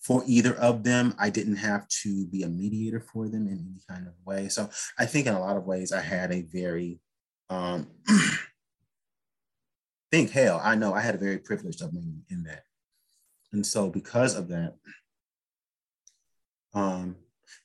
for 0.01 0.23
either 0.27 0.55
of 0.55 0.83
them. 0.83 1.15
I 1.19 1.31
didn't 1.31 1.57
have 1.57 1.87
to 2.03 2.27
be 2.27 2.43
a 2.43 2.49
mediator 2.49 3.01
for 3.01 3.29
them 3.29 3.47
in 3.47 3.59
any 3.59 3.81
kind 3.89 4.07
of 4.07 4.15
way. 4.25 4.49
So 4.49 4.69
I 4.99 5.07
think 5.07 5.27
in 5.27 5.35
a 5.35 5.41
lot 5.41 5.57
of 5.57 5.67
ways 5.67 5.93
I 5.93 6.01
had 6.01 6.33
a 6.33 6.43
very 6.43 7.01
um 7.49 7.89
think 10.11 10.31
hell, 10.31 10.61
I 10.63 10.75
know 10.75 10.93
I 10.93 11.01
had 11.01 11.15
a 11.15 11.19
very 11.19 11.39
privileged 11.39 11.83
upbringing 11.83 12.23
in 12.31 12.45
that. 12.45 12.65
And 13.53 13.65
so 13.65 13.91
because 13.91 14.37
of 14.37 14.49
that, 14.49 14.75
um, 16.75 17.17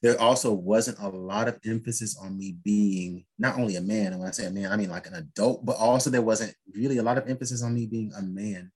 there 0.01 0.19
also 0.19 0.51
wasn't 0.51 0.99
a 0.99 1.07
lot 1.07 1.47
of 1.47 1.59
emphasis 1.65 2.17
on 2.17 2.37
me 2.37 2.57
being 2.63 3.25
not 3.37 3.57
only 3.57 3.75
a 3.75 3.81
man, 3.81 4.11
and 4.11 4.19
when 4.19 4.27
I 4.27 4.31
say 4.31 4.45
a 4.45 4.51
man, 4.51 4.71
I 4.71 4.77
mean 4.77 4.89
like 4.89 5.07
an 5.07 5.15
adult, 5.15 5.65
but 5.65 5.77
also 5.77 6.09
there 6.09 6.21
wasn't 6.21 6.53
really 6.73 6.97
a 6.97 7.03
lot 7.03 7.17
of 7.17 7.29
emphasis 7.29 7.63
on 7.63 7.73
me 7.73 7.85
being 7.85 8.11
a 8.17 8.21
man 8.21 8.71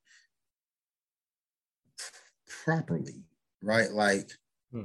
properly, 2.63 3.23
right? 3.61 3.91
Like 3.91 4.31
hmm. 4.71 4.83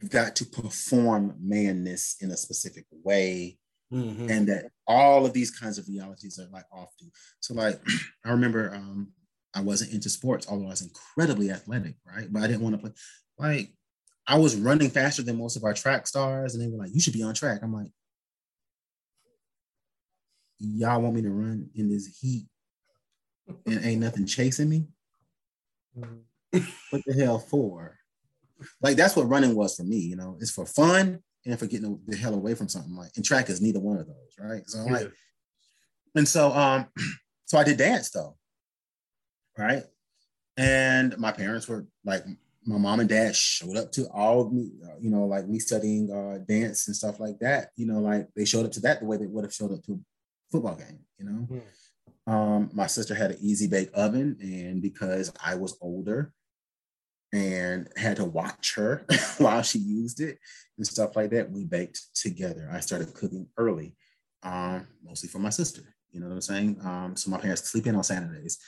you've 0.00 0.10
got 0.10 0.36
to 0.36 0.44
perform 0.44 1.36
manness 1.40 2.16
in 2.20 2.30
a 2.30 2.36
specific 2.36 2.86
way. 2.90 3.58
Mm-hmm. 3.92 4.28
And 4.28 4.48
that 4.48 4.64
all 4.88 5.24
of 5.24 5.32
these 5.32 5.50
kinds 5.52 5.78
of 5.78 5.86
realities 5.86 6.38
are 6.40 6.50
like 6.50 6.64
off 6.72 6.88
to. 6.98 7.04
So, 7.40 7.54
like, 7.54 7.80
I 8.24 8.30
remember 8.30 8.74
um, 8.74 9.12
I 9.54 9.60
wasn't 9.60 9.92
into 9.92 10.08
sports, 10.08 10.46
although 10.48 10.66
I 10.66 10.70
was 10.70 10.82
incredibly 10.82 11.50
athletic, 11.50 11.94
right? 12.04 12.26
But 12.30 12.42
I 12.42 12.46
didn't 12.48 12.62
want 12.62 12.74
to 12.74 12.80
play. 12.80 12.92
Like, 13.38 13.72
I 14.26 14.38
was 14.38 14.56
running 14.56 14.90
faster 14.90 15.22
than 15.22 15.38
most 15.38 15.56
of 15.56 15.64
our 15.64 15.74
track 15.74 16.06
stars, 16.06 16.54
and 16.54 16.62
they 16.62 16.68
were 16.68 16.78
like, 16.78 16.94
"You 16.94 17.00
should 17.00 17.12
be 17.12 17.22
on 17.22 17.34
track." 17.34 17.60
I'm 17.62 17.72
like, 17.72 17.90
"Y'all 20.58 21.00
want 21.00 21.14
me 21.14 21.22
to 21.22 21.30
run 21.30 21.70
in 21.74 21.88
this 21.88 22.18
heat 22.20 22.46
and 23.66 23.84
ain't 23.84 24.00
nothing 24.00 24.26
chasing 24.26 24.68
me? 24.68 24.86
Mm-hmm. 25.96 26.58
what 26.90 27.02
the 27.04 27.12
hell 27.12 27.38
for?" 27.38 27.98
Like 28.80 28.96
that's 28.96 29.16
what 29.16 29.28
running 29.28 29.54
was 29.54 29.76
for 29.76 29.84
me. 29.84 29.98
You 29.98 30.16
know, 30.16 30.36
it's 30.40 30.50
for 30.50 30.66
fun 30.66 31.20
and 31.46 31.58
for 31.58 31.66
getting 31.66 32.00
the 32.06 32.16
hell 32.16 32.34
away 32.34 32.54
from 32.54 32.68
something. 32.68 32.94
Like, 32.94 33.10
and 33.16 33.24
track 33.24 33.48
is 33.50 33.60
neither 33.60 33.80
one 33.80 33.98
of 33.98 34.06
those, 34.06 34.36
right? 34.38 34.62
So 34.68 34.80
I'm 34.80 34.86
yeah. 34.86 34.92
like, 34.92 35.12
and 36.14 36.28
so 36.28 36.52
um, 36.52 36.86
so 37.44 37.58
I 37.58 37.64
did 37.64 37.78
dance 37.78 38.10
though, 38.10 38.36
right? 39.58 39.82
And 40.56 41.18
my 41.18 41.32
parents 41.32 41.68
were 41.68 41.86
like 42.04 42.24
my 42.66 42.78
mom 42.78 43.00
and 43.00 43.08
dad 43.08 43.36
showed 43.36 43.76
up 43.76 43.92
to 43.92 44.08
all 44.08 44.40
of 44.40 44.52
me, 44.52 44.70
uh, 44.84 44.96
you 44.98 45.10
know, 45.10 45.26
like 45.26 45.46
me 45.46 45.58
studying 45.58 46.10
uh, 46.10 46.38
dance 46.48 46.86
and 46.86 46.96
stuff 46.96 47.20
like 47.20 47.38
that. 47.40 47.70
You 47.76 47.86
know, 47.86 48.00
like 48.00 48.28
they 48.34 48.44
showed 48.44 48.64
up 48.64 48.72
to 48.72 48.80
that 48.80 49.00
the 49.00 49.06
way 49.06 49.16
they 49.16 49.26
would 49.26 49.44
have 49.44 49.52
showed 49.52 49.72
up 49.72 49.82
to 49.84 49.92
a 49.92 49.98
football 50.50 50.76
game. 50.76 51.00
You 51.18 51.26
know, 51.26 51.48
mm. 51.50 52.32
um, 52.32 52.70
my 52.72 52.86
sister 52.86 53.14
had 53.14 53.32
an 53.32 53.38
easy 53.40 53.66
bake 53.66 53.90
oven, 53.94 54.38
and 54.40 54.80
because 54.80 55.32
I 55.44 55.56
was 55.56 55.76
older 55.80 56.32
and 57.34 57.88
had 57.96 58.16
to 58.16 58.24
watch 58.24 58.76
her 58.76 59.04
while 59.38 59.60
she 59.60 59.80
used 59.80 60.20
it 60.20 60.38
and 60.78 60.86
stuff 60.86 61.16
like 61.16 61.30
that, 61.30 61.50
we 61.50 61.64
baked 61.64 62.00
together. 62.14 62.70
I 62.72 62.78
started 62.78 63.12
cooking 63.12 63.48
early, 63.58 63.96
um, 64.44 64.86
mostly 65.04 65.28
for 65.28 65.40
my 65.40 65.50
sister. 65.50 65.82
You 66.12 66.20
know 66.20 66.28
what 66.28 66.34
I'm 66.34 66.40
saying? 66.40 66.80
Um, 66.84 67.16
so 67.16 67.32
my 67.32 67.38
parents 67.38 67.68
sleep 67.68 67.88
in 67.88 67.96
on 67.96 68.04
Saturdays. 68.04 68.58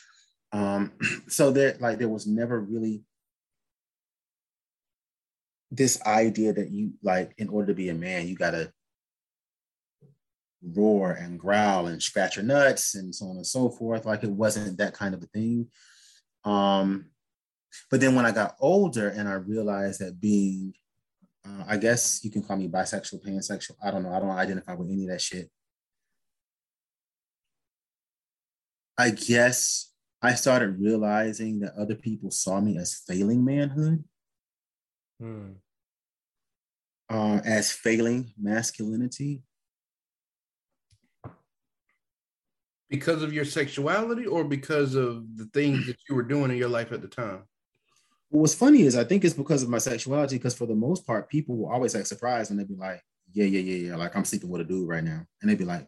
Um, 0.52 0.92
so 1.28 1.52
there, 1.52 1.76
like, 1.78 1.98
there 1.98 2.08
was 2.08 2.26
never 2.26 2.60
really 2.60 3.04
this 5.70 6.04
idea 6.04 6.52
that 6.52 6.70
you 6.70 6.92
like 7.02 7.34
in 7.38 7.48
order 7.48 7.68
to 7.68 7.74
be 7.74 7.88
a 7.88 7.94
man 7.94 8.28
you 8.28 8.36
gotta 8.36 8.72
roar 10.62 11.10
and 11.10 11.40
growl 11.40 11.88
and 11.88 12.00
scratch 12.00 12.36
your 12.36 12.44
nuts 12.44 12.94
and 12.94 13.12
so 13.12 13.26
on 13.26 13.36
and 13.36 13.46
so 13.46 13.68
forth 13.68 14.06
like 14.06 14.22
it 14.22 14.30
wasn't 14.30 14.78
that 14.78 14.94
kind 14.94 15.12
of 15.12 15.22
a 15.24 15.26
thing 15.26 15.66
um 16.44 17.06
but 17.90 18.00
then 18.00 18.14
when 18.14 18.26
i 18.26 18.30
got 18.30 18.56
older 18.60 19.08
and 19.08 19.28
i 19.28 19.34
realized 19.34 20.00
that 20.00 20.20
being 20.20 20.72
uh, 21.46 21.64
i 21.68 21.76
guess 21.76 22.20
you 22.22 22.30
can 22.30 22.42
call 22.42 22.56
me 22.56 22.68
bisexual 22.68 23.24
pansexual 23.24 23.76
i 23.82 23.90
don't 23.90 24.02
know 24.02 24.12
i 24.12 24.20
don't 24.20 24.30
identify 24.30 24.74
with 24.74 24.90
any 24.90 25.04
of 25.04 25.10
that 25.10 25.20
shit 25.20 25.50
i 28.98 29.10
guess 29.10 29.92
i 30.22 30.34
started 30.34 30.80
realizing 30.80 31.60
that 31.60 31.74
other 31.74 31.94
people 31.94 32.30
saw 32.30 32.60
me 32.60 32.76
as 32.78 33.02
failing 33.06 33.44
manhood 33.44 34.02
hmm. 35.20 35.52
uh, 37.08 37.40
as 37.44 37.72
failing 37.72 38.32
masculinity? 38.38 39.42
Because 42.88 43.22
of 43.22 43.32
your 43.32 43.44
sexuality 43.44 44.26
or 44.26 44.44
because 44.44 44.94
of 44.94 45.36
the 45.36 45.46
things 45.46 45.86
that 45.86 45.96
you 46.08 46.14
were 46.14 46.22
doing 46.22 46.50
in 46.52 46.56
your 46.56 46.68
life 46.68 46.92
at 46.92 47.02
the 47.02 47.08
time? 47.08 47.42
What's 48.30 48.54
funny 48.54 48.82
is 48.82 48.96
I 48.96 49.04
think 49.04 49.24
it's 49.24 49.34
because 49.34 49.62
of 49.62 49.68
my 49.68 49.78
sexuality, 49.78 50.36
because 50.36 50.56
for 50.56 50.66
the 50.66 50.74
most 50.74 51.06
part, 51.06 51.28
people 51.28 51.56
will 51.56 51.70
always 51.70 51.94
act 51.94 52.08
surprised 52.08 52.50
and 52.50 52.58
they'd 52.58 52.68
be 52.68 52.74
like, 52.74 53.02
yeah, 53.32 53.44
yeah, 53.44 53.60
yeah, 53.60 53.88
yeah, 53.88 53.96
like 53.96 54.16
I'm 54.16 54.24
sleeping 54.24 54.48
with 54.48 54.60
a 54.60 54.64
dude 54.64 54.88
right 54.88 55.04
now. 55.04 55.26
And 55.40 55.50
they'd 55.50 55.58
be 55.58 55.64
like, 55.64 55.86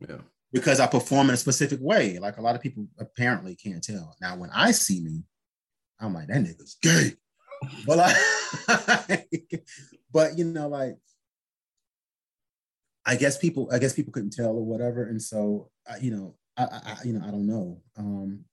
yeah. 0.00 0.18
Because 0.52 0.80
I 0.80 0.86
perform 0.86 1.28
in 1.28 1.34
a 1.34 1.38
specific 1.38 1.80
way. 1.82 2.18
Like 2.18 2.38
a 2.38 2.42
lot 2.42 2.54
of 2.54 2.62
people 2.62 2.86
apparently 2.98 3.56
can't 3.56 3.82
tell. 3.82 4.16
Now, 4.20 4.36
when 4.36 4.50
I 4.50 4.70
see 4.70 5.00
me, 5.00 5.22
I'm 6.00 6.14
like, 6.14 6.28
that 6.28 6.42
nigga's 6.42 6.76
gay 6.80 7.12
but 7.86 7.98
like, 7.98 8.16
but 10.12 10.38
you 10.38 10.44
know, 10.44 10.68
like 10.68 10.96
I 13.04 13.16
guess 13.16 13.38
people, 13.38 13.68
I 13.72 13.78
guess 13.78 13.92
people 13.92 14.12
couldn't 14.12 14.32
tell 14.32 14.50
or 14.50 14.64
whatever, 14.64 15.04
and 15.04 15.20
so 15.20 15.70
I, 15.88 15.98
you 15.98 16.10
know, 16.10 16.34
I, 16.56 16.64
I, 16.64 16.96
you 17.04 17.12
know, 17.12 17.26
I 17.26 17.30
don't 17.30 17.46
know, 17.46 17.80
um, 17.96 18.44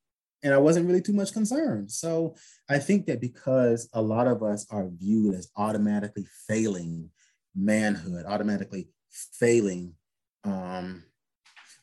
and 0.43 0.53
I 0.53 0.57
wasn't 0.57 0.87
really 0.87 1.01
too 1.01 1.13
much 1.13 1.33
concerned. 1.33 1.91
So 1.91 2.35
I 2.69 2.79
think 2.79 3.05
that 3.07 3.21
because 3.21 3.89
a 3.93 4.01
lot 4.01 4.27
of 4.27 4.43
us 4.43 4.67
are 4.69 4.89
viewed 4.89 5.35
as 5.35 5.49
automatically 5.55 6.27
failing 6.47 7.09
manhood, 7.55 8.25
automatically 8.25 8.89
failing, 9.39 9.93
um, 10.43 11.03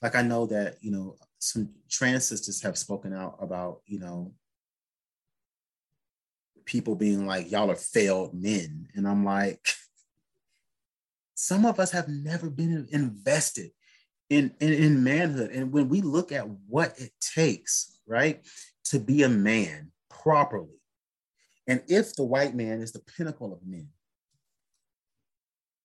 like 0.02 0.14
I 0.14 0.22
know 0.22 0.46
that 0.46 0.76
you 0.80 0.90
know 0.90 1.16
some 1.38 1.70
trans 1.90 2.26
sisters 2.26 2.62
have 2.62 2.76
spoken 2.76 3.12
out 3.14 3.38
about 3.40 3.80
you 3.86 3.98
know 3.98 4.34
people 6.70 6.94
being 6.94 7.26
like, 7.26 7.50
y'all 7.50 7.70
are 7.70 7.76
failed 7.76 8.32
men. 8.32 8.86
And 8.94 9.06
I'm 9.06 9.24
like, 9.24 9.68
some 11.34 11.66
of 11.66 11.80
us 11.80 11.90
have 11.90 12.08
never 12.08 12.48
been 12.48 12.86
invested 12.92 13.70
in, 14.28 14.54
in, 14.60 14.72
in 14.72 15.04
manhood. 15.04 15.50
And 15.50 15.72
when 15.72 15.88
we 15.88 16.00
look 16.00 16.30
at 16.30 16.48
what 16.68 16.98
it 16.98 17.10
takes, 17.20 17.99
right, 18.10 18.44
to 18.86 18.98
be 18.98 19.22
a 19.22 19.28
man 19.28 19.92
properly, 20.10 20.80
and 21.66 21.82
if 21.88 22.14
the 22.14 22.24
white 22.24 22.54
man 22.54 22.80
is 22.80 22.92
the 22.92 22.98
pinnacle 23.16 23.52
of 23.52 23.60
men, 23.64 23.88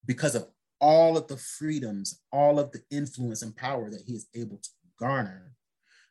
because 0.05 0.35
of 0.35 0.47
all 0.81 1.17
of 1.17 1.27
the 1.27 1.37
freedoms, 1.37 2.21
all 2.31 2.59
of 2.59 2.71
the 2.71 2.81
influence 2.91 3.41
and 3.41 3.55
power 3.55 3.89
that 3.89 4.01
he 4.05 4.13
is 4.13 4.27
able 4.35 4.57
to 4.57 4.69
garner, 4.99 5.51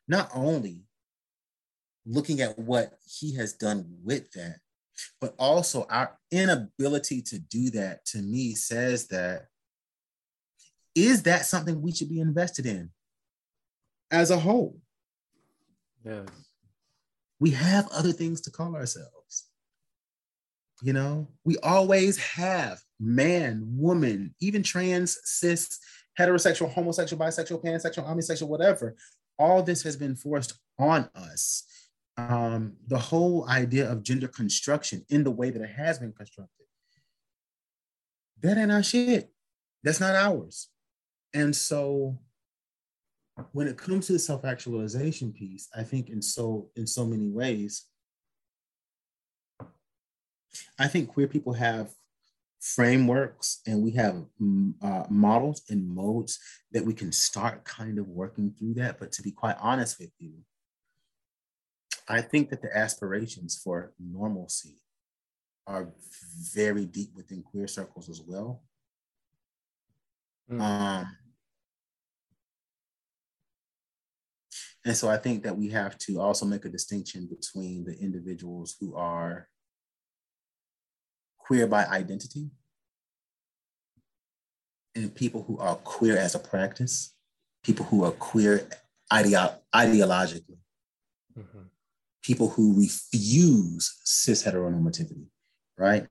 not 0.07 0.29
only 0.33 0.83
looking 2.05 2.41
at 2.41 2.57
what 2.57 2.93
he 3.05 3.35
has 3.35 3.53
done 3.53 3.85
with 4.03 4.31
that, 4.31 4.57
but 5.19 5.35
also 5.37 5.85
our 5.89 6.17
inability 6.31 7.21
to 7.21 7.39
do 7.39 7.69
that 7.71 8.05
to 8.05 8.19
me 8.19 8.53
says 8.53 9.07
that 9.07 9.47
is 10.93 11.23
that 11.23 11.45
something 11.45 11.81
we 11.81 11.91
should 11.91 12.07
be 12.07 12.21
invested 12.21 12.65
in 12.65 12.89
as 14.11 14.31
a 14.31 14.39
whole? 14.39 14.79
Yes. 16.05 16.27
We 17.39 17.51
have 17.51 17.87
other 17.91 18.11
things 18.11 18.41
to 18.41 18.51
call 18.51 18.75
ourselves. 18.75 19.49
You 20.81 20.93
know, 20.93 21.27
we 21.43 21.57
always 21.57 22.17
have 22.17 22.79
man, 22.99 23.63
woman, 23.65 24.35
even 24.39 24.61
trans, 24.61 25.17
cis, 25.23 25.79
heterosexual, 26.19 26.71
homosexual, 26.71 27.21
bisexual, 27.21 27.63
pansexual, 27.63 28.07
omnisexual, 28.07 28.47
whatever. 28.47 28.95
All 29.39 29.63
this 29.63 29.83
has 29.83 29.97
been 29.97 30.15
forced 30.15 30.53
on 30.79 31.09
us 31.15 31.63
um, 32.17 32.77
the 32.87 32.97
whole 32.97 33.47
idea 33.49 33.91
of 33.91 34.03
gender 34.03 34.27
construction 34.27 35.05
in 35.09 35.23
the 35.23 35.31
way 35.31 35.49
that 35.49 35.61
it 35.61 35.69
has 35.71 35.99
been 35.99 36.13
constructed. 36.13 36.65
That 38.41 38.57
ain't 38.57 38.71
our 38.71 38.83
shit. 38.83 39.31
That's 39.83 39.99
not 39.99 40.15
ours. 40.15 40.69
And 41.33 41.55
so 41.55 42.17
when 43.51 43.67
it 43.67 43.77
comes 43.77 44.07
to 44.07 44.13
the 44.13 44.19
self-actualization 44.19 45.33
piece, 45.33 45.69
I 45.75 45.83
think 45.83 46.09
in 46.09 46.21
so 46.21 46.69
in 46.75 46.87
so 46.87 47.05
many 47.05 47.29
ways, 47.29 47.85
I 50.79 50.87
think 50.87 51.09
queer 51.09 51.27
people 51.27 51.53
have 51.53 51.93
frameworks 52.59 53.61
and 53.67 53.83
we 53.83 53.91
have 53.91 54.25
mm, 54.41 54.73
uh, 54.81 55.05
models 55.09 55.61
and 55.69 55.87
modes 55.87 56.39
that 56.71 56.83
we 56.83 56.93
can 56.93 57.11
start 57.11 57.63
kind 57.63 57.99
of 57.99 58.07
working 58.07 58.53
through 58.57 58.73
that. 58.75 58.99
But 58.99 59.11
to 59.13 59.21
be 59.21 59.31
quite 59.31 59.57
honest 59.59 59.99
with 59.99 60.11
you, 60.17 60.33
I 62.07 62.21
think 62.21 62.49
that 62.49 62.61
the 62.61 62.75
aspirations 62.75 63.59
for 63.61 63.91
normalcy 63.99 64.81
are 65.67 65.89
very 66.53 66.85
deep 66.85 67.09
within 67.15 67.41
queer 67.41 67.67
circles 67.67 68.09
as 68.09 68.21
well. 68.21 68.61
Mm. 70.49 70.61
Um, 70.61 71.17
and 74.85 74.95
so 74.95 75.09
I 75.09 75.17
think 75.17 75.43
that 75.43 75.57
we 75.57 75.69
have 75.69 75.97
to 75.99 76.21
also 76.21 76.45
make 76.45 76.65
a 76.65 76.69
distinction 76.69 77.27
between 77.27 77.83
the 77.83 77.97
individuals 77.99 78.75
who 78.79 78.95
are 78.95 79.49
queer 81.37 81.67
by 81.67 81.85
identity 81.85 82.49
and 84.95 85.13
people 85.13 85.43
who 85.43 85.57
are 85.57 85.75
queer 85.75 86.17
as 86.17 86.35
a 86.35 86.39
practice, 86.39 87.13
people 87.63 87.85
who 87.87 88.03
are 88.05 88.11
queer 88.11 88.67
ideo- 89.11 89.57
ideologically. 89.73 90.57
Mm-hmm 91.37 91.63
people 92.25 92.49
who 92.49 92.75
refuse 92.75 94.01
cis 94.03 94.43
heteronormativity, 94.43 95.27
right? 95.77 96.07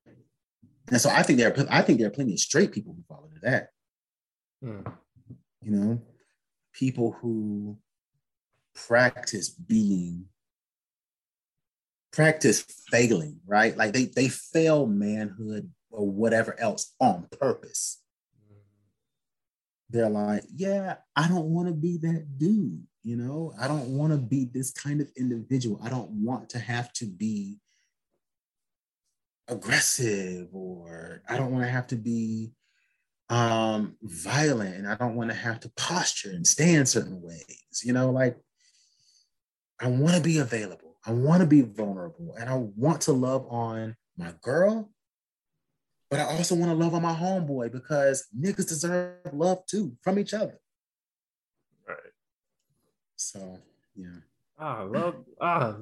And 0.91 1.01
so 1.01 1.11
I 1.11 1.23
think 1.25 1.39
there 1.39 1.53
are 1.53 1.67
I 1.71 1.83
think 1.83 1.99
there 1.99 2.07
are 2.07 2.13
plenty 2.13 2.35
of 2.35 2.41
straight 2.41 2.71
people 2.71 2.95
who 2.95 3.03
fall 3.09 3.29
into 3.29 3.41
that. 3.41 3.71
Hmm. 4.63 4.81
You 5.63 5.71
know, 5.73 6.03
people 6.73 7.17
who 7.21 7.79
practice 8.75 9.49
being 9.49 10.27
practice 12.15 12.65
failing, 12.91 13.41
right? 13.47 13.77
Like 13.77 13.93
they 13.93 14.05
they 14.05 14.29
fail 14.29 14.87
manhood 14.87 15.71
or 15.91 16.09
whatever 16.09 16.59
else 16.59 16.95
on 17.01 17.27
purpose. 17.41 18.01
They're 19.91 20.09
like, 20.09 20.45
yeah, 20.55 20.97
I 21.15 21.29
don't 21.29 21.47
want 21.47 21.69
to 21.69 21.75
be 21.75 21.99
that 21.99 22.39
dude. 22.39 22.83
You 23.03 23.17
know, 23.17 23.53
I 23.61 23.69
don't 23.69 23.89
want 23.89 24.13
to 24.13 24.19
be 24.19 24.47
this 24.47 24.71
kind 24.71 25.01
of 25.01 25.11
individual. 25.17 25.79
I 25.83 25.91
don't 25.91 26.11
want 26.11 26.49
to 26.51 26.59
have 26.59 26.93
to 26.95 27.07
be 27.07 27.59
aggressive 29.49 30.49
or 30.53 31.23
I 31.29 31.37
don't 31.37 31.53
want 31.53 31.65
to 31.65 31.71
have 31.71 31.87
to 31.89 31.97
be 31.97 32.53
um 33.31 33.97
violent 34.03 34.75
and 34.77 34.87
I 34.87 34.97
don't 34.97 35.15
want 35.15 35.31
to 35.31 35.37
have 35.37 35.59
to 35.61 35.73
posture 35.77 36.31
and 36.31 36.47
stand 36.47 36.89
certain 36.89 37.21
ways. 37.21 37.83
You 37.83 37.93
know, 37.93 38.11
like 38.11 38.37
I 39.85 39.89
want 39.89 40.15
to 40.15 40.23
be 40.23 40.39
available. 40.39 40.97
I 41.07 41.13
want 41.13 41.43
to 41.43 41.47
be 41.47 41.61
vulnerable 41.61 42.35
and 42.41 42.49
I 42.49 42.55
want 42.55 43.03
to 43.03 43.13
love 43.13 43.47
on 43.51 43.95
my 44.17 44.33
girl, 44.41 44.91
but 46.11 46.21
I 46.21 46.23
also 46.23 46.55
want 46.55 46.71
to 46.71 46.75
love 46.75 46.95
on 46.95 47.03
my 47.03 47.13
homeboy 47.13 47.71
because 47.71 48.27
niggas 48.35 48.67
deserve 48.67 49.19
love 49.35 49.67
too 49.67 49.95
from 50.01 50.19
each 50.19 50.33
other. 50.33 50.59
Right. 51.87 51.99
So, 53.17 53.59
yeah. 53.95 54.21
Ah, 54.59 54.85
love 54.85 55.17
ah 55.39 55.75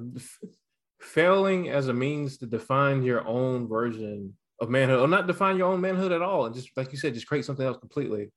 failing 0.99 1.69
as 1.69 1.87
a 1.87 1.93
means 1.93 2.37
to 2.39 2.45
define 2.45 3.03
your 3.03 3.25
own 3.25 3.69
version 3.69 4.33
of 4.59 4.69
manhood 4.69 4.99
or 4.99 5.07
not 5.07 5.27
define 5.27 5.55
your 5.55 5.71
own 5.71 5.79
manhood 5.79 6.11
at 6.11 6.21
all 6.21 6.45
and 6.45 6.55
just 6.55 6.75
like 6.75 6.91
you 6.91 6.97
said 6.97 7.13
just 7.13 7.27
create 7.27 7.45
something 7.45 7.65
else 7.65 7.77
completely 7.77 8.31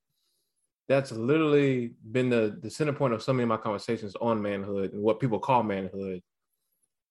that's 0.89 1.13
literally 1.13 1.93
been 2.13 2.31
the 2.31 2.59
the 2.63 2.71
center 2.71 2.93
point 2.93 3.15
of 3.15 3.23
so 3.23 3.33
many 3.33 3.43
of 3.43 3.49
my 3.49 3.57
conversations 3.57 4.15
on 4.21 4.41
manhood 4.41 4.93
and 4.93 5.03
what 5.03 5.21
people 5.21 5.39
call 5.39 5.63
manhood 5.63 6.23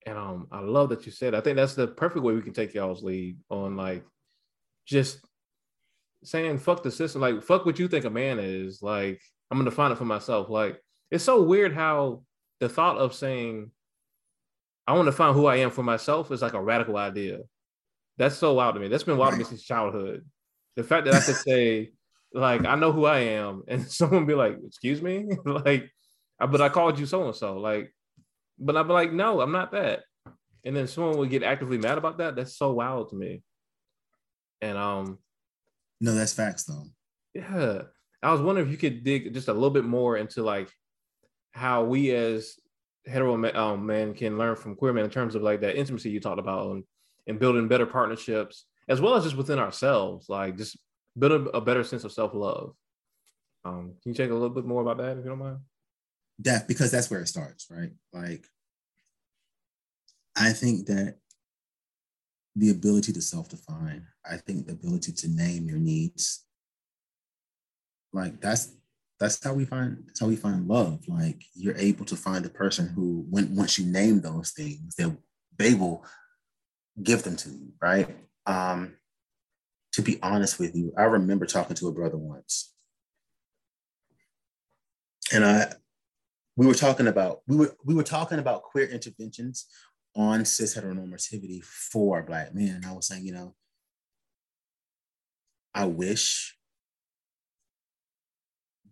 and 0.05 0.17
um 0.17 0.47
i 0.51 0.59
love 0.59 0.89
that 0.89 1.05
you 1.05 1.11
said 1.11 1.35
i 1.35 1.41
think 1.41 1.55
that's 1.55 1.75
the 1.75 1.87
perfect 1.87 2.23
way 2.23 2.33
we 2.33 2.41
can 2.41 2.53
take 2.53 2.73
y'all's 2.73 3.03
lead 3.03 3.37
on 3.49 3.75
like 3.75 4.05
just 4.85 5.19
saying 6.23 6.57
fuck 6.57 6.83
the 6.83 6.91
system 6.91 7.21
like 7.21 7.43
fuck 7.43 7.65
what 7.65 7.79
you 7.79 7.87
think 7.87 8.05
a 8.05 8.09
man 8.09 8.39
is 8.39 8.81
like 8.81 9.21
i'm 9.51 9.57
gonna 9.57 9.69
define 9.69 9.91
it 9.91 9.97
for 9.97 10.05
myself 10.05 10.49
like 10.49 10.81
it's 11.11 11.23
so 11.23 11.43
weird 11.43 11.73
how 11.73 12.21
the 12.59 12.69
thought 12.69 12.97
of 12.97 13.13
saying 13.13 13.71
I 14.87 14.93
want 14.93 15.07
to 15.07 15.11
find 15.11 15.35
who 15.35 15.47
I 15.47 15.57
am 15.57 15.71
for 15.71 15.83
myself 15.83 16.31
is 16.31 16.41
like 16.41 16.53
a 16.53 16.61
radical 16.61 16.97
idea. 16.97 17.39
That's 18.17 18.37
so 18.37 18.53
wild 18.53 18.75
to 18.75 18.81
me. 18.81 18.87
That's 18.87 19.03
been 19.03 19.17
wild 19.17 19.31
to 19.31 19.37
me 19.37 19.43
since 19.43 19.63
childhood. 19.63 20.25
The 20.75 20.83
fact 20.83 21.05
that 21.05 21.15
I 21.15 21.19
could 21.19 21.35
say, 21.47 21.91
like, 22.35 22.65
I 22.65 22.75
know 22.75 22.91
who 22.91 23.05
I 23.05 23.19
am, 23.19 23.63
and 23.67 23.83
someone 23.91 24.25
be 24.25 24.35
like, 24.35 24.57
"Excuse 24.65 25.01
me," 25.01 25.25
like, 25.45 25.89
but 26.39 26.61
I 26.61 26.69
called 26.69 26.99
you 26.99 27.05
so 27.05 27.25
and 27.25 27.35
so, 27.35 27.57
like, 27.57 27.93
but 28.59 28.75
I'd 28.75 28.87
be 28.87 28.93
like, 28.93 29.13
"No, 29.13 29.41
I'm 29.41 29.51
not 29.51 29.71
that," 29.71 30.01
and 30.63 30.75
then 30.75 30.87
someone 30.87 31.17
would 31.17 31.29
get 31.29 31.43
actively 31.43 31.77
mad 31.77 31.97
about 31.97 32.17
that. 32.17 32.35
That's 32.35 32.57
so 32.57 32.73
wild 32.73 33.09
to 33.09 33.15
me. 33.15 33.41
And 34.61 34.77
um, 34.77 35.19
no, 36.01 36.13
that's 36.13 36.33
facts 36.33 36.65
though. 36.65 36.85
Yeah, 37.33 37.83
I 38.21 38.31
was 38.31 38.41
wondering 38.41 38.67
if 38.67 38.71
you 38.71 38.77
could 38.77 39.03
dig 39.03 39.33
just 39.33 39.47
a 39.47 39.53
little 39.53 39.69
bit 39.69 39.85
more 39.85 40.17
into 40.17 40.43
like 40.43 40.69
how 41.51 41.83
we 41.85 42.11
as 42.11 42.55
hetero 43.05 43.33
um, 43.55 43.85
men 43.85 44.13
can 44.13 44.37
learn 44.37 44.55
from 44.55 44.75
queer 44.75 44.93
men 44.93 45.05
in 45.05 45.11
terms 45.11 45.35
of 45.35 45.41
like 45.41 45.61
that 45.61 45.77
intimacy 45.77 46.09
you 46.09 46.19
talked 46.19 46.39
about 46.39 46.71
and, 46.71 46.83
and 47.27 47.39
building 47.39 47.67
better 47.67 47.85
partnerships 47.85 48.65
as 48.89 48.99
well 48.99 49.15
as 49.15 49.23
just 49.23 49.37
within 49.37 49.59
ourselves 49.59 50.27
like 50.27 50.57
just 50.57 50.77
build 51.17 51.47
a, 51.47 51.57
a 51.57 51.61
better 51.61 51.83
sense 51.83 52.03
of 52.03 52.11
self-love 52.11 52.73
um, 53.63 53.93
can 54.01 54.11
you 54.11 54.13
check 54.13 54.29
a 54.29 54.33
little 54.33 54.49
bit 54.49 54.65
more 54.65 54.81
about 54.81 54.97
that 54.97 55.17
if 55.17 55.23
you 55.23 55.29
don't 55.29 55.39
mind 55.39 55.59
that 56.39 56.67
because 56.67 56.91
that's 56.91 57.09
where 57.09 57.21
it 57.21 57.27
starts 57.27 57.67
right 57.69 57.91
like 58.13 58.45
i 60.37 60.51
think 60.51 60.85
that 60.85 61.17
the 62.55 62.69
ability 62.69 63.11
to 63.11 63.21
self-define 63.21 64.05
i 64.29 64.37
think 64.37 64.65
the 64.67 64.73
ability 64.73 65.11
to 65.11 65.27
name 65.29 65.67
your 65.67 65.79
needs 65.79 66.45
like 68.13 68.39
that's 68.41 68.73
that's 69.19 69.43
how 69.43 69.53
we 69.53 69.65
find 69.65 70.03
that's 70.07 70.19
how 70.19 70.27
we 70.27 70.35
find 70.35 70.67
love. 70.67 70.99
Like 71.07 71.43
you're 71.53 71.77
able 71.77 72.05
to 72.05 72.15
find 72.15 72.45
a 72.45 72.49
person 72.49 72.89
who, 72.89 73.25
when 73.29 73.55
once 73.55 73.77
you 73.77 73.85
name 73.85 74.21
those 74.21 74.51
things, 74.51 74.95
they 74.95 75.11
they 75.57 75.73
will 75.73 76.03
give 77.01 77.23
them 77.23 77.35
to 77.37 77.49
you, 77.49 77.73
right? 77.81 78.15
Um, 78.45 78.95
to 79.95 80.01
be 80.01 80.19
honest 80.21 80.59
with 80.59 80.75
you, 80.75 80.93
I 80.97 81.03
remember 81.03 81.45
talking 81.45 81.75
to 81.77 81.87
a 81.87 81.93
brother 81.93 82.17
once, 82.17 82.73
and 85.33 85.45
I 85.45 85.71
we 86.57 86.67
were 86.67 86.73
talking 86.73 87.07
about 87.07 87.41
we 87.47 87.55
were 87.55 87.75
we 87.85 87.95
were 87.95 88.03
talking 88.03 88.39
about 88.39 88.63
queer 88.63 88.87
interventions 88.87 89.67
on 90.13 90.43
cis 90.43 90.75
heteronormativity 90.75 91.63
for 91.63 92.23
black 92.23 92.53
men. 92.53 92.83
I 92.85 92.91
was 92.91 93.07
saying, 93.07 93.25
you 93.25 93.31
know, 93.31 93.55
I 95.73 95.85
wish 95.85 96.57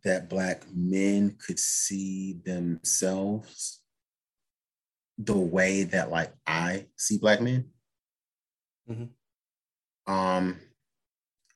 that 0.05 0.29
black 0.29 0.63
men 0.73 1.35
could 1.45 1.59
see 1.59 2.39
themselves 2.45 3.81
the 5.17 5.37
way 5.37 5.83
that 5.83 6.09
like 6.09 6.33
I 6.47 6.85
see 6.97 7.17
black 7.17 7.41
men. 7.41 7.71
Mm-hmm. 8.89 10.13
Um, 10.13 10.59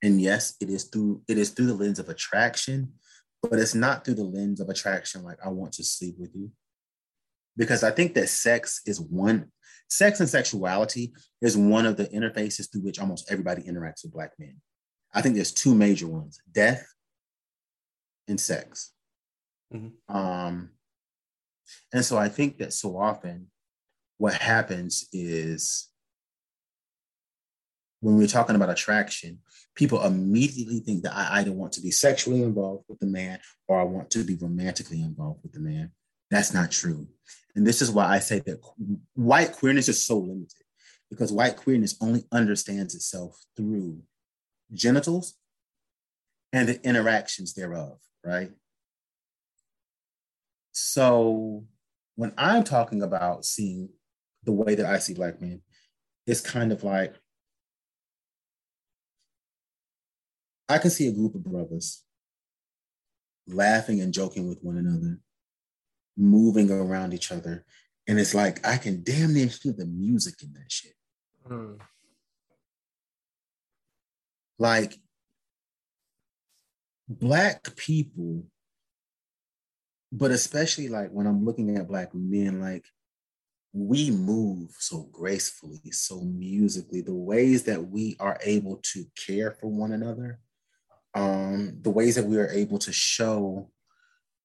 and 0.04 0.22
yes, 0.22 0.56
it 0.62 0.70
is 0.70 0.86
through 0.86 1.22
it 1.28 1.38
is 1.38 1.50
through 1.52 1.68
the 1.68 1.74
lens 1.74 2.00
of 2.00 2.10
attraction, 2.10 2.94
but 3.42 3.60
it's 3.60 3.76
not 3.76 4.06
through 4.06 4.16
the 4.16 4.24
lens 4.24 4.60
of 4.60 4.70
attraction 4.70 5.24
like 5.24 5.38
I 5.44 5.50
want 5.50 5.74
to 5.74 5.84
sleep 5.84 6.16
with 6.18 6.32
you. 6.36 6.52
Because 7.56 7.84
I 7.84 7.92
think 7.92 8.14
that 8.14 8.30
sex 8.30 8.82
is 8.86 9.02
one 9.02 9.52
sex 9.90 10.20
and 10.20 10.30
sexuality 10.30 11.14
is 11.42 11.58
one 11.58 11.86
of 11.86 11.98
the 11.98 12.06
interfaces 12.08 12.72
through 12.72 12.82
which 12.82 13.00
almost 13.00 13.32
everybody 13.32 13.64
interacts 13.64 14.04
with 14.04 14.14
black 14.14 14.32
men. 14.38 14.58
I 15.14 15.22
think 15.22 15.36
there's 15.36 15.54
two 15.54 15.74
major 15.74 16.08
ones: 16.08 16.40
death 16.52 16.86
and 18.28 18.40
sex. 18.40 18.92
Mm-hmm. 19.74 20.16
Um, 20.16 20.70
and 21.92 22.06
so 22.06 22.18
I 22.18 22.30
think 22.30 22.60
that 22.60 22.74
so 22.74 22.98
often 22.98 23.48
what 24.18 24.34
happens 24.34 25.08
is 25.12 25.87
when 28.00 28.16
we're 28.16 28.28
talking 28.28 28.56
about 28.56 28.70
attraction, 28.70 29.40
people 29.76 30.04
immediately 30.04 30.80
think 30.80 31.04
that 31.04 31.16
I 31.16 31.40
either 31.40 31.52
want 31.52 31.74
to 31.74 31.82
be 31.82 31.92
sexually 31.92 32.44
involved 32.44 32.86
with 32.88 33.00
the 33.00 33.08
man 33.08 33.40
or 33.68 33.80
I 33.80 33.84
want 33.84 34.10
to 34.12 34.24
be 34.24 34.36
romantically 34.36 35.02
involved 35.02 35.42
with 35.44 35.54
the 35.54 35.60
man. 35.60 35.92
That's 36.30 36.54
not 36.54 36.72
true. 36.72 37.08
And 37.56 37.66
this 37.66 37.82
is 37.82 37.90
why 37.90 38.08
I 38.08 38.20
say 38.20 38.40
that 38.46 38.60
white 39.14 39.54
queerness 39.54 39.88
is 39.88 40.06
so 40.06 40.18
limited 40.18 40.64
because 41.10 41.32
white 41.32 41.56
queerness 41.56 41.96
only 42.02 42.26
understands 42.32 42.94
itself 42.94 43.40
through 43.56 44.02
genitals 44.74 45.36
and 46.54 46.68
the 46.68 46.82
interactions 46.86 47.54
thereof 47.54 47.98
right? 48.28 48.52
So 50.74 51.64
when 52.16 52.34
I'm 52.38 52.64
talking 52.64 53.02
about 53.02 53.46
seeing 53.46 53.90
the 54.44 54.52
way 54.52 54.76
that 54.76 54.86
I 54.86 55.00
see 55.00 55.14
Black 55.14 55.42
men, 55.42 55.62
it's 56.26 56.42
kind 56.42 56.72
of 56.72 56.84
like 56.84 57.16
I 60.70 60.78
can 60.78 60.90
see 60.90 61.08
a 61.08 61.14
group 61.14 61.36
of 61.36 61.44
brothers 61.44 62.04
laughing 63.48 64.02
and 64.02 64.14
joking 64.14 64.48
with 64.48 64.60
one 64.62 64.78
another, 64.78 65.20
moving 66.18 66.70
around 66.70 67.14
each 67.14 67.32
other. 67.32 67.66
And 68.08 68.20
it's 68.20 68.34
like 68.34 68.66
I 68.66 68.78
can 68.78 69.04
damn 69.04 69.34
near 69.34 69.48
hear 69.48 69.74
the 69.74 69.86
music 69.86 70.36
in 70.44 70.54
that 70.54 70.72
shit. 70.72 70.94
Mm. 71.50 71.80
Like 74.60 74.96
black 77.08 77.76
people, 77.76 78.44
but 80.12 80.32
especially 80.32 80.90
like 80.90 81.12
when 81.12 81.28
I'm 81.28 81.46
looking 81.46 81.78
at 81.78 81.88
black 81.88 82.14
men, 82.14 82.60
like 82.60 82.86
we 83.74 84.10
move 84.12 84.72
so 84.80 85.08
gracefully, 85.12 85.92
so 85.92 86.22
musically, 86.22 87.02
the 87.02 87.14
ways 87.14 87.64
that 87.64 87.90
we 87.90 88.16
are 88.20 88.40
able 88.44 88.78
to 88.94 89.06
care 89.16 89.52
for 89.52 89.68
one 89.68 89.92
another, 89.92 90.40
um, 91.18 91.80
the 91.82 91.90
ways 91.90 92.16
that 92.16 92.26
we 92.26 92.38
are 92.38 92.50
able 92.50 92.78
to 92.78 92.94
show 92.94 93.72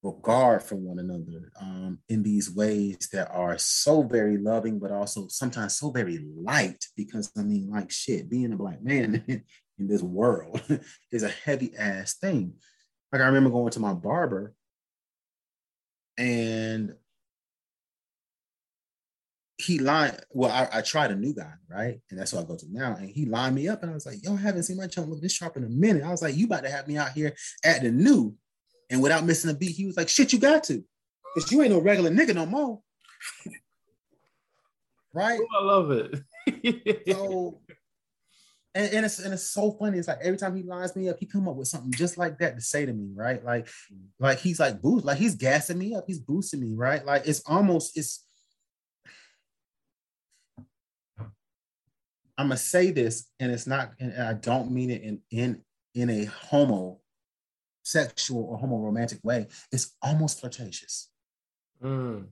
regard 0.03 0.63
for 0.63 0.77
one 0.77 0.99
another 0.99 1.53
um, 1.61 1.99
in 2.09 2.23
these 2.23 2.51
ways 2.51 3.09
that 3.13 3.31
are 3.31 3.59
so 3.59 4.03
very 4.03 4.39
loving, 4.39 4.79
but 4.79 4.91
also 4.91 5.29
sometimes 5.29 5.77
so 5.77 5.91
very 5.91 6.19
light. 6.35 6.87
Because 6.97 7.31
I 7.37 7.43
mean, 7.43 7.71
like 7.71 7.91
shit, 7.91 8.31
being 8.31 8.53
a 8.53 8.57
black 8.57 8.83
man 8.83 9.23
in 9.79 9.87
this 9.87 10.03
world 10.03 10.63
is 11.13 11.23
a 11.23 11.29
heavy 11.29 11.77
ass 11.77 12.15
thing. 12.15 12.55
Like 13.13 13.21
I 13.21 13.27
remember 13.27 13.51
going 13.51 13.71
to 13.73 13.81
my 13.81 13.93
barber 13.93 14.55
and 16.17 16.95
he 19.63 19.79
lined 19.79 20.19
well, 20.31 20.51
I, 20.51 20.79
I 20.79 20.83
tried 20.83 21.11
a 21.11 21.17
new 21.17 21.35
guy, 21.35 21.53
right? 21.69 22.01
And 22.11 22.19
that's 22.19 22.33
what 22.33 22.45
I 22.45 22.49
go 22.49 22.57
to 22.57 22.67
now. 22.71 22.97
And 22.97 23.09
he 23.09 23.27
lined 23.27 23.55
me 23.55 23.69
up 23.69 23.83
and 23.83 23.91
I 23.91 23.95
was 23.95 24.07
like, 24.07 24.23
yo, 24.23 24.35
I 24.35 24.41
haven't 24.41 24.65
seen 24.65 24.77
my 24.77 24.87
chunk 24.87 25.09
look 25.09 25.21
this 25.21 25.33
sharp 25.33 25.57
in 25.57 25.65
a 25.65 25.69
minute. 25.69 26.03
I 26.03 26.11
was 26.11 26.23
like, 26.23 26.37
you 26.37 26.47
about 26.47 26.65
to 26.65 26.71
have 26.71 26.89
me 26.89 26.97
out 26.97 27.13
here 27.13 27.35
at 27.65 27.83
the 27.83 27.91
new. 27.91 28.35
And 28.91 29.03
without 29.03 29.25
missing 29.25 29.51
a 29.51 29.55
beat, 29.55 29.77
he 29.77 29.87
was 29.87 29.97
like, 29.97 30.09
shit, 30.09 30.33
you 30.33 30.39
got 30.39 30.65
to. 30.65 30.85
Because 31.35 31.51
you 31.51 31.63
ain't 31.63 31.73
no 31.73 31.81
regular 31.81 32.11
nigga 32.11 32.35
no 32.35 32.45
more. 32.45 32.81
right? 35.15 35.41
Oh, 35.41 35.59
I 35.59 35.65
love 35.65 35.91
it. 35.91 37.05
so 37.09 37.61
and, 38.75 38.93
and 38.95 39.07
it's 39.07 39.19
and 39.19 39.35
it's 39.35 39.51
so 39.51 39.73
funny. 39.73 39.99
It's 39.99 40.09
like 40.09 40.21
every 40.23 40.39
time 40.39 40.57
he 40.57 40.63
lines 40.63 40.97
me 40.97 41.09
up, 41.09 41.17
he 41.21 41.27
come 41.27 41.49
up 41.49 41.57
with 41.57 41.69
something 41.69 41.93
just 41.93 42.17
like 42.17 42.39
that 42.39 42.57
to 42.57 42.63
say 42.63 42.87
to 42.87 42.93
me, 42.93 43.11
right? 43.15 43.45
Like, 43.45 43.69
like 44.19 44.39
he's 44.39 44.59
like 44.59 44.81
boost, 44.81 45.05
like 45.05 45.19
he's 45.19 45.35
gassing 45.35 45.79
me 45.79 45.95
up, 45.95 46.05
he's 46.07 46.19
boosting 46.19 46.61
me, 46.61 46.75
right? 46.75 47.05
Like 47.05 47.27
it's 47.27 47.43
almost 47.47 47.99
it's 47.99 48.25
I'm 52.39 52.49
gonna 52.49 52.57
say 52.57 52.91
this, 52.91 53.29
and 53.39 53.53
it's 53.53 53.67
not, 53.67 53.93
and 54.01 54.23
I 54.23 54.33
don't 54.35 54.71
mean 54.71 54.91
it 54.91 55.03
in 55.03 55.21
in 55.31 55.63
in 55.95 56.11
a 56.11 56.25
homo 56.25 56.99
sexual 57.83 58.45
or 58.45 58.59
homo 58.59 58.79
romantic 58.79 59.19
way. 59.23 59.49
It's 59.71 59.97
almost 60.03 60.41
flirtatious. 60.41 61.11
Mm. 61.83 62.29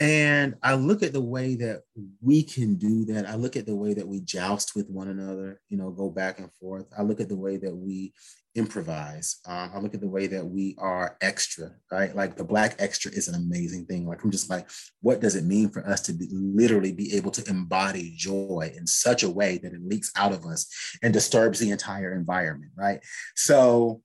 And 0.00 0.54
I 0.62 0.76
look 0.76 1.02
at 1.02 1.12
the 1.12 1.20
way 1.20 1.56
that 1.56 1.82
we 2.22 2.42
can 2.42 2.76
do 2.76 3.04
that. 3.06 3.28
I 3.28 3.34
look 3.34 3.54
at 3.54 3.66
the 3.66 3.76
way 3.76 3.92
that 3.92 4.08
we 4.08 4.20
joust 4.20 4.74
with 4.74 4.88
one 4.88 5.08
another, 5.08 5.60
you 5.68 5.76
know, 5.76 5.90
go 5.90 6.08
back 6.08 6.38
and 6.38 6.50
forth. 6.54 6.86
I 6.96 7.02
look 7.02 7.20
at 7.20 7.28
the 7.28 7.36
way 7.36 7.58
that 7.58 7.76
we 7.76 8.14
improvise. 8.54 9.40
Um, 9.46 9.70
I 9.74 9.78
look 9.78 9.94
at 9.94 10.00
the 10.00 10.08
way 10.08 10.26
that 10.26 10.44
we 10.44 10.74
are 10.78 11.16
extra, 11.20 11.70
right? 11.90 12.14
Like 12.14 12.36
the 12.36 12.44
black 12.44 12.74
extra 12.78 13.12
is 13.12 13.28
an 13.28 13.36
amazing 13.36 13.86
thing. 13.86 14.06
Like 14.06 14.24
I'm 14.24 14.30
just 14.30 14.50
like, 14.50 14.68
what 15.00 15.20
does 15.20 15.36
it 15.36 15.44
mean 15.44 15.70
for 15.70 15.86
us 15.86 16.00
to 16.02 16.12
be, 16.12 16.28
literally 16.32 16.92
be 16.92 17.14
able 17.16 17.30
to 17.32 17.48
embody 17.48 18.14
joy 18.16 18.72
in 18.76 18.86
such 18.86 19.22
a 19.22 19.30
way 19.30 19.58
that 19.58 19.72
it 19.72 19.84
leaks 19.84 20.10
out 20.16 20.32
of 20.32 20.44
us 20.44 20.66
and 21.02 21.12
disturbs 21.12 21.60
the 21.60 21.70
entire 21.70 22.12
environment, 22.12 22.72
right? 22.76 23.00
So, 23.36 24.02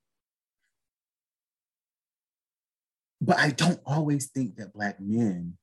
but 3.20 3.38
I 3.38 3.50
don't 3.50 3.80
always 3.86 4.28
think 4.28 4.58
that 4.58 4.74
black 4.74 5.00
men 5.00 5.58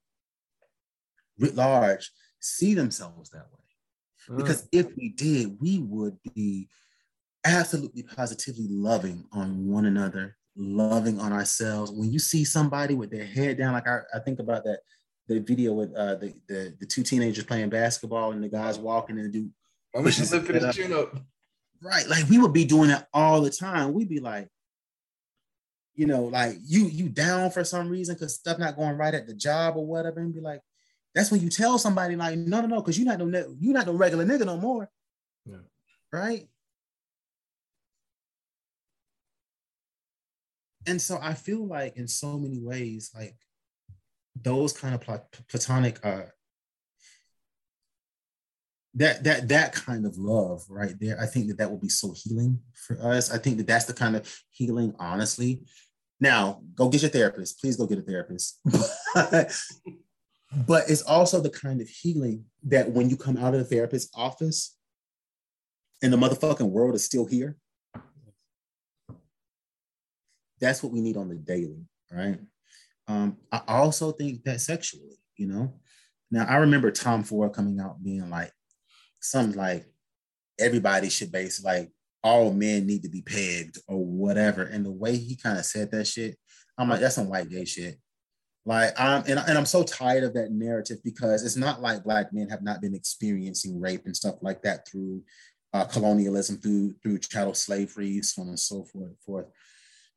writ 1.39 1.55
large 1.55 2.11
see 2.41 2.74
themselves 2.74 3.30
that 3.30 3.47
way. 3.53 4.37
Because 4.37 4.68
if 4.72 4.87
we 4.97 5.09
did, 5.09 5.61
we 5.61 5.78
would 5.78 6.16
be 6.35 6.68
absolutely 7.45 8.03
positively 8.03 8.68
loving 8.68 9.24
on 9.32 9.66
one 9.68 9.86
another, 9.86 10.36
loving 10.57 11.20
on 11.20 11.32
ourselves. 11.32 11.90
When 11.90 12.12
you 12.12 12.18
see 12.18 12.45
somebody 12.45 12.95
with 12.95 13.11
their 13.11 13.24
head 13.24 13.59
down, 13.59 13.72
like 13.72 13.88
I, 13.88 14.01
I 14.14 14.18
think 14.20 14.38
about 14.38 14.64
that 14.64 14.80
the 15.28 15.40
video 15.40 15.72
with 15.72 15.95
uh, 15.95 16.16
the, 16.16 16.34
the 16.49 16.74
the 16.80 16.86
two 16.86 17.03
teenagers 17.03 17.45
playing 17.45 17.70
basketball 17.70 18.32
and 18.32 18.43
the 18.43 18.49
guys 18.49 18.78
walking 18.78 19.16
and 19.18 19.26
the 19.26 19.30
dude. 19.30 19.53
I 19.95 20.01
wish 20.01 20.18
he 20.18 20.24
lifted 20.24 20.62
his 20.62 20.74
chin 20.74 20.93
up. 20.93 21.16
Right, 21.80 22.07
like 22.09 22.28
we 22.28 22.38
would 22.38 22.53
be 22.53 22.64
doing 22.64 22.88
that 22.88 23.09
all 23.12 23.40
the 23.40 23.51
time. 23.51 23.93
We'd 23.93 24.09
be 24.09 24.20
like, 24.20 24.49
you 25.95 26.07
know, 26.07 26.24
like 26.24 26.57
you 26.64 26.86
you 26.86 27.09
down 27.09 27.51
for 27.51 27.64
some 27.64 27.88
reason 27.88 28.14
because 28.14 28.34
stuff 28.34 28.59
not 28.59 28.76
going 28.76 28.97
right 28.97 29.14
at 29.14 29.26
the 29.26 29.34
job 29.34 29.76
or 29.76 29.86
whatever, 29.86 30.20
and 30.20 30.34
be 30.34 30.40
like, 30.40 30.61
that's 31.14 31.30
when 31.30 31.40
you 31.40 31.49
tell 31.49 31.78
somebody 31.78 32.16
like, 32.16 32.38
no, 32.38 32.61
no, 32.61 32.66
no, 32.66 32.80
because 32.80 32.99
you're 32.99 33.07
not 33.07 33.18
no 33.18 33.57
you're 33.61 33.74
not 33.74 33.86
no 33.86 33.95
regular 33.95 34.24
nigga 34.24 34.47
no 34.47 34.57
more. 34.57 34.88
Yeah. 35.45 35.57
Right. 36.12 36.49
And 40.87 41.01
so 41.01 41.18
I 41.20 41.35
feel 41.35 41.66
like 41.66 41.97
in 41.97 42.09
so 42.09 42.39
many 42.39 42.61
ways, 42.61 43.11
like 43.14 43.37
those 44.41 44.72
kind 44.72 44.95
of 44.95 45.01
plat- 45.01 45.30
platonic 45.49 46.05
uh 46.05 46.22
that 48.95 49.24
that 49.24 49.49
that 49.49 49.72
kind 49.72 50.07
of 50.07 50.16
love 50.16 50.64
right 50.68 50.95
there 51.01 51.18
i 51.20 51.26
think 51.26 51.49
that 51.49 51.59
that 51.59 51.70
will 51.70 51.78
be 51.78 51.89
so 51.89 52.14
healing 52.16 52.59
for 52.83 53.01
us. 53.03 53.30
I 53.30 53.39
think 53.39 53.59
that 53.59 53.66
that's 53.66 53.85
the 53.85 53.95
kind 53.95 54.16
of 54.16 54.43
healing 54.51 54.95
honestly. 54.99 55.62
Now 56.20 56.62
go 56.74 56.89
get 56.89 57.03
your 57.03 57.11
therapist. 57.11 57.61
Please 57.61 57.76
go 57.76 57.87
get 57.87 57.99
a 57.99 58.03
therapist. 58.03 58.61
But 60.66 60.91
it's 60.91 61.01
also 61.01 61.41
the 61.41 61.49
kind 61.49 61.80
of 61.80 61.89
healing 61.89 62.45
that 62.64 62.91
when 62.91 63.09
you 63.09 63.16
come 63.16 63.39
out 63.39 63.55
of 63.55 63.61
the 63.61 63.64
therapist's 63.64 64.11
office 64.14 64.76
and 66.03 66.12
the 66.12 66.18
motherfucking 66.18 66.68
world 66.68 66.95
is 66.95 67.07
still 67.07 67.24
here, 67.24 67.57
that's 70.62 70.82
what 70.82 70.92
we 70.92 71.02
need 71.02 71.18
on 71.18 71.28
the 71.28 71.34
daily, 71.34 71.84
right? 72.10 72.38
Um, 73.08 73.36
I 73.50 73.60
also 73.66 74.12
think 74.12 74.44
that 74.44 74.60
sexually, 74.60 75.18
you 75.36 75.48
know. 75.48 75.74
Now 76.30 76.46
I 76.46 76.56
remember 76.56 76.90
Tom 76.90 77.24
Ford 77.24 77.52
coming 77.52 77.78
out 77.80 78.02
being 78.02 78.30
like 78.30 78.52
something 79.20 79.58
like 79.58 79.84
everybody 80.58 81.10
should 81.10 81.32
base 81.32 81.62
like 81.62 81.90
all 82.22 82.52
men 82.52 82.86
need 82.86 83.02
to 83.02 83.10
be 83.10 83.20
pegged 83.20 83.78
or 83.88 84.02
whatever. 84.02 84.62
And 84.62 84.86
the 84.86 84.92
way 84.92 85.16
he 85.16 85.36
kind 85.36 85.58
of 85.58 85.66
said 85.66 85.90
that 85.90 86.06
shit, 86.06 86.38
I'm 86.78 86.88
like, 86.88 87.00
that's 87.00 87.16
some 87.16 87.28
white 87.28 87.50
gay 87.50 87.64
shit. 87.64 87.98
Like 88.64 88.98
I'm 88.98 89.24
and, 89.26 89.40
and 89.40 89.58
I'm 89.58 89.66
so 89.66 89.82
tired 89.82 90.22
of 90.22 90.34
that 90.34 90.52
narrative 90.52 90.98
because 91.02 91.44
it's 91.44 91.56
not 91.56 91.82
like 91.82 92.04
black 92.04 92.32
men 92.32 92.48
have 92.48 92.62
not 92.62 92.80
been 92.80 92.94
experiencing 92.94 93.80
rape 93.80 94.02
and 94.06 94.16
stuff 94.16 94.36
like 94.40 94.62
that 94.62 94.86
through 94.88 95.22
uh, 95.74 95.84
colonialism, 95.84 96.58
through 96.58 96.94
through 97.02 97.18
chattel 97.18 97.54
slavery, 97.54 98.22
so 98.22 98.42
on 98.42 98.48
and 98.48 98.60
so 98.60 98.84
forth. 98.84 99.06
And 99.06 99.18
forth. 99.26 99.46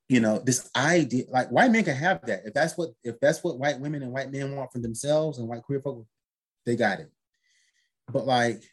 You 0.07 0.19
know, 0.19 0.39
this 0.39 0.69
idea, 0.75 1.25
like 1.29 1.49
white 1.49 1.71
men 1.71 1.83
can 1.83 1.95
have 1.95 2.21
that. 2.25 2.41
If 2.45 2.53
that's 2.53 2.77
what 2.77 2.89
if 3.03 3.19
that's 3.19 3.43
what 3.43 3.57
white 3.57 3.79
women 3.79 4.03
and 4.03 4.11
white 4.11 4.31
men 4.31 4.55
want 4.55 4.71
for 4.71 4.79
themselves 4.79 5.39
and 5.39 5.47
white 5.47 5.63
queer 5.63 5.81
folk, 5.81 6.05
they 6.65 6.75
got 6.75 6.99
it. 6.99 7.11
But 8.11 8.27
like 8.27 8.63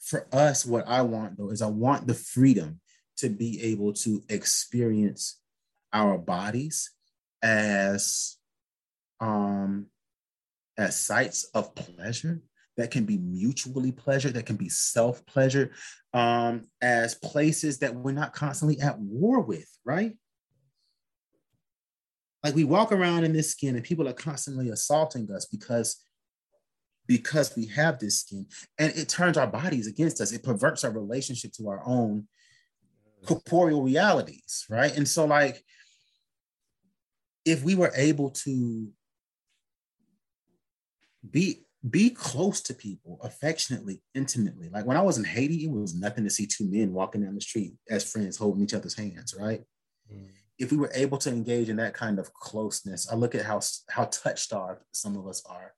for 0.00 0.28
us, 0.32 0.64
what 0.64 0.86
I 0.86 1.02
want 1.02 1.36
though 1.36 1.50
is 1.50 1.62
I 1.62 1.66
want 1.66 2.06
the 2.06 2.14
freedom 2.14 2.80
to 3.16 3.28
be 3.28 3.60
able 3.64 3.92
to 3.92 4.22
experience 4.28 5.40
our 5.92 6.16
bodies 6.16 6.90
as 7.42 8.36
um, 9.20 9.86
as 10.76 10.98
sites 10.98 11.44
of 11.54 11.74
pleasure 11.74 12.40
that 12.76 12.92
can 12.92 13.04
be 13.04 13.18
mutually 13.18 13.90
pleasure, 13.90 14.30
that 14.30 14.46
can 14.46 14.56
be 14.56 14.68
self 14.68 15.26
pleasure, 15.26 15.72
um, 16.14 16.64
as 16.80 17.16
places 17.16 17.78
that 17.80 17.94
we're 17.94 18.12
not 18.12 18.32
constantly 18.32 18.80
at 18.80 18.98
war 18.98 19.40
with, 19.40 19.68
right? 19.84 20.16
Like 22.44 22.54
we 22.54 22.64
walk 22.64 22.92
around 22.92 23.24
in 23.24 23.32
this 23.32 23.50
skin 23.50 23.74
and 23.74 23.84
people 23.84 24.08
are 24.08 24.12
constantly 24.12 24.70
assaulting 24.70 25.30
us 25.30 25.46
because 25.46 26.04
because 27.06 27.56
we 27.56 27.66
have 27.66 27.98
this 27.98 28.20
skin 28.20 28.46
and 28.78 28.92
it 28.94 29.08
turns 29.08 29.38
our 29.38 29.46
bodies 29.46 29.86
against 29.86 30.20
us 30.20 30.30
it 30.30 30.42
perverts 30.42 30.84
our 30.84 30.90
relationship 30.90 31.50
to 31.52 31.66
our 31.68 31.82
own 31.86 32.28
corporeal 33.24 33.82
realities 33.82 34.66
right 34.68 34.94
and 34.94 35.08
so 35.08 35.24
like 35.24 35.64
if 37.46 37.64
we 37.64 37.74
were 37.74 37.90
able 37.96 38.28
to 38.30 38.88
be 41.30 41.64
be 41.88 42.10
close 42.10 42.60
to 42.60 42.74
people 42.74 43.20
affectionately, 43.22 44.02
intimately. 44.14 44.68
Like 44.68 44.84
when 44.84 44.96
I 44.96 45.02
was 45.02 45.16
in 45.16 45.24
Haiti, 45.24 45.64
it 45.64 45.70
was 45.70 45.94
nothing 45.94 46.24
to 46.24 46.30
see 46.30 46.46
two 46.46 46.68
men 46.68 46.92
walking 46.92 47.22
down 47.22 47.34
the 47.34 47.40
street 47.40 47.74
as 47.88 48.10
friends 48.10 48.36
holding 48.36 48.62
each 48.62 48.74
other's 48.74 48.96
hands, 48.96 49.34
right? 49.38 49.62
Mm. 50.12 50.28
If 50.58 50.72
we 50.72 50.76
were 50.76 50.90
able 50.94 51.18
to 51.18 51.30
engage 51.30 51.68
in 51.68 51.76
that 51.76 51.94
kind 51.94 52.18
of 52.18 52.32
closeness, 52.34 53.10
I 53.10 53.14
look 53.14 53.34
at 53.34 53.44
how 53.44 53.60
how 53.88 54.04
touch 54.04 54.40
starved 54.40 54.82
some 54.92 55.16
of 55.16 55.26
us 55.26 55.42
are. 55.46 55.74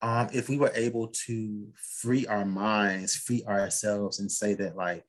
Um, 0.00 0.28
if 0.32 0.48
we 0.48 0.58
were 0.58 0.72
able 0.74 1.08
to 1.26 1.68
free 2.00 2.26
our 2.26 2.44
minds, 2.44 3.16
free 3.16 3.44
ourselves, 3.46 4.20
and 4.20 4.30
say 4.30 4.54
that, 4.54 4.76
like, 4.76 5.04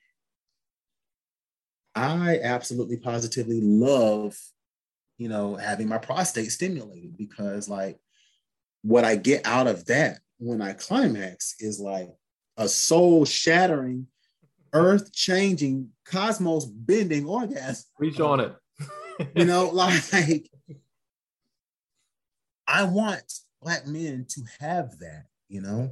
I 1.95 2.39
absolutely 2.41 2.97
positively 2.97 3.61
love, 3.61 4.37
you 5.17 5.29
know, 5.29 5.55
having 5.55 5.87
my 5.87 5.97
prostate 5.97 6.51
stimulated 6.51 7.17
because, 7.17 7.69
like, 7.69 7.99
what 8.81 9.03
I 9.03 9.15
get 9.15 9.45
out 9.45 9.67
of 9.67 9.85
that 9.85 10.19
when 10.37 10.61
I 10.61 10.73
climax 10.73 11.55
is 11.59 11.79
like 11.79 12.09
a 12.57 12.67
soul 12.67 13.25
shattering, 13.25 14.07
earth 14.73 15.11
changing, 15.13 15.89
cosmos 16.05 16.65
bending 16.65 17.25
orgasm. 17.25 17.85
Reach 17.99 18.19
on 18.19 18.39
it. 18.39 18.55
You 19.35 19.45
know, 19.45 19.69
like 19.73 20.49
I 22.67 22.83
want 22.83 23.23
black 23.61 23.87
men 23.87 24.25
to 24.29 24.41
have 24.59 24.99
that, 24.99 25.25
you 25.47 25.61
know, 25.61 25.91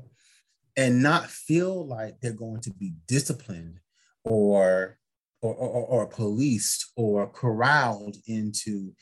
and 0.75 1.01
not 1.01 1.30
feel 1.30 1.86
like 1.86 2.19
they're 2.21 2.34
going 2.34 2.61
to 2.61 2.71
be 2.71 2.93
disciplined 3.07 3.80
or 4.23 4.97
or, 5.41 5.53
or, 5.53 5.86
or 5.86 6.07
policed 6.07 6.91
or 6.95 7.28
corralled 7.28 8.17
into 8.25 8.93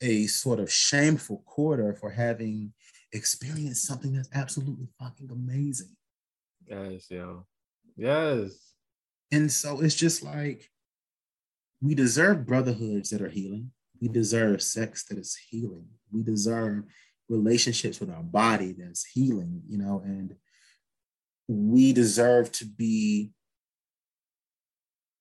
a 0.00 0.26
sort 0.26 0.60
of 0.60 0.72
shameful 0.72 1.42
quarter 1.46 1.94
for 1.94 2.10
having 2.10 2.72
experienced 3.12 3.86
something 3.86 4.12
that's 4.12 4.28
absolutely 4.32 4.86
fucking 5.00 5.30
amazing. 5.30 5.96
Yes, 6.66 7.10
yo. 7.10 7.44
Yes. 7.96 8.72
And 9.32 9.50
so 9.50 9.80
it's 9.80 9.94
just 9.94 10.22
like 10.22 10.70
we 11.80 11.94
deserve 11.94 12.46
brotherhoods 12.46 13.10
that 13.10 13.22
are 13.22 13.28
healing. 13.28 13.70
We 14.00 14.08
deserve 14.08 14.62
sex 14.62 15.04
that 15.06 15.18
is 15.18 15.36
healing. 15.48 15.86
We 16.12 16.22
deserve 16.22 16.84
relationships 17.28 18.00
with 18.00 18.10
our 18.10 18.22
body 18.22 18.74
that's 18.76 19.04
healing, 19.04 19.62
you 19.68 19.78
know, 19.78 20.02
and 20.04 20.34
we 21.48 21.92
deserve 21.92 22.52
to 22.52 22.64
be 22.66 23.30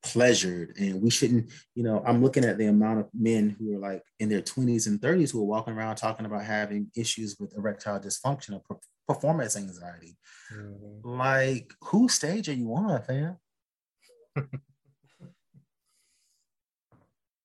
pleasured 0.01 0.75
and 0.77 1.01
we 1.01 1.09
shouldn't 1.09 1.51
you 1.75 1.83
know 1.83 2.01
i'm 2.07 2.23
looking 2.23 2.45
at 2.45 2.57
the 2.57 2.67
amount 2.67 2.99
of 3.01 3.09
men 3.13 3.53
who 3.59 3.75
are 3.75 3.79
like 3.79 4.01
in 4.19 4.29
their 4.29 4.41
20s 4.41 4.87
and 4.87 5.01
30s 5.01 5.31
who 5.31 5.41
are 5.41 5.45
walking 5.45 5.73
around 5.73 5.97
talking 5.97 6.25
about 6.25 6.43
having 6.43 6.89
issues 6.95 7.35
with 7.37 7.53
erectile 7.57 7.99
dysfunction 7.99 8.53
or 8.69 8.79
performance 9.09 9.57
anxiety 9.57 10.17
mm-hmm. 10.53 11.07
like 11.07 11.73
whose 11.81 12.13
stage 12.13 12.47
are 12.47 12.53
you 12.53 12.73
on 12.73 13.01
fam 13.03 13.37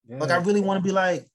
yeah. 0.08 0.18
like 0.18 0.30
i 0.30 0.36
really 0.36 0.60
want 0.60 0.78
to 0.78 0.86
be 0.86 0.92
like 0.92 1.26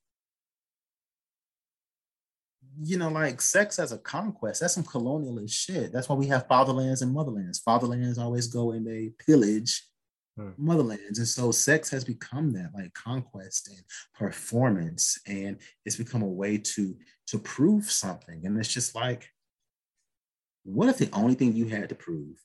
you 2.81 2.97
know, 2.97 3.09
like 3.09 3.41
sex 3.41 3.77
as 3.77 3.91
a 3.91 3.97
conquest, 3.97 4.61
that's 4.61 4.73
some 4.73 4.83
colonialist 4.83 5.51
shit. 5.51 5.91
That's 5.91 6.07
why 6.07 6.15
we 6.15 6.27
have 6.27 6.47
fatherlands 6.47 7.01
and 7.01 7.13
motherlands. 7.13 7.61
Fatherlands 7.61 8.17
always 8.17 8.47
go 8.47 8.71
and 8.71 8.87
they 8.87 9.11
pillage 9.25 9.83
hmm. 10.37 10.51
motherlands. 10.59 11.17
And 11.17 11.27
so 11.27 11.51
sex 11.51 11.89
has 11.89 12.05
become 12.05 12.53
that 12.53 12.71
like 12.73 12.93
conquest 12.93 13.69
and 13.69 13.83
performance. 14.13 15.19
And 15.27 15.57
it's 15.85 15.97
become 15.97 16.21
a 16.21 16.27
way 16.27 16.57
to 16.57 16.95
to 17.27 17.39
prove 17.39 17.91
something. 17.91 18.45
And 18.45 18.57
it's 18.57 18.73
just 18.73 18.95
like, 18.95 19.29
what 20.63 20.89
if 20.89 20.97
the 20.97 21.09
only 21.13 21.35
thing 21.35 21.55
you 21.55 21.67
had 21.67 21.89
to 21.89 21.95
prove 21.95 22.37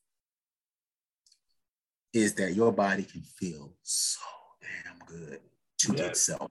is 2.13 2.35
that 2.35 2.55
your 2.55 2.73
body 2.73 3.05
can 3.05 3.23
feel 3.23 3.73
so 3.83 4.21
damn 4.61 4.99
good 5.07 5.41
to 5.87 5.97
yeah. 5.97 6.09
itself? 6.09 6.51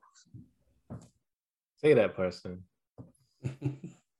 Say 1.77 1.93
that 1.93 2.15
person. 2.15 2.63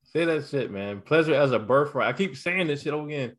Say 0.04 0.26
that 0.26 0.46
shit, 0.48 0.70
man. 0.70 1.02
Pleasure 1.02 1.34
as 1.34 1.52
a 1.52 1.60
birthright. 1.60 2.08
I 2.08 2.14
keep 2.14 2.36
saying 2.38 2.68
this 2.68 2.84
shit 2.84 2.94
over 2.94 3.08
again. 3.08 3.36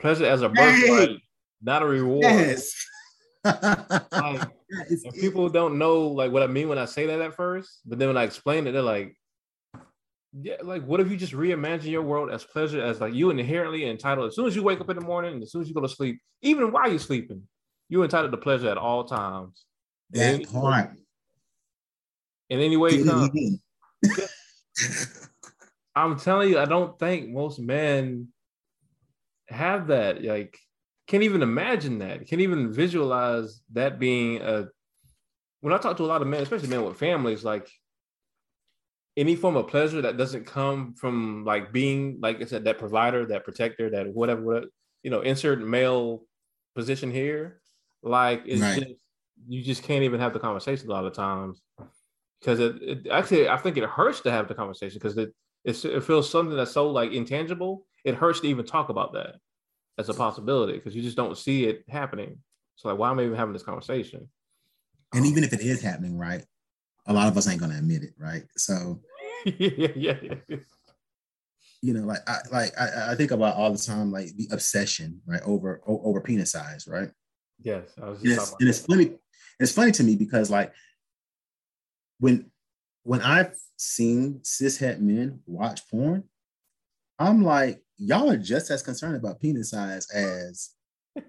Pleasure 0.00 0.26
as 0.26 0.42
a 0.42 0.48
birthright, 0.48 1.08
hey. 1.10 1.22
not 1.62 1.82
a 1.82 1.86
reward. 1.86 2.22
Yes. 2.22 2.74
like, 3.44 4.48
people 5.14 5.48
don't 5.48 5.78
know 5.78 6.08
like 6.08 6.32
what 6.32 6.42
I 6.42 6.46
mean 6.46 6.68
when 6.68 6.78
I 6.78 6.86
say 6.86 7.06
that 7.06 7.20
at 7.20 7.34
first, 7.34 7.80
but 7.86 7.98
then 7.98 8.08
when 8.08 8.16
I 8.16 8.24
explain 8.24 8.66
it, 8.66 8.72
they're 8.72 8.82
like, 8.82 9.16
yeah, 10.40 10.56
like 10.62 10.84
what 10.84 11.00
if 11.00 11.10
you 11.10 11.16
just 11.16 11.32
reimagine 11.32 11.90
your 11.90 12.02
world 12.02 12.30
as 12.30 12.44
pleasure 12.44 12.82
as 12.82 13.00
like 13.00 13.14
you 13.14 13.30
inherently 13.30 13.88
entitled 13.88 14.28
as 14.28 14.34
soon 14.34 14.46
as 14.46 14.54
you 14.54 14.62
wake 14.62 14.80
up 14.80 14.90
in 14.90 14.96
the 14.96 15.04
morning 15.04 15.34
and 15.34 15.42
as 15.42 15.52
soon 15.52 15.62
as 15.62 15.68
you 15.68 15.74
go 15.74 15.80
to 15.80 15.88
sleep, 15.88 16.20
even 16.42 16.70
while 16.72 16.88
you're 16.88 16.98
sleeping, 16.98 17.42
you're 17.88 18.04
entitled 18.04 18.32
to 18.32 18.38
pleasure 18.38 18.68
at 18.68 18.76
all 18.76 19.04
times. 19.04 19.64
That 20.10 20.48
part. 20.50 20.90
In 22.50 22.60
any 22.60 22.76
way 22.76 23.02
comes. 23.04 23.30
I'm 25.94 26.18
telling 26.18 26.50
you, 26.50 26.58
I 26.58 26.64
don't 26.64 26.98
think 26.98 27.28
most 27.28 27.58
men 27.58 28.28
have 29.48 29.88
that. 29.88 30.22
Like, 30.22 30.58
can't 31.06 31.24
even 31.24 31.42
imagine 31.42 31.98
that. 31.98 32.26
Can't 32.26 32.42
even 32.42 32.72
visualize 32.72 33.60
that 33.72 33.98
being 33.98 34.40
a. 34.40 34.68
When 35.60 35.74
I 35.74 35.78
talk 35.78 35.96
to 35.96 36.04
a 36.04 36.06
lot 36.06 36.22
of 36.22 36.28
men, 36.28 36.42
especially 36.42 36.68
men 36.68 36.84
with 36.84 36.96
families, 36.96 37.44
like 37.44 37.68
any 39.16 39.34
form 39.34 39.56
of 39.56 39.66
pleasure 39.66 40.00
that 40.02 40.16
doesn't 40.16 40.46
come 40.46 40.94
from 40.94 41.44
like 41.44 41.72
being, 41.72 42.18
like 42.22 42.40
I 42.40 42.44
said, 42.44 42.64
that 42.64 42.78
provider, 42.78 43.26
that 43.26 43.44
protector, 43.44 43.90
that 43.90 44.06
whatever, 44.06 44.40
whatever 44.42 44.66
you 45.02 45.10
know, 45.10 45.20
insert 45.20 45.60
male 45.60 46.22
position 46.76 47.10
here. 47.10 47.60
Like, 48.02 48.42
it's 48.46 48.62
right. 48.62 48.80
just 48.80 48.94
you 49.48 49.62
just 49.62 49.82
can't 49.82 50.04
even 50.04 50.20
have 50.20 50.32
the 50.32 50.38
conversation 50.38 50.88
a 50.88 50.92
lot 50.92 51.04
of 51.04 51.12
times 51.12 51.60
because 52.40 52.60
it, 52.60 52.82
it, 52.82 53.06
actually 53.10 53.48
I 53.48 53.56
think 53.56 53.76
it 53.76 53.84
hurts 53.84 54.20
to 54.20 54.30
have 54.30 54.48
the 54.48 54.54
conversation 54.54 54.98
because 55.00 55.16
it 55.16 55.34
it 55.64 56.04
feels 56.04 56.30
something 56.30 56.56
that's 56.56 56.72
so 56.72 56.90
like 56.90 57.12
intangible. 57.12 57.84
It 58.04 58.14
hurts 58.14 58.40
to 58.40 58.46
even 58.46 58.64
talk 58.64 58.88
about 58.88 59.12
that 59.14 59.36
as 59.98 60.08
a 60.08 60.14
possibility 60.14 60.74
because 60.74 60.94
you 60.94 61.02
just 61.02 61.16
don't 61.16 61.36
see 61.36 61.66
it 61.66 61.84
happening. 61.88 62.38
So 62.76 62.88
like, 62.88 62.98
why 62.98 63.10
am 63.10 63.18
I 63.18 63.24
even 63.24 63.36
having 63.36 63.52
this 63.52 63.64
conversation? 63.64 64.28
And 65.12 65.24
um, 65.24 65.26
even 65.26 65.44
if 65.44 65.52
it 65.52 65.60
is 65.60 65.82
happening, 65.82 66.16
right? 66.16 66.44
A 67.06 67.12
lot 67.12 67.28
of 67.28 67.36
us 67.36 67.48
ain't 67.48 67.60
gonna 67.60 67.78
admit 67.78 68.02
it, 68.02 68.14
right? 68.18 68.44
So 68.56 69.00
yeah, 69.44 69.88
yeah, 69.96 70.16
yeah. 70.22 70.56
You 71.82 71.94
know, 71.94 72.06
like 72.06 72.20
I 72.26 72.38
like 72.52 72.72
I, 72.78 73.12
I 73.12 73.14
think 73.14 73.30
about 73.30 73.56
all 73.56 73.72
the 73.72 73.78
time, 73.78 74.10
like 74.10 74.34
the 74.36 74.48
obsession, 74.52 75.20
right, 75.26 75.42
over 75.44 75.80
over 75.86 76.20
penis 76.20 76.52
size, 76.52 76.86
right? 76.88 77.10
Yes, 77.60 77.88
I 78.00 78.08
was 78.08 78.22
and 78.22 78.68
it's 78.68 78.80
funny. 78.86 79.12
It's 79.60 79.72
funny 79.72 79.92
to 79.92 80.04
me 80.04 80.16
because 80.16 80.50
like 80.50 80.72
when 82.18 82.50
when 83.04 83.22
I've 83.22 83.54
seen 83.76 84.40
cishet 84.42 85.00
men 85.00 85.40
watch 85.46 85.88
porn, 85.90 86.24
I'm 87.18 87.42
like, 87.42 87.82
y'all 87.96 88.30
are 88.30 88.36
just 88.36 88.70
as 88.70 88.82
concerned 88.82 89.16
about 89.16 89.40
penis 89.40 89.70
size 89.70 90.10
as 90.10 90.70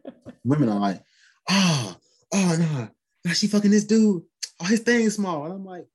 women 0.43 0.69
are 0.69 0.79
like, 0.79 1.03
oh, 1.49 1.95
oh 2.33 2.89
no, 3.25 3.33
she 3.33 3.47
fucking 3.47 3.71
this 3.71 3.85
dude. 3.85 4.23
Oh, 4.61 4.65
his 4.65 4.81
thing 4.81 5.05
is 5.05 5.15
small. 5.15 5.45
And 5.45 5.53
I'm 5.53 5.65
like, 5.65 5.85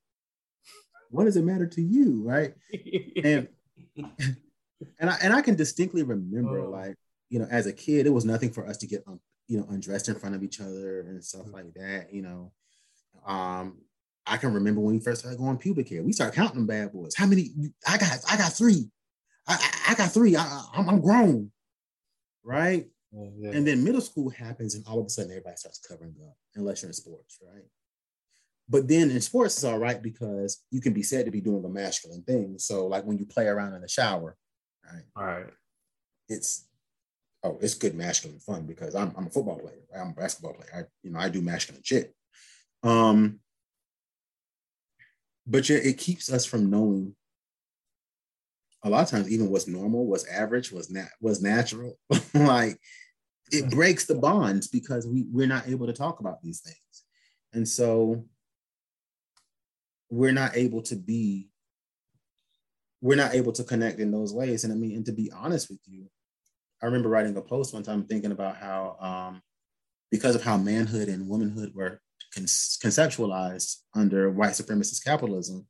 what 1.10 1.24
does 1.24 1.36
it 1.36 1.44
matter 1.44 1.66
to 1.66 1.82
you? 1.82 2.22
Right. 2.24 2.54
and 3.22 3.48
and 4.98 5.10
I 5.10 5.16
and 5.22 5.32
I 5.32 5.42
can 5.42 5.54
distinctly 5.54 6.02
remember, 6.02 6.60
oh. 6.60 6.70
like, 6.70 6.96
you 7.28 7.38
know, 7.38 7.46
as 7.50 7.66
a 7.66 7.72
kid, 7.72 8.06
it 8.06 8.10
was 8.10 8.24
nothing 8.24 8.50
for 8.50 8.66
us 8.66 8.76
to 8.78 8.86
get 8.86 9.04
um, 9.06 9.20
you 9.48 9.58
know, 9.58 9.66
undressed 9.70 10.08
in 10.08 10.14
front 10.14 10.34
of 10.34 10.42
each 10.42 10.60
other 10.60 11.00
and 11.00 11.22
stuff 11.22 11.46
like 11.52 11.72
that, 11.74 12.12
you 12.12 12.22
know. 12.22 12.52
Um, 13.26 13.78
I 14.26 14.36
can 14.36 14.52
remember 14.54 14.80
when 14.80 14.94
we 14.94 15.00
first 15.00 15.20
started 15.20 15.38
going 15.38 15.58
pubic 15.58 15.88
hair. 15.88 16.02
We 16.02 16.12
started 16.12 16.34
counting 16.34 16.56
them 16.56 16.66
bad 16.66 16.92
boys. 16.92 17.14
How 17.14 17.26
many? 17.26 17.50
I 17.86 17.98
got. 17.98 18.10
I 18.30 18.36
got 18.36 18.52
three. 18.52 18.90
I, 19.46 19.70
I 19.88 19.94
got 19.94 20.12
three. 20.12 20.36
I, 20.36 20.64
am 20.74 20.88
I'm 20.88 21.00
grown, 21.00 21.50
right? 22.42 22.86
Oh, 23.16 23.30
yeah. 23.38 23.50
And 23.50 23.66
then 23.66 23.84
middle 23.84 24.00
school 24.00 24.30
happens, 24.30 24.74
and 24.74 24.84
all 24.86 24.98
of 24.98 25.06
a 25.06 25.10
sudden 25.10 25.30
everybody 25.30 25.56
starts 25.56 25.78
covering 25.78 26.14
up, 26.26 26.36
unless 26.54 26.82
you're 26.82 26.88
in 26.88 26.94
sports, 26.94 27.38
right? 27.42 27.64
But 28.68 28.88
then 28.88 29.10
in 29.10 29.20
sports, 29.20 29.56
it's 29.56 29.64
all 29.64 29.78
right 29.78 30.02
because 30.02 30.62
you 30.70 30.80
can 30.80 30.94
be 30.94 31.02
said 31.02 31.26
to 31.26 31.30
be 31.30 31.42
doing 31.42 31.62
the 31.62 31.68
masculine 31.68 32.22
thing. 32.22 32.58
So, 32.58 32.86
like 32.86 33.04
when 33.04 33.18
you 33.18 33.26
play 33.26 33.46
around 33.46 33.74
in 33.74 33.82
the 33.82 33.88
shower, 33.88 34.36
right? 34.90 35.02
All 35.16 35.24
right. 35.24 35.52
It's 36.28 36.64
oh, 37.42 37.58
it's 37.60 37.74
good 37.74 37.94
masculine 37.94 38.40
fun 38.40 38.66
because 38.66 38.94
I'm, 38.94 39.12
I'm 39.16 39.26
a 39.26 39.30
football 39.30 39.58
player. 39.58 39.82
I'm 39.94 40.10
a 40.10 40.14
basketball 40.14 40.54
player. 40.54 40.70
I, 40.74 40.82
you 41.02 41.12
know, 41.12 41.18
I 41.18 41.28
do 41.28 41.42
masculine 41.42 41.82
shit. 41.84 42.14
Um, 42.82 43.40
but 45.46 45.68
yeah, 45.68 45.78
it 45.78 45.98
keeps 45.98 46.32
us 46.32 46.44
from 46.44 46.70
knowing 46.70 47.14
a 48.82 48.90
lot 48.90 49.02
of 49.02 49.10
times 49.10 49.30
even 49.30 49.50
what's 49.50 49.66
normal, 49.66 50.06
what's 50.06 50.26
average, 50.28 50.70
what's 50.70 50.90
nat 50.90 51.08
was 51.20 51.42
natural. 51.42 51.98
like 52.34 52.78
it 53.50 53.70
breaks 53.70 54.04
the 54.04 54.14
bonds 54.14 54.68
because 54.68 55.06
we, 55.06 55.24
we're 55.30 55.46
not 55.46 55.68
able 55.68 55.86
to 55.86 55.92
talk 55.92 56.20
about 56.20 56.42
these 56.42 56.60
things. 56.60 57.04
And 57.52 57.66
so 57.66 58.24
we're 60.10 60.32
not 60.32 60.56
able 60.56 60.82
to 60.82 60.96
be, 60.96 61.48
we're 63.00 63.16
not 63.16 63.34
able 63.34 63.52
to 63.52 63.64
connect 63.64 64.00
in 64.00 64.10
those 64.10 64.32
ways. 64.32 64.64
And 64.64 64.72
I 64.72 64.76
mean, 64.76 64.96
and 64.96 65.06
to 65.06 65.12
be 65.12 65.30
honest 65.32 65.70
with 65.70 65.80
you, 65.86 66.06
I 66.82 66.86
remember 66.86 67.08
writing 67.08 67.36
a 67.36 67.42
post 67.42 67.72
one 67.72 67.82
time 67.82 68.04
thinking 68.04 68.32
about 68.32 68.56
how 68.56 68.96
um, 69.00 69.42
because 70.10 70.34
of 70.34 70.42
how 70.42 70.56
manhood 70.56 71.08
and 71.08 71.28
womanhood 71.28 71.74
were 71.74 72.00
conceptualized 72.34 73.76
under 73.94 74.30
white 74.30 74.52
supremacist 74.52 75.04
capitalism, 75.04 75.66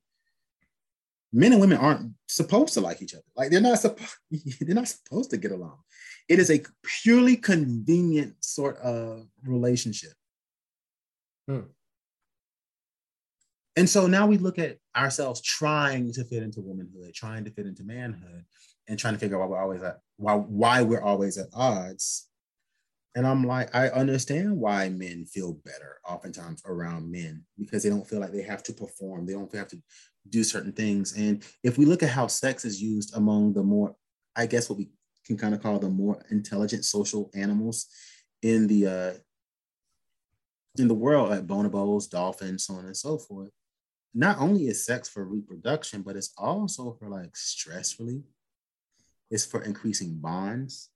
men 1.33 1.53
and 1.53 1.61
women 1.61 1.79
aren't 1.79 2.13
supposed 2.29 2.75
to 2.75 2.81
like 2.81 3.03
each 3.03 3.15
other. 3.15 3.25
Like 3.37 3.51
they're 3.51 3.61
not 3.61 3.79
supposed 3.79 4.17
they're 4.61 4.75
not 4.75 4.89
supposed 4.89 5.31
to 5.31 5.37
get 5.37 5.53
along. 5.53 5.79
It 6.29 6.39
is 6.39 6.51
a 6.51 6.63
purely 6.83 7.37
convenient 7.37 8.37
sort 8.41 8.79
of 8.79 9.27
relationship. 9.45 10.13
Hmm. 11.49 11.61
And 13.77 13.91
so 13.91 14.07
now 14.07 14.27
we 14.27 14.39
look 14.39 14.59
at 14.59 14.79
ourselves 14.97 15.41
trying 15.41 16.13
to 16.13 16.25
fit 16.25 16.45
into 16.45 16.61
womanhood, 16.61 17.13
trying 17.13 17.45
to 17.45 17.51
fit 17.51 17.67
into 17.67 17.83
manhood, 17.83 18.45
and 18.89 18.99
trying 18.99 19.15
to 19.15 19.21
figure 19.21 19.43
out 19.43 19.51
why 19.51 19.57
we're 19.57 19.63
always 19.63 19.83
at 19.83 19.99
why 20.17 20.35
why 20.35 20.83
we're 20.83 21.03
always 21.03 21.37
at 21.39 21.49
odds 21.53 22.29
and 23.15 23.27
I'm 23.27 23.45
like, 23.45 23.75
I 23.75 23.89
understand 23.91 24.57
why 24.57 24.89
men 24.89 25.25
feel 25.27 25.53
better 25.65 26.01
oftentimes 26.09 26.63
around 26.67 27.11
men 27.11 27.45
because 27.57 27.83
they 27.83 27.89
don't 27.89 28.07
feel 28.07 28.21
like 28.21 28.33
they 28.33 28.43
have 28.43 28.63
to 28.65 28.73
perform, 28.73 29.25
they 29.25 29.35
don't 29.35 29.55
have 29.55 29.69
to 29.69 29.81
do 30.29 30.43
certain 30.43 30.73
things. 30.73 31.17
And 31.17 31.45
if 31.63 31.79
we 31.79 31.85
look 31.85 32.03
at 32.03 32.11
how 32.11 32.27
sex 32.27 32.65
is 32.65 32.83
used 32.83 33.17
among 33.17 33.53
the 33.53 33.63
more, 33.63 33.95
I 34.35 34.47
guess 34.47 34.69
what 34.69 34.79
we 34.79 34.91
can 35.25 35.37
kind 35.37 35.55
of 35.55 35.63
call 35.63 35.79
the 35.79 35.89
more 35.89 36.21
intelligent 36.31 36.85
social 36.85 37.31
animals 37.35 37.87
in 38.43 38.67
the 38.67 38.87
uh, 38.87 39.13
in 40.77 40.89
the 40.89 40.95
world, 40.95 41.31
like 41.31 41.47
bonobos, 41.47 42.11
dolphins, 42.11 42.65
so 42.65 42.75
on 42.75 42.87
and 42.87 42.97
so 42.97 43.17
forth. 43.17 43.51
Not 44.13 44.39
only 44.39 44.67
is 44.67 44.85
sex 44.85 45.09
for 45.09 45.25
reproduction, 45.25 46.03
but 46.03 46.17
it's 46.17 46.33
also 46.37 46.97
for 46.99 47.09
like 47.09 47.37
stress 47.37 47.99
relief. 48.01 48.25
It's 49.31 49.47
for 49.47 49.63
increasing 49.63 50.17
bonds 50.17 50.91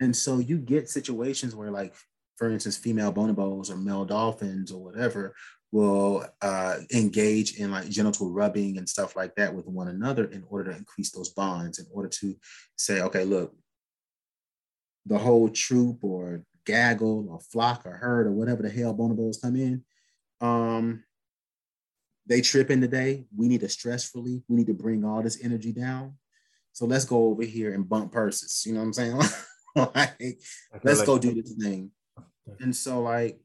and 0.00 0.14
so 0.14 0.38
you 0.38 0.58
get 0.58 0.90
situations 0.90 1.54
where, 1.54 1.70
like, 1.70 1.94
for 2.36 2.50
instance, 2.50 2.76
female 2.76 3.12
bonobos 3.12 3.70
or 3.70 3.76
male 3.76 4.04
dolphins 4.04 4.70
or 4.70 4.82
whatever 4.82 5.34
will 5.72 6.24
uh, 6.42 6.76
engage 6.94 7.58
in 7.58 7.70
like 7.70 7.88
genital 7.88 8.30
rubbing 8.30 8.78
and 8.78 8.88
stuff 8.88 9.16
like 9.16 9.34
that 9.34 9.54
with 9.54 9.66
one 9.66 9.88
another 9.88 10.24
in 10.26 10.44
order 10.48 10.70
to 10.70 10.76
increase 10.76 11.10
those 11.10 11.30
bonds, 11.30 11.78
in 11.78 11.86
order 11.92 12.08
to 12.08 12.36
say, 12.76 13.00
okay, 13.00 13.24
look, 13.24 13.54
the 15.06 15.18
whole 15.18 15.48
troop 15.48 16.02
or 16.02 16.42
gaggle 16.64 17.26
or 17.30 17.40
flock 17.40 17.84
or 17.86 17.92
herd 17.92 18.26
or 18.26 18.32
whatever 18.32 18.62
the 18.62 18.70
hell 18.70 18.94
bonobos 18.94 19.40
come 19.40 19.56
in, 19.56 19.84
um, 20.40 21.02
they 22.26 22.40
trip 22.40 22.70
in 22.70 22.80
today. 22.80 23.24
We 23.36 23.48
need 23.48 23.60
to 23.60 23.68
stress 23.68 24.10
relief. 24.14 24.42
we 24.48 24.56
need 24.56 24.66
to 24.66 24.74
bring 24.74 25.04
all 25.04 25.22
this 25.22 25.42
energy 25.42 25.72
down. 25.72 26.14
So 26.72 26.84
let's 26.84 27.04
go 27.04 27.26
over 27.26 27.42
here 27.42 27.72
and 27.72 27.88
bump 27.88 28.12
purses. 28.12 28.64
You 28.66 28.74
know 28.74 28.80
what 28.80 28.86
I'm 28.86 28.92
saying? 28.92 29.20
like, 29.94 30.40
let's 30.82 31.00
like- 31.00 31.06
go 31.06 31.18
do 31.18 31.34
this 31.34 31.52
thing. 31.52 31.90
And 32.60 32.74
so, 32.74 33.02
like, 33.02 33.40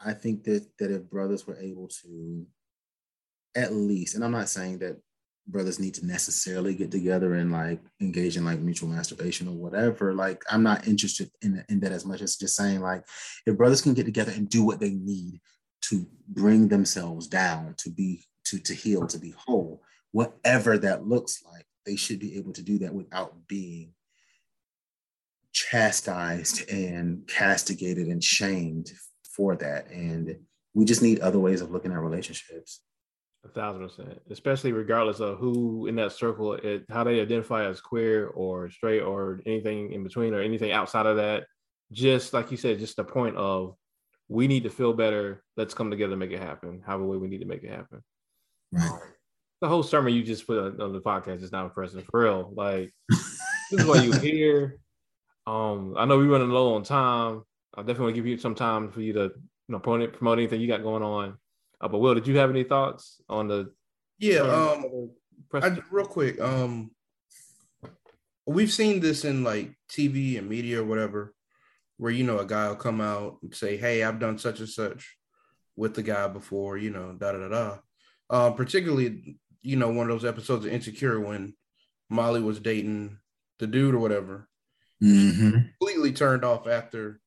I 0.00 0.12
think 0.12 0.44
that 0.44 0.66
that 0.78 0.90
if 0.90 1.08
brothers 1.08 1.46
were 1.46 1.56
able 1.56 1.88
to 2.02 2.46
at 3.54 3.72
least, 3.72 4.14
and 4.14 4.24
I'm 4.24 4.32
not 4.32 4.48
saying 4.48 4.78
that 4.78 5.00
brothers 5.48 5.78
need 5.78 5.94
to 5.94 6.06
necessarily 6.06 6.74
get 6.74 6.90
together 6.90 7.34
and 7.34 7.52
like 7.52 7.80
engage 8.00 8.36
in 8.36 8.44
like 8.44 8.58
mutual 8.58 8.88
masturbation 8.88 9.48
or 9.48 9.54
whatever. 9.54 10.12
Like 10.12 10.42
I'm 10.50 10.62
not 10.62 10.86
interested 10.86 11.30
in, 11.40 11.64
in 11.68 11.80
that 11.80 11.92
as 11.92 12.04
much 12.04 12.20
as 12.20 12.36
just 12.36 12.56
saying 12.56 12.80
like 12.80 13.04
if 13.46 13.56
brothers 13.56 13.80
can 13.80 13.94
get 13.94 14.04
together 14.04 14.32
and 14.32 14.48
do 14.48 14.64
what 14.64 14.80
they 14.80 14.90
need 14.90 15.40
to 15.82 16.06
bring 16.28 16.68
themselves 16.68 17.28
down, 17.28 17.74
to 17.78 17.90
be 17.90 18.24
to 18.44 18.58
to 18.58 18.74
heal, 18.74 19.06
to 19.06 19.18
be 19.18 19.34
whole, 19.36 19.82
whatever 20.12 20.78
that 20.78 21.06
looks 21.06 21.42
like, 21.50 21.66
they 21.86 21.96
should 21.96 22.18
be 22.18 22.36
able 22.36 22.52
to 22.52 22.62
do 22.62 22.78
that 22.80 22.92
without 22.92 23.46
being 23.46 23.92
chastised 25.52 26.68
and 26.70 27.26
castigated 27.26 28.08
and 28.08 28.22
shamed 28.22 28.92
for 29.24 29.56
that. 29.56 29.90
And 29.90 30.36
we 30.74 30.84
just 30.84 31.02
need 31.02 31.20
other 31.20 31.38
ways 31.38 31.62
of 31.62 31.70
looking 31.70 31.92
at 31.92 32.00
relationships. 32.00 32.82
A 33.44 33.48
thousand 33.48 33.86
percent, 33.86 34.20
especially 34.30 34.72
regardless 34.72 35.20
of 35.20 35.38
who 35.38 35.86
in 35.86 35.94
that 35.96 36.12
circle, 36.12 36.54
it, 36.54 36.84
how 36.90 37.04
they 37.04 37.20
identify 37.20 37.64
as 37.64 37.80
queer 37.80 38.26
or 38.28 38.68
straight 38.70 39.00
or 39.00 39.40
anything 39.46 39.92
in 39.92 40.02
between 40.02 40.34
or 40.34 40.42
anything 40.42 40.72
outside 40.72 41.06
of 41.06 41.16
that. 41.16 41.44
Just 41.92 42.32
like 42.32 42.50
you 42.50 42.56
said, 42.56 42.80
just 42.80 42.96
the 42.96 43.04
point 43.04 43.36
of 43.36 43.76
we 44.28 44.48
need 44.48 44.64
to 44.64 44.70
feel 44.70 44.92
better. 44.92 45.44
Let's 45.56 45.74
come 45.74 45.90
together 45.90 46.14
and 46.14 46.20
make 46.20 46.32
it 46.32 46.40
happen. 46.40 46.82
However 46.84 47.06
way 47.06 47.18
we 47.18 47.28
need 47.28 47.38
to 47.38 47.46
make 47.46 47.62
it 47.62 47.70
happen. 47.70 48.02
Right. 48.72 49.00
The 49.60 49.68
whole 49.68 49.82
sermon 49.82 50.12
you 50.12 50.22
just 50.22 50.46
put 50.46 50.58
on, 50.58 50.80
on 50.80 50.92
the 50.92 51.00
podcast 51.00 51.42
is 51.42 51.52
not 51.52 51.64
impressive 51.64 52.04
for 52.10 52.24
real. 52.24 52.52
Like 52.54 52.92
this 53.08 53.80
is 53.80 53.86
why 53.86 54.02
you 54.02 54.12
here. 54.12 54.78
Um, 55.46 55.94
I 55.96 56.04
know 56.04 56.18
we're 56.18 56.26
running 56.26 56.50
low 56.50 56.74
on 56.74 56.82
time. 56.82 57.42
I 57.74 57.82
definitely 57.82 58.04
want 58.04 58.14
to 58.16 58.20
give 58.20 58.26
you 58.26 58.38
some 58.38 58.54
time 58.54 58.90
for 58.90 59.00
you 59.00 59.12
to 59.14 59.22
you 59.22 59.32
know 59.68 59.78
promote, 59.78 60.14
promote 60.14 60.38
anything 60.38 60.60
you 60.60 60.68
got 60.68 60.82
going 60.82 61.02
on. 61.02 61.38
Uh, 61.80 61.88
but 61.88 61.98
Will, 61.98 62.14
did 62.14 62.26
you 62.26 62.36
have 62.38 62.50
any 62.50 62.64
thoughts 62.64 63.20
on 63.28 63.48
the? 63.48 63.72
Yeah, 64.18 64.40
um, 64.40 65.10
I, 65.52 65.76
real 65.90 66.06
quick. 66.06 66.40
Um, 66.40 66.90
we've 68.46 68.72
seen 68.72 69.00
this 69.00 69.24
in 69.24 69.44
like 69.44 69.76
TV 69.90 70.38
and 70.38 70.48
media 70.48 70.80
or 70.80 70.84
whatever, 70.84 71.34
where 71.98 72.12
you 72.12 72.24
know 72.24 72.38
a 72.38 72.46
guy 72.46 72.68
will 72.68 72.76
come 72.76 73.00
out 73.00 73.38
and 73.42 73.54
say, 73.54 73.76
"Hey, 73.76 74.02
I've 74.02 74.18
done 74.20 74.38
such 74.38 74.60
and 74.60 74.68
such 74.68 75.16
with 75.76 75.94
the 75.94 76.02
guy 76.02 76.28
before," 76.28 76.78
you 76.78 76.90
know, 76.90 77.12
da 77.12 77.32
da 77.32 77.38
da 77.38 77.48
da. 77.48 77.78
Uh, 78.28 78.50
particularly, 78.52 79.38
you 79.62 79.76
know, 79.76 79.88
one 79.88 80.10
of 80.10 80.20
those 80.20 80.28
episodes 80.28 80.64
of 80.64 80.72
Insecure 80.72 81.20
when 81.20 81.54
Molly 82.08 82.40
was 82.40 82.60
dating 82.60 83.18
the 83.58 83.66
dude 83.66 83.94
or 83.94 83.98
whatever. 83.98 84.48
Mm-hmm. 85.02 85.50
Completely 85.78 86.12
turned 86.12 86.44
off 86.44 86.66
after 86.66 87.20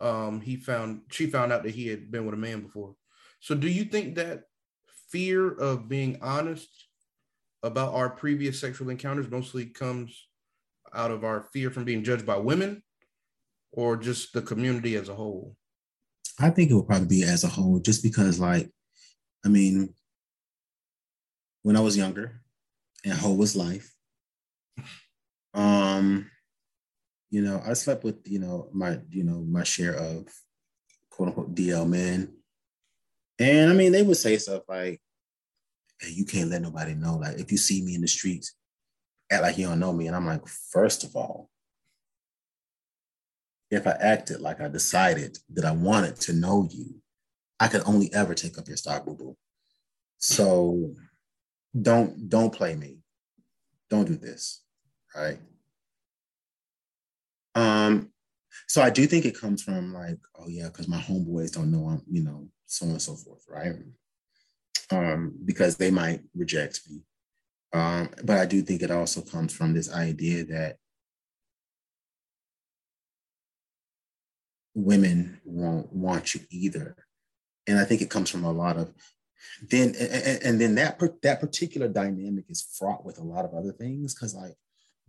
um, 0.00 0.40
he 0.40 0.56
found 0.56 1.02
she 1.10 1.26
found 1.26 1.52
out 1.52 1.64
that 1.64 1.74
he 1.74 1.88
had 1.88 2.10
been 2.10 2.24
with 2.24 2.34
a 2.34 2.38
man 2.38 2.62
before. 2.62 2.94
So, 3.40 3.54
do 3.54 3.68
you 3.68 3.84
think 3.84 4.14
that 4.14 4.44
fear 5.10 5.50
of 5.50 5.88
being 5.88 6.18
honest 6.22 6.68
about 7.62 7.94
our 7.94 8.10
previous 8.10 8.60
sexual 8.60 8.90
encounters 8.90 9.30
mostly 9.30 9.66
comes 9.66 10.28
out 10.94 11.10
of 11.10 11.24
our 11.24 11.42
fear 11.52 11.70
from 11.70 11.84
being 11.84 12.04
judged 12.04 12.26
by 12.26 12.36
women, 12.36 12.82
or 13.72 13.96
just 13.96 14.32
the 14.32 14.42
community 14.42 14.94
as 14.96 15.08
a 15.08 15.14
whole? 15.14 15.56
I 16.40 16.50
think 16.50 16.70
it 16.70 16.74
would 16.74 16.86
probably 16.86 17.08
be 17.08 17.24
as 17.24 17.42
a 17.42 17.48
whole, 17.48 17.80
just 17.80 18.02
because, 18.02 18.38
like, 18.38 18.70
I 19.44 19.48
mean, 19.48 19.94
when 21.62 21.76
I 21.76 21.80
was 21.80 21.96
younger, 21.96 22.40
and 23.04 23.14
hoe 23.14 23.34
was 23.34 23.56
life. 23.56 23.94
Um, 25.54 26.30
you 27.30 27.42
know, 27.42 27.62
I 27.66 27.74
slept 27.74 28.04
with, 28.04 28.16
you 28.26 28.38
know, 28.38 28.68
my, 28.72 28.98
you 29.10 29.24
know, 29.24 29.40
my 29.40 29.64
share 29.64 29.94
of 29.94 30.28
quote 31.10 31.28
unquote 31.28 31.54
DL 31.54 31.88
men. 31.88 32.34
And 33.38 33.70
I 33.70 33.74
mean, 33.74 33.92
they 33.92 34.02
would 34.02 34.16
say 34.16 34.36
stuff 34.38 34.62
like, 34.68 35.00
hey, 36.00 36.10
you 36.10 36.24
can't 36.24 36.50
let 36.50 36.62
nobody 36.62 36.94
know. 36.94 37.16
Like, 37.16 37.38
if 37.38 37.52
you 37.52 37.58
see 37.58 37.82
me 37.82 37.94
in 37.94 38.00
the 38.00 38.08
streets, 38.08 38.54
act 39.30 39.42
like 39.42 39.58
you 39.58 39.66
don't 39.66 39.80
know 39.80 39.92
me. 39.92 40.06
And 40.06 40.16
I'm 40.16 40.26
like, 40.26 40.46
first 40.46 41.04
of 41.04 41.14
all, 41.14 41.50
if 43.70 43.86
I 43.86 43.92
acted 44.00 44.40
like 44.40 44.60
I 44.60 44.68
decided 44.68 45.38
that 45.50 45.64
I 45.64 45.72
wanted 45.72 46.16
to 46.22 46.32
know 46.32 46.66
you, 46.70 46.96
I 47.60 47.68
could 47.68 47.82
only 47.84 48.12
ever 48.14 48.34
take 48.34 48.56
up 48.58 48.68
your 48.68 48.76
stock, 48.76 49.04
boo 49.04 49.14
boo. 49.14 49.36
So 50.18 50.94
don't 51.80 52.28
don't 52.28 52.52
play 52.52 52.74
me. 52.74 52.98
Don't 53.90 54.06
do 54.06 54.16
this. 54.16 54.62
Right. 55.14 55.38
Um, 57.54 58.10
so 58.66 58.82
I 58.82 58.90
do 58.90 59.06
think 59.06 59.24
it 59.24 59.38
comes 59.38 59.62
from 59.62 59.94
like, 59.94 60.18
oh 60.38 60.48
yeah, 60.48 60.68
because 60.68 60.88
my 60.88 60.98
homeboys 60.98 61.52
don't 61.52 61.72
know 61.72 61.88
I'm, 61.88 62.02
you 62.10 62.22
know, 62.22 62.48
so 62.66 62.86
on 62.86 62.92
and 62.92 63.02
so 63.02 63.14
forth, 63.14 63.44
right? 63.48 63.74
Um, 64.90 65.34
because 65.44 65.76
they 65.76 65.90
might 65.90 66.20
reject 66.34 66.80
me. 66.88 67.02
Um, 67.72 68.10
but 68.24 68.38
I 68.38 68.46
do 68.46 68.62
think 68.62 68.82
it 68.82 68.90
also 68.90 69.20
comes 69.22 69.52
from 69.52 69.74
this 69.74 69.92
idea 69.92 70.44
that 70.44 70.76
women 74.74 75.40
won't 75.44 75.92
want 75.92 76.34
you 76.34 76.40
either. 76.50 76.96
And 77.66 77.78
I 77.78 77.84
think 77.84 78.00
it 78.00 78.10
comes 78.10 78.30
from 78.30 78.44
a 78.44 78.52
lot 78.52 78.76
of 78.76 78.94
then 79.70 79.94
and, 79.98 80.42
and 80.42 80.60
then 80.60 80.74
that 80.76 81.00
that 81.22 81.40
particular 81.40 81.88
dynamic 81.88 82.44
is 82.48 82.62
fraught 82.78 83.04
with 83.04 83.18
a 83.18 83.24
lot 83.24 83.44
of 83.44 83.54
other 83.54 83.72
things 83.72 84.14
because 84.14 84.34
like 84.34 84.54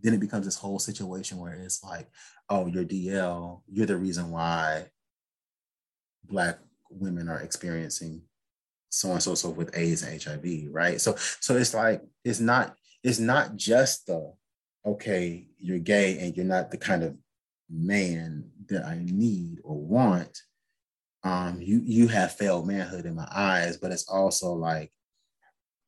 then 0.02 0.14
it 0.14 0.20
becomes 0.20 0.46
this 0.46 0.56
whole 0.56 0.78
situation 0.78 1.38
where 1.38 1.54
it's 1.54 1.84
like, 1.84 2.08
oh, 2.48 2.66
you're 2.66 2.84
DL, 2.84 3.60
you're 3.70 3.86
the 3.86 3.96
reason 3.96 4.30
why 4.30 4.86
Black 6.24 6.58
women 6.90 7.28
are 7.28 7.40
experiencing 7.40 8.22
so 8.90 9.12
and 9.12 9.22
so 9.22 9.34
so 9.34 9.50
with 9.50 9.76
AIDS 9.76 10.02
and 10.02 10.20
HIV, 10.20 10.68
right? 10.70 11.00
So 11.00 11.14
so 11.16 11.56
it's 11.56 11.74
like 11.74 12.02
it's 12.24 12.40
not 12.40 12.74
it's 13.02 13.18
not 13.18 13.56
just 13.56 14.06
the 14.06 14.32
okay, 14.84 15.46
you're 15.58 15.78
gay 15.78 16.18
and 16.18 16.36
you're 16.36 16.46
not 16.46 16.70
the 16.70 16.76
kind 16.76 17.02
of 17.02 17.16
man 17.70 18.50
that 18.68 18.84
I 18.84 19.00
need 19.04 19.58
or 19.62 19.76
want. 19.76 20.42
Um, 21.22 21.60
you 21.60 21.82
you 21.84 22.08
have 22.08 22.36
failed 22.36 22.66
manhood 22.66 23.04
in 23.04 23.14
my 23.14 23.28
eyes, 23.30 23.76
but 23.76 23.92
it's 23.92 24.08
also 24.08 24.52
like 24.52 24.90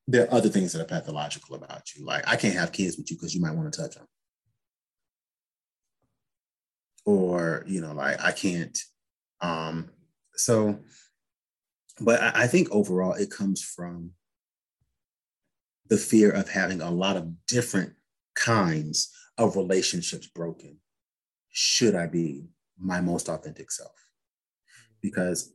there 0.07 0.24
are 0.24 0.35
other 0.35 0.49
things 0.49 0.72
that 0.72 0.83
are 0.83 0.85
pathological 0.85 1.55
about 1.55 1.95
you. 1.95 2.05
Like 2.05 2.24
I 2.26 2.37
can't 2.37 2.55
have 2.55 2.72
kids 2.72 2.97
with 2.97 3.11
you 3.11 3.16
because 3.16 3.35
you 3.35 3.41
might 3.41 3.55
want 3.55 3.72
to 3.72 3.80
touch 3.80 3.95
them. 3.95 4.07
Or, 7.05 7.64
you 7.66 7.80
know, 7.80 7.93
like 7.93 8.20
I 8.22 8.33
can't. 8.33 8.78
Um, 9.41 9.91
so, 10.35 10.78
but 12.01 12.20
I, 12.20 12.43
I 12.43 12.47
think 12.47 12.70
overall 12.70 13.14
it 13.14 13.30
comes 13.30 13.62
from 13.62 14.11
the 15.89 15.97
fear 15.97 16.30
of 16.30 16.49
having 16.49 16.80
a 16.80 16.91
lot 16.91 17.16
of 17.16 17.47
different 17.47 17.95
kinds 18.35 19.12
of 19.39 19.57
relationships 19.57 20.26
broken. 20.26 20.78
Should 21.51 21.95
I 21.95 22.07
be 22.07 22.47
my 22.78 23.01
most 23.01 23.28
authentic 23.28 23.70
self? 23.70 23.93
Because, 25.03 25.53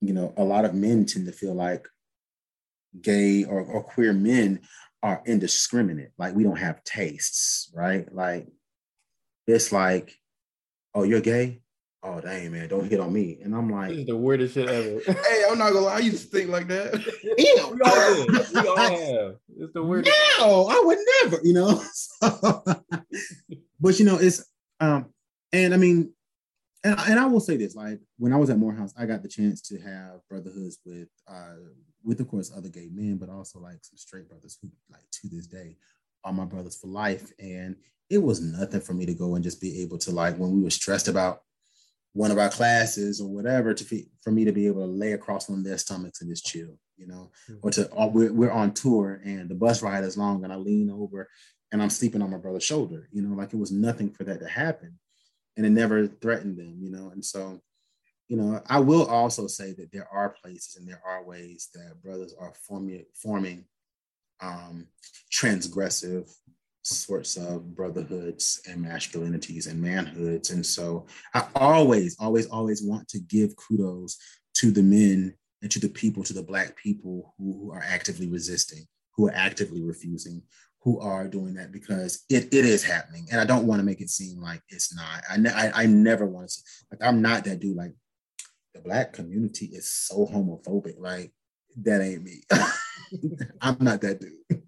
you 0.00 0.12
know, 0.12 0.32
a 0.36 0.44
lot 0.44 0.64
of 0.64 0.74
men 0.74 1.04
tend 1.04 1.26
to 1.26 1.32
feel 1.32 1.54
like 1.54 1.86
gay 3.00 3.44
or, 3.44 3.60
or 3.60 3.82
queer 3.82 4.12
men 4.12 4.60
are 5.02 5.22
indiscriminate. 5.26 6.12
Like 6.18 6.34
we 6.34 6.42
don't 6.42 6.56
have 6.56 6.82
tastes, 6.84 7.70
right? 7.74 8.12
Like 8.12 8.48
it's 9.46 9.72
like, 9.72 10.18
oh, 10.94 11.04
you're 11.04 11.20
gay? 11.20 11.60
Oh, 12.02 12.20
dang, 12.20 12.52
man, 12.52 12.68
don't 12.68 12.88
hit 12.88 13.00
on 13.00 13.12
me. 13.12 13.38
And 13.42 13.54
I'm 13.54 13.68
like, 13.68 13.88
this 13.88 13.98
is 13.98 14.06
the 14.06 14.16
weirdest 14.16 14.54
shit 14.54 14.68
ever. 14.68 15.00
hey, 15.28 15.42
I'm 15.50 15.58
not 15.58 15.72
gonna 15.72 15.86
lie, 15.86 15.96
I 15.96 15.98
used 15.98 16.24
to 16.24 16.38
think 16.38 16.50
like 16.50 16.68
that. 16.68 16.94
Yeah, 17.38 17.68
we 17.70 17.80
all 17.80 18.26
did. 18.26 18.54
We 18.54 18.68
all 18.68 18.76
have. 18.76 19.36
It's 19.58 19.72
the 19.72 19.82
weirdest. 19.82 20.16
No, 20.38 20.68
I 20.68 20.80
would 20.84 20.98
never, 21.22 21.40
you 21.42 21.52
know. 21.52 21.82
but 23.80 23.98
you 23.98 24.04
know, 24.04 24.18
it's 24.18 24.44
um, 24.78 25.06
and 25.52 25.74
I 25.74 25.76
mean, 25.76 26.12
and, 26.86 27.00
and 27.08 27.18
I 27.18 27.26
will 27.26 27.40
say 27.40 27.56
this: 27.56 27.74
like 27.74 28.00
when 28.18 28.32
I 28.32 28.36
was 28.36 28.50
at 28.50 28.58
Morehouse, 28.58 28.94
I 28.96 29.06
got 29.06 29.22
the 29.22 29.28
chance 29.28 29.60
to 29.62 29.78
have 29.80 30.20
brotherhoods 30.28 30.78
with, 30.84 31.08
uh, 31.28 31.56
with 32.04 32.20
of 32.20 32.28
course 32.28 32.52
other 32.56 32.68
gay 32.68 32.88
men, 32.92 33.16
but 33.16 33.28
also 33.28 33.58
like 33.58 33.78
some 33.82 33.96
straight 33.96 34.28
brothers 34.28 34.58
who, 34.62 34.68
like 34.90 35.02
to 35.10 35.28
this 35.28 35.46
day, 35.46 35.76
are 36.24 36.32
my 36.32 36.44
brothers 36.44 36.78
for 36.78 36.86
life. 36.86 37.32
And 37.40 37.76
it 38.08 38.18
was 38.18 38.40
nothing 38.40 38.80
for 38.80 38.94
me 38.94 39.04
to 39.06 39.14
go 39.14 39.34
and 39.34 39.42
just 39.42 39.60
be 39.60 39.82
able 39.82 39.98
to 39.98 40.12
like 40.12 40.36
when 40.36 40.52
we 40.52 40.62
were 40.62 40.70
stressed 40.70 41.08
about 41.08 41.42
one 42.12 42.30
of 42.30 42.38
our 42.38 42.48
classes 42.48 43.20
or 43.20 43.28
whatever 43.28 43.74
to 43.74 43.84
be, 43.84 44.08
for 44.22 44.30
me 44.30 44.44
to 44.44 44.52
be 44.52 44.66
able 44.66 44.82
to 44.82 44.92
lay 44.92 45.12
across 45.12 45.50
on 45.50 45.62
their 45.62 45.76
stomachs 45.76 46.20
and 46.20 46.30
just 46.30 46.46
chill, 46.46 46.78
you 46.96 47.06
know, 47.06 47.30
mm-hmm. 47.50 47.58
or 47.62 47.70
to 47.72 47.88
or 47.90 48.10
we're, 48.10 48.32
we're 48.32 48.50
on 48.50 48.72
tour 48.72 49.20
and 49.24 49.48
the 49.48 49.54
bus 49.54 49.82
ride 49.82 50.04
is 50.04 50.16
long 50.16 50.44
and 50.44 50.52
I 50.52 50.56
lean 50.56 50.88
over 50.88 51.28
and 51.72 51.82
I'm 51.82 51.90
sleeping 51.90 52.22
on 52.22 52.30
my 52.30 52.38
brother's 52.38 52.64
shoulder, 52.64 53.08
you 53.10 53.22
know, 53.22 53.34
like 53.34 53.52
it 53.52 53.58
was 53.58 53.72
nothing 53.72 54.10
for 54.10 54.22
that 54.24 54.38
to 54.40 54.48
happen 54.48 54.98
and 55.56 55.64
it 55.64 55.70
never 55.70 56.06
threatened 56.06 56.58
them, 56.58 56.78
you 56.80 56.90
know, 56.90 57.10
and 57.10 57.24
so 57.24 57.60
you 58.28 58.36
know, 58.36 58.60
I 58.66 58.80
will 58.80 59.06
also 59.06 59.46
say 59.46 59.72
that 59.74 59.92
there 59.92 60.08
are 60.10 60.30
places 60.42 60.76
and 60.76 60.88
there 60.88 61.00
are 61.06 61.24
ways 61.24 61.68
that 61.74 62.02
brothers 62.02 62.34
are 62.38 62.52
forming 62.66 63.04
forming 63.14 63.64
um, 64.40 64.88
transgressive 65.32 66.28
sorts 66.82 67.36
of 67.36 67.74
brotherhoods 67.74 68.60
and 68.68 68.84
masculinities 68.84 69.68
and 69.68 69.82
manhoods. 69.82 70.50
And 70.52 70.64
so 70.64 71.06
I 71.34 71.46
always, 71.54 72.16
always, 72.18 72.46
always 72.46 72.82
want 72.82 73.08
to 73.08 73.18
give 73.18 73.56
kudos 73.56 74.16
to 74.54 74.70
the 74.70 74.82
men 74.82 75.34
and 75.62 75.70
to 75.70 75.80
the 75.80 75.88
people, 75.88 76.22
to 76.24 76.32
the 76.32 76.42
Black 76.42 76.76
people 76.76 77.34
who, 77.38 77.52
who 77.52 77.72
are 77.72 77.82
actively 77.84 78.28
resisting, 78.28 78.86
who 79.16 79.28
are 79.28 79.34
actively 79.34 79.82
refusing, 79.82 80.42
who 80.86 81.00
are 81.00 81.26
doing 81.26 81.54
that 81.54 81.72
because 81.72 82.24
it, 82.30 82.44
it 82.54 82.64
is 82.64 82.84
happening. 82.84 83.26
And 83.32 83.40
I 83.40 83.44
don't 83.44 83.66
want 83.66 83.80
to 83.80 83.84
make 83.84 84.00
it 84.00 84.08
seem 84.08 84.40
like 84.40 84.62
it's 84.68 84.94
not. 84.94 85.24
I, 85.28 85.36
ne- 85.36 85.50
I, 85.50 85.82
I 85.82 85.86
never 85.86 86.24
want 86.24 86.48
to, 86.48 86.60
like, 86.92 87.02
I'm 87.02 87.20
not 87.20 87.42
that 87.42 87.58
dude. 87.58 87.76
Like, 87.76 87.90
the 88.72 88.82
Black 88.82 89.12
community 89.12 89.66
is 89.66 89.90
so 89.90 90.26
homophobic. 90.26 90.94
Like, 91.00 91.32
that 91.82 92.00
ain't 92.00 92.22
me. 92.22 92.40
I'm 93.60 93.78
not 93.80 94.00
that 94.02 94.20
dude. 94.20 94.62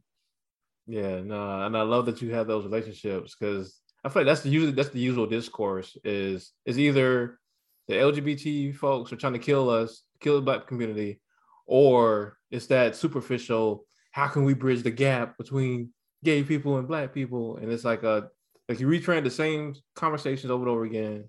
Yeah, 0.88 1.20
no, 1.20 1.62
and 1.62 1.76
I 1.76 1.82
love 1.82 2.06
that 2.06 2.20
you 2.20 2.34
have 2.34 2.48
those 2.48 2.64
relationships 2.64 3.36
because 3.38 3.78
I 4.02 4.08
feel 4.08 4.22
like 4.22 4.26
that's 4.26 4.40
the 4.40 4.48
usual 4.48 4.72
that's 4.72 4.88
the 4.88 4.98
usual 4.98 5.26
discourse 5.26 5.96
is 6.02 6.52
is 6.66 6.80
either 6.80 7.38
the 7.86 7.94
LGBT 7.94 8.74
folks 8.74 9.12
are 9.12 9.16
trying 9.16 9.34
to 9.34 9.38
kill 9.38 9.70
us, 9.70 10.02
kill 10.18 10.34
the 10.34 10.42
black 10.42 10.66
community, 10.66 11.20
or 11.64 12.38
it's 12.50 12.66
that 12.66 12.96
superficial. 12.96 13.84
How 14.10 14.26
can 14.26 14.42
we 14.42 14.54
bridge 14.54 14.82
the 14.82 14.90
gap 14.90 15.38
between 15.38 15.90
gay 16.24 16.42
people 16.42 16.78
and 16.78 16.88
black 16.88 17.12
people? 17.12 17.56
And 17.56 17.70
it's 17.70 17.84
like 17.84 18.02
a 18.02 18.30
like 18.68 18.80
you 18.80 18.86
retrain 18.86 19.24
the 19.24 19.30
same 19.30 19.74
conversations 19.94 20.50
over 20.50 20.62
and 20.62 20.70
over 20.70 20.84
again. 20.84 21.28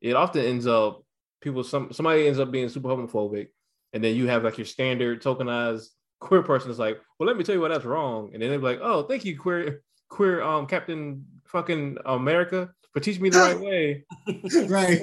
It 0.00 0.14
often 0.14 0.44
ends 0.44 0.66
up 0.66 1.02
people 1.40 1.64
some 1.64 1.92
somebody 1.92 2.26
ends 2.26 2.38
up 2.38 2.50
being 2.50 2.68
super 2.68 2.88
homophobic, 2.88 3.48
and 3.92 4.02
then 4.02 4.14
you 4.14 4.26
have 4.28 4.44
like 4.44 4.58
your 4.58 4.66
standard 4.66 5.22
tokenized 5.22 5.88
queer 6.20 6.42
person 6.42 6.70
is 6.70 6.78
like, 6.78 7.00
well, 7.18 7.26
let 7.26 7.36
me 7.36 7.44
tell 7.44 7.54
you 7.54 7.60
why 7.60 7.68
that's 7.68 7.84
wrong. 7.84 8.30
And 8.32 8.42
then 8.42 8.50
they're 8.50 8.58
like, 8.58 8.80
oh, 8.82 9.02
thank 9.02 9.24
you, 9.24 9.38
queer, 9.38 9.82
queer 10.08 10.42
um 10.42 10.66
Captain 10.66 11.24
fucking 11.46 11.98
America 12.04 12.70
for 12.92 13.00
teaching 13.00 13.22
me 13.22 13.30
the 13.30 13.38
right 13.38 13.60
way. 13.60 14.04
right. 14.68 15.00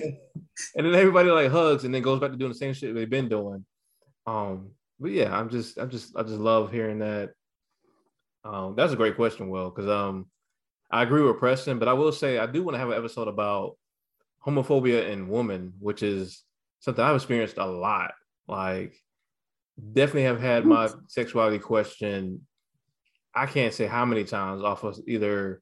And 0.76 0.86
then 0.86 0.96
everybody 0.96 1.30
like 1.30 1.52
hugs 1.52 1.84
and 1.84 1.94
then 1.94 2.02
goes 2.02 2.20
back 2.20 2.32
to 2.32 2.38
doing 2.38 2.52
the 2.52 2.58
same 2.58 2.74
shit 2.74 2.94
they've 2.94 3.10
been 3.10 3.30
doing. 3.30 3.66
Um, 4.26 4.72
but 5.00 5.12
yeah, 5.12 5.36
I'm 5.36 5.50
just 5.50 5.78
I'm 5.78 5.90
just 5.90 6.16
I 6.16 6.24
just 6.24 6.40
love 6.40 6.72
hearing 6.72 7.00
that. 7.00 7.34
Um, 8.44 8.76
that's 8.76 8.94
a 8.94 8.98
great 8.98 9.16
question, 9.16 9.50
Will, 9.50 9.70
because 9.70 9.90
um 9.90 10.28
I 10.92 11.04
agree 11.04 11.24
with 11.24 11.40
Preston, 11.40 11.80
but 11.80 11.88
I 11.88 11.94
will 11.94 12.12
say 12.12 12.38
I 12.38 12.46
do 12.46 12.64
want 12.64 12.76
to 12.76 12.80
have 12.80 12.90
an 12.90 12.98
episode 12.98 13.28
about 13.28 13.78
homophobia 14.46 15.10
in 15.10 15.28
women, 15.28 15.74
which 15.80 16.04
is 16.04 16.44
something 16.80 17.04
I've 17.04 17.16
experienced 17.16 17.58
a 17.58 17.66
lot. 17.66 18.12
Like 18.48 18.96
definitely 19.94 20.24
have 20.24 20.40
had 20.40 20.66
my 20.66 20.90
sexuality 21.08 21.60
questioned. 21.60 22.42
I 23.34 23.48
can't 23.48 23.74
say 23.74 23.88
how 23.88 24.06
many 24.06 24.24
times 24.24 24.62
off 24.62 24.84
of 24.84 25.00
either 25.08 25.62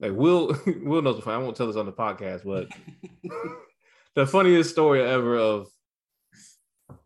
like 0.00 0.12
Will 0.12 0.56
Will 0.82 1.02
knows 1.02 1.16
the 1.16 1.22
fun. 1.22 1.34
I 1.34 1.38
won't 1.38 1.56
tell 1.56 1.68
this 1.68 1.76
on 1.76 1.86
the 1.86 1.92
podcast, 1.92 2.44
but 2.44 2.68
the 4.14 4.26
funniest 4.26 4.70
story 4.70 5.02
ever 5.02 5.36
of 5.36 5.68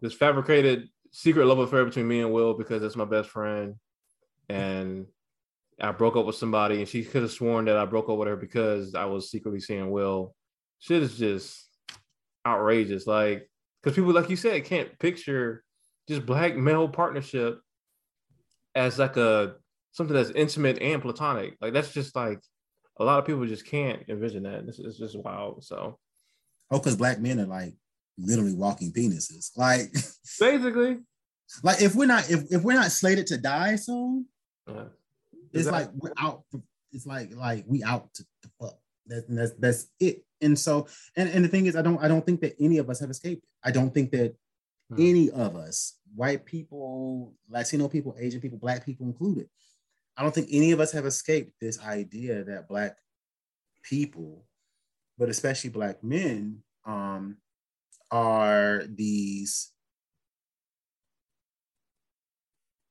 this 0.01 0.15
fabricated 0.15 0.89
secret 1.13 1.45
love 1.45 1.59
affair 1.59 1.85
between 1.85 2.09
me 2.09 2.21
and 2.21 2.33
Will 2.33 2.55
because 2.55 2.81
that's 2.81 2.97
my 2.97 3.05
best 3.05 3.29
friend. 3.29 3.75
And 4.49 5.07
I 5.81 5.93
broke 5.93 6.17
up 6.17 6.27
with 6.27 6.37
somebody 6.37 6.79
and 6.79 6.89
she 6.89 7.05
could 7.05 7.23
have 7.23 7.31
sworn 7.31 7.67
that 7.67 7.77
I 7.77 7.85
broke 7.85 8.09
up 8.09 8.17
with 8.17 8.29
her 8.29 8.37
because 8.37 8.95
I 8.95 9.05
was 9.05 9.31
secretly 9.31 9.61
seeing 9.61 9.91
Will. 9.91 10.35
Shit 10.79 11.03
is 11.03 11.19
just 11.19 11.69
outrageous. 12.47 13.07
Like, 13.07 13.51
because 13.83 13.95
people, 13.95 14.13
like 14.13 14.31
you 14.31 14.37
said, 14.37 14.65
can't 14.65 14.99
picture 14.99 15.63
just 16.09 16.25
black 16.25 16.57
male 16.57 16.89
partnership 16.89 17.61
as 18.75 18.99
like 18.99 19.17
a 19.17 19.57
something 19.93 20.15
that's 20.15 20.31
intimate 20.31 20.81
and 20.81 21.03
platonic. 21.03 21.57
Like 21.61 21.73
that's 21.73 21.93
just 21.93 22.15
like 22.15 22.41
a 22.99 23.05
lot 23.05 23.19
of 23.19 23.27
people 23.27 23.47
just 23.47 23.67
can't 23.67 24.03
envision 24.09 24.45
that. 24.45 24.65
It's, 24.69 24.79
it's 24.79 24.99
just 24.99 25.19
wild. 25.19 25.65
So, 25.65 25.99
oh, 26.71 26.79
because 26.79 26.97
black 26.97 27.21
men 27.21 27.41
are 27.41 27.47
like 27.47 27.75
literally 28.19 28.55
walking 28.55 28.93
penises. 28.93 29.51
Like 29.57 29.93
basically, 30.41 30.99
like 31.63 31.83
if 31.83 31.95
we're 31.95 32.07
not 32.07 32.31
if, 32.31 32.45
if 32.51 32.63
we're 32.63 32.75
not 32.75 32.93
slated 32.93 33.27
to 33.29 33.39
die 33.39 33.77
soon, 33.77 34.27
yeah. 34.69 34.85
It's 35.57 35.71
like 35.71 35.91
we're 35.95 36.13
out. 36.19 36.43
It's 36.93 37.07
like 37.07 37.35
like 37.35 37.65
we 37.67 37.83
out 37.83 38.13
to, 38.15 38.25
to 38.43 38.51
fuck. 38.61 38.79
That's 39.07 39.25
that's 39.29 39.53
that's 39.59 39.87
it. 40.01 40.25
And 40.41 40.59
so 40.59 40.87
and 41.17 41.29
and 41.29 41.45
the 41.45 41.49
thing 41.49 41.67
is, 41.67 41.77
I 41.77 41.83
don't 41.83 42.03
I 42.03 42.09
don't 42.09 42.25
think 42.25 42.41
that 42.43 42.57
any 42.61 42.79
of 42.79 42.91
us 42.91 43.01
have 43.01 43.11
escaped. 43.11 43.45
I 43.65 43.71
don't 43.71 43.93
think 43.93 44.11
that 44.13 44.35
hmm. 44.91 44.97
any 44.99 45.31
of 45.31 45.57
us, 45.57 45.99
white 46.15 46.45
people, 46.45 47.35
Latino 47.49 47.89
people, 47.89 48.17
Asian 48.19 48.41
people, 48.41 48.59
black 48.59 48.85
people 48.85 49.07
included, 49.07 49.49
I 50.17 50.23
don't 50.23 50.35
think 50.35 50.49
any 50.51 50.73
of 50.73 50.81
us 50.81 50.93
have 50.93 51.07
escaped 51.07 51.53
this 51.61 51.81
idea 51.81 52.45
that 52.45 52.69
black 52.69 52.97
people, 53.83 54.45
but 55.19 55.29
especially 55.29 55.71
black 55.71 56.03
men, 56.03 56.63
um, 56.87 57.37
are 58.11 58.85
these 58.89 59.73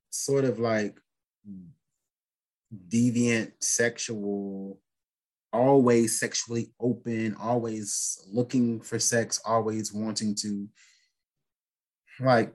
sort 0.10 0.46
of 0.46 0.60
like 0.60 1.00
deviant 2.74 3.52
sexual 3.60 4.80
always 5.54 6.20
sexually 6.20 6.74
open 6.82 7.34
always 7.40 8.28
looking 8.32 8.82
for 8.82 9.00
sex 9.00 9.40
always 9.46 9.94
wanting 9.94 10.36
to. 10.36 10.68
Like 12.20 12.54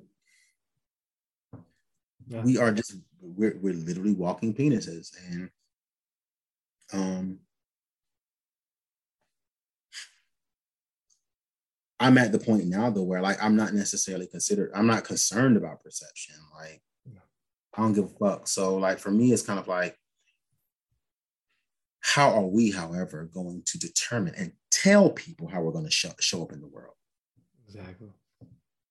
yeah. 2.28 2.42
we 2.42 2.58
are 2.58 2.72
just 2.72 2.96
we're 3.20 3.58
we're 3.61 3.74
literally 3.74 4.14
walking 4.14 4.54
penises 4.54 5.11
and 5.30 5.50
um 6.92 7.38
I'm 11.99 12.16
at 12.16 12.32
the 12.32 12.38
point 12.38 12.66
now 12.66 12.88
though 12.88 13.03
where 13.03 13.20
like 13.20 13.42
I'm 13.42 13.57
not 13.57 13.74
necessarily 13.74 14.26
considered 14.26 14.70
I'm 14.74 14.87
not 14.87 15.04
concerned 15.04 15.57
about 15.57 15.82
perception 15.82 16.37
like 16.58 16.80
I 17.74 17.82
don't 17.82 17.92
give 17.92 18.04
a 18.04 18.08
fuck. 18.08 18.49
So 18.49 18.76
like 18.76 18.99
for 18.99 19.11
me 19.11 19.32
it's 19.32 19.42
kind 19.42 19.58
of 19.58 19.68
like 19.68 19.96
how 22.01 22.31
are 22.31 22.47
we 22.47 22.71
however 22.71 23.29
going 23.33 23.63
to 23.67 23.79
determine 23.79 24.35
and 24.37 24.53
tell 24.71 25.11
people 25.11 25.49
how 25.49 25.61
we're 25.61 25.72
going 25.72 25.85
to 25.85 25.91
show, 25.91 26.11
show 26.21 26.43
up 26.43 26.53
in 26.53 26.61
the 26.61 26.68
world 26.68 26.95
exactly 27.67 28.09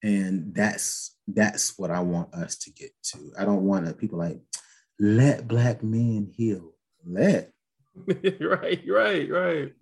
and 0.03 0.53
that's 0.53 1.17
that's 1.27 1.77
what 1.77 1.91
i 1.91 1.99
want 1.99 2.33
us 2.33 2.57
to 2.57 2.71
get 2.71 2.91
to 3.03 3.17
i 3.37 3.43
don't 3.43 3.63
want 3.63 3.87
uh, 3.87 3.93
people 3.93 4.19
like 4.19 4.39
let 4.99 5.47
black 5.47 5.83
men 5.83 6.31
heal 6.35 6.73
let 7.05 7.51
right 8.39 8.83
right 8.87 9.29
right 9.29 9.73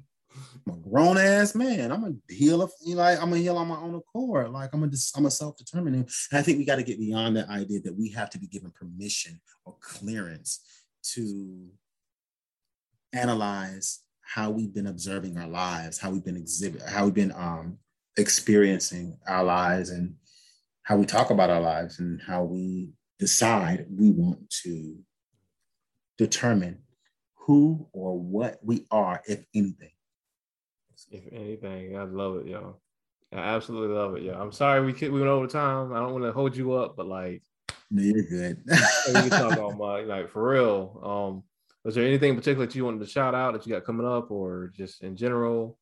I'm 0.65 0.73
a 0.73 0.89
grown 0.89 1.17
ass 1.17 1.55
man. 1.55 1.91
I'm 1.91 2.01
gonna 2.01 2.15
heal. 2.29 2.69
You 2.85 2.95
know, 2.95 3.01
like, 3.01 3.17
I'm 3.19 3.29
gonna 3.29 3.41
heal 3.41 3.57
on 3.57 3.67
my 3.67 3.77
own 3.77 3.95
accord. 3.95 4.51
Like 4.51 4.73
I'm 4.73 4.83
a, 4.83 4.89
I'm 5.15 5.25
a 5.25 5.31
self 5.31 5.57
determining. 5.57 6.01
And 6.01 6.39
I 6.39 6.41
think 6.41 6.57
we 6.57 6.65
got 6.65 6.75
to 6.75 6.83
get 6.83 6.99
beyond 6.99 7.37
that 7.37 7.49
idea 7.49 7.81
that 7.81 7.97
we 7.97 8.09
have 8.11 8.29
to 8.31 8.39
be 8.39 8.47
given 8.47 8.71
permission 8.71 9.39
or 9.65 9.75
clearance 9.79 10.59
to 11.13 11.69
analyze 13.13 14.01
how 14.21 14.49
we've 14.49 14.73
been 14.73 14.87
observing 14.87 15.37
our 15.37 15.47
lives, 15.47 15.97
how 15.97 16.09
we've 16.09 16.25
been 16.25 16.37
exhibit, 16.37 16.81
how 16.81 17.05
we've 17.05 17.13
been 17.13 17.31
um, 17.33 17.77
experiencing 18.17 19.17
our 19.27 19.43
lives 19.43 19.89
and 19.89 20.15
how 20.83 20.97
we 20.97 21.05
talk 21.05 21.29
about 21.29 21.49
our 21.49 21.61
lives 21.61 21.99
and 21.99 22.21
how 22.25 22.43
we 22.43 22.89
decide 23.19 23.85
we 23.89 24.11
want 24.11 24.49
to 24.49 24.97
determine 26.17 26.79
who 27.35 27.87
or 27.93 28.19
what 28.19 28.59
we 28.61 28.85
are, 28.91 29.21
if 29.27 29.45
anything. 29.55 29.91
If 31.11 31.23
anything, 31.31 31.97
I 31.97 32.03
love 32.03 32.37
it, 32.37 32.47
y'all. 32.47 32.81
I 33.31 33.37
absolutely 33.37 33.95
love 33.95 34.15
it, 34.15 34.23
y'all. 34.23 34.41
I'm 34.41 34.51
sorry 34.51 34.81
we 34.81 34.93
we 34.93 35.19
went 35.19 35.27
over 35.27 35.47
time. 35.47 35.93
I 35.93 35.99
don't 35.99 36.13
want 36.13 36.25
to 36.25 36.31
hold 36.31 36.55
you 36.55 36.73
up, 36.73 36.95
but 36.97 37.07
like, 37.07 37.43
no, 37.89 38.01
you're 38.01 38.23
good. 38.23 38.63
we 39.07 39.13
can 39.13 39.29
talk 39.29 39.57
all 39.59 39.73
my 39.73 40.01
like 40.01 40.29
for 40.29 40.51
real. 40.51 40.99
Um, 41.03 41.43
was 41.87 41.95
there 41.95 42.03
anything 42.03 42.31
in 42.31 42.35
particular 42.35 42.65
that 42.65 42.75
you 42.75 42.83
wanted 42.83 42.99
to 42.99 43.07
shout 43.07 43.33
out 43.33 43.53
that 43.53 43.65
you 43.65 43.71
got 43.71 43.85
coming 43.85 44.05
up, 44.05 44.29
or 44.29 44.73
just 44.75 45.03
in 45.03 45.15
general? 45.15 45.79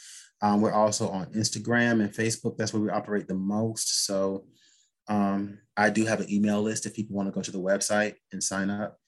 Um, 0.43 0.61
we're 0.61 0.73
also 0.73 1.09
on 1.09 1.33
Instagram 1.33 2.03
and 2.03 2.13
Facebook. 2.13 2.59
That's 2.59 2.75
where 2.75 2.83
we 2.83 2.91
operate 2.91 3.29
the 3.29 3.35
most. 3.35 4.05
So 4.05 4.45
um, 5.09 5.59
I 5.77 5.91
do 5.91 6.05
have 6.07 6.21
an 6.21 6.33
email 6.33 6.63
list 6.63 6.87
if 6.87 6.95
people 6.95 7.17
want 7.17 7.29
to 7.29 7.33
go 7.33 7.43
to 7.43 7.51
the 7.51 7.61
website 7.61 8.15
and 8.33 8.43
sign 8.43 8.71
up 8.71 8.99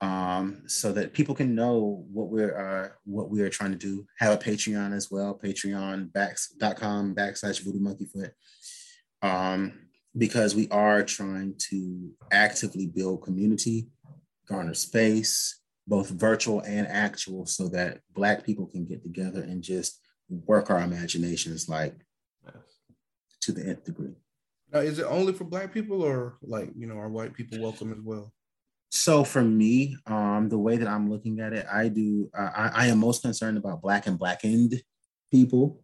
um, 0.00 0.62
so 0.66 0.92
that 0.92 1.12
people 1.12 1.34
can 1.34 1.54
know 1.54 2.04
what 2.12 2.28
we're 2.28 2.56
uh, 2.56 2.88
what 3.04 3.30
we 3.30 3.40
are 3.40 3.50
trying 3.50 3.72
to 3.72 3.78
do. 3.78 4.06
Have 4.18 4.34
a 4.34 4.42
Patreon 4.42 4.94
as 4.94 5.10
well, 5.10 5.38
patreon.com 5.42 7.14
backslash 7.14 7.62
voodoo 7.62 7.80
monkey 7.80 8.06
foot. 8.06 8.32
Um, 9.22 9.80
because 10.16 10.54
we 10.54 10.68
are 10.68 11.02
trying 11.02 11.54
to 11.70 12.10
actively 12.30 12.86
build 12.86 13.22
community, 13.22 13.88
garner 14.48 14.74
space, 14.74 15.60
both 15.86 16.10
virtual 16.10 16.60
and 16.60 16.86
actual, 16.86 17.46
so 17.46 17.68
that 17.68 18.00
Black 18.14 18.44
people 18.44 18.66
can 18.66 18.84
get 18.84 19.02
together 19.02 19.42
and 19.42 19.62
just 19.62 20.00
work 20.28 20.70
our 20.70 20.80
imaginations 20.80 21.68
like 21.68 21.94
yes. 22.44 22.54
to 23.40 23.52
the 23.52 23.66
nth 23.66 23.84
degree. 23.84 24.14
Now, 24.74 24.80
is 24.80 24.98
it 24.98 25.06
only 25.08 25.32
for 25.32 25.44
Black 25.44 25.72
people, 25.72 26.02
or 26.02 26.36
like 26.42 26.70
you 26.76 26.88
know, 26.88 26.96
are 26.96 27.08
white 27.08 27.32
people 27.32 27.60
welcome 27.60 27.92
as 27.92 28.00
well? 28.02 28.32
So 28.90 29.22
for 29.22 29.42
me, 29.42 29.96
um, 30.06 30.48
the 30.48 30.58
way 30.58 30.76
that 30.76 30.88
I'm 30.88 31.08
looking 31.08 31.38
at 31.38 31.52
it, 31.52 31.64
I 31.72 31.88
do. 31.88 32.28
Uh, 32.36 32.50
I, 32.54 32.70
I, 32.74 32.86
am 32.88 32.98
most 32.98 33.22
concerned 33.22 33.56
about 33.56 33.82
black 33.82 34.08
and 34.08 34.18
blackened 34.18 34.82
people. 35.30 35.80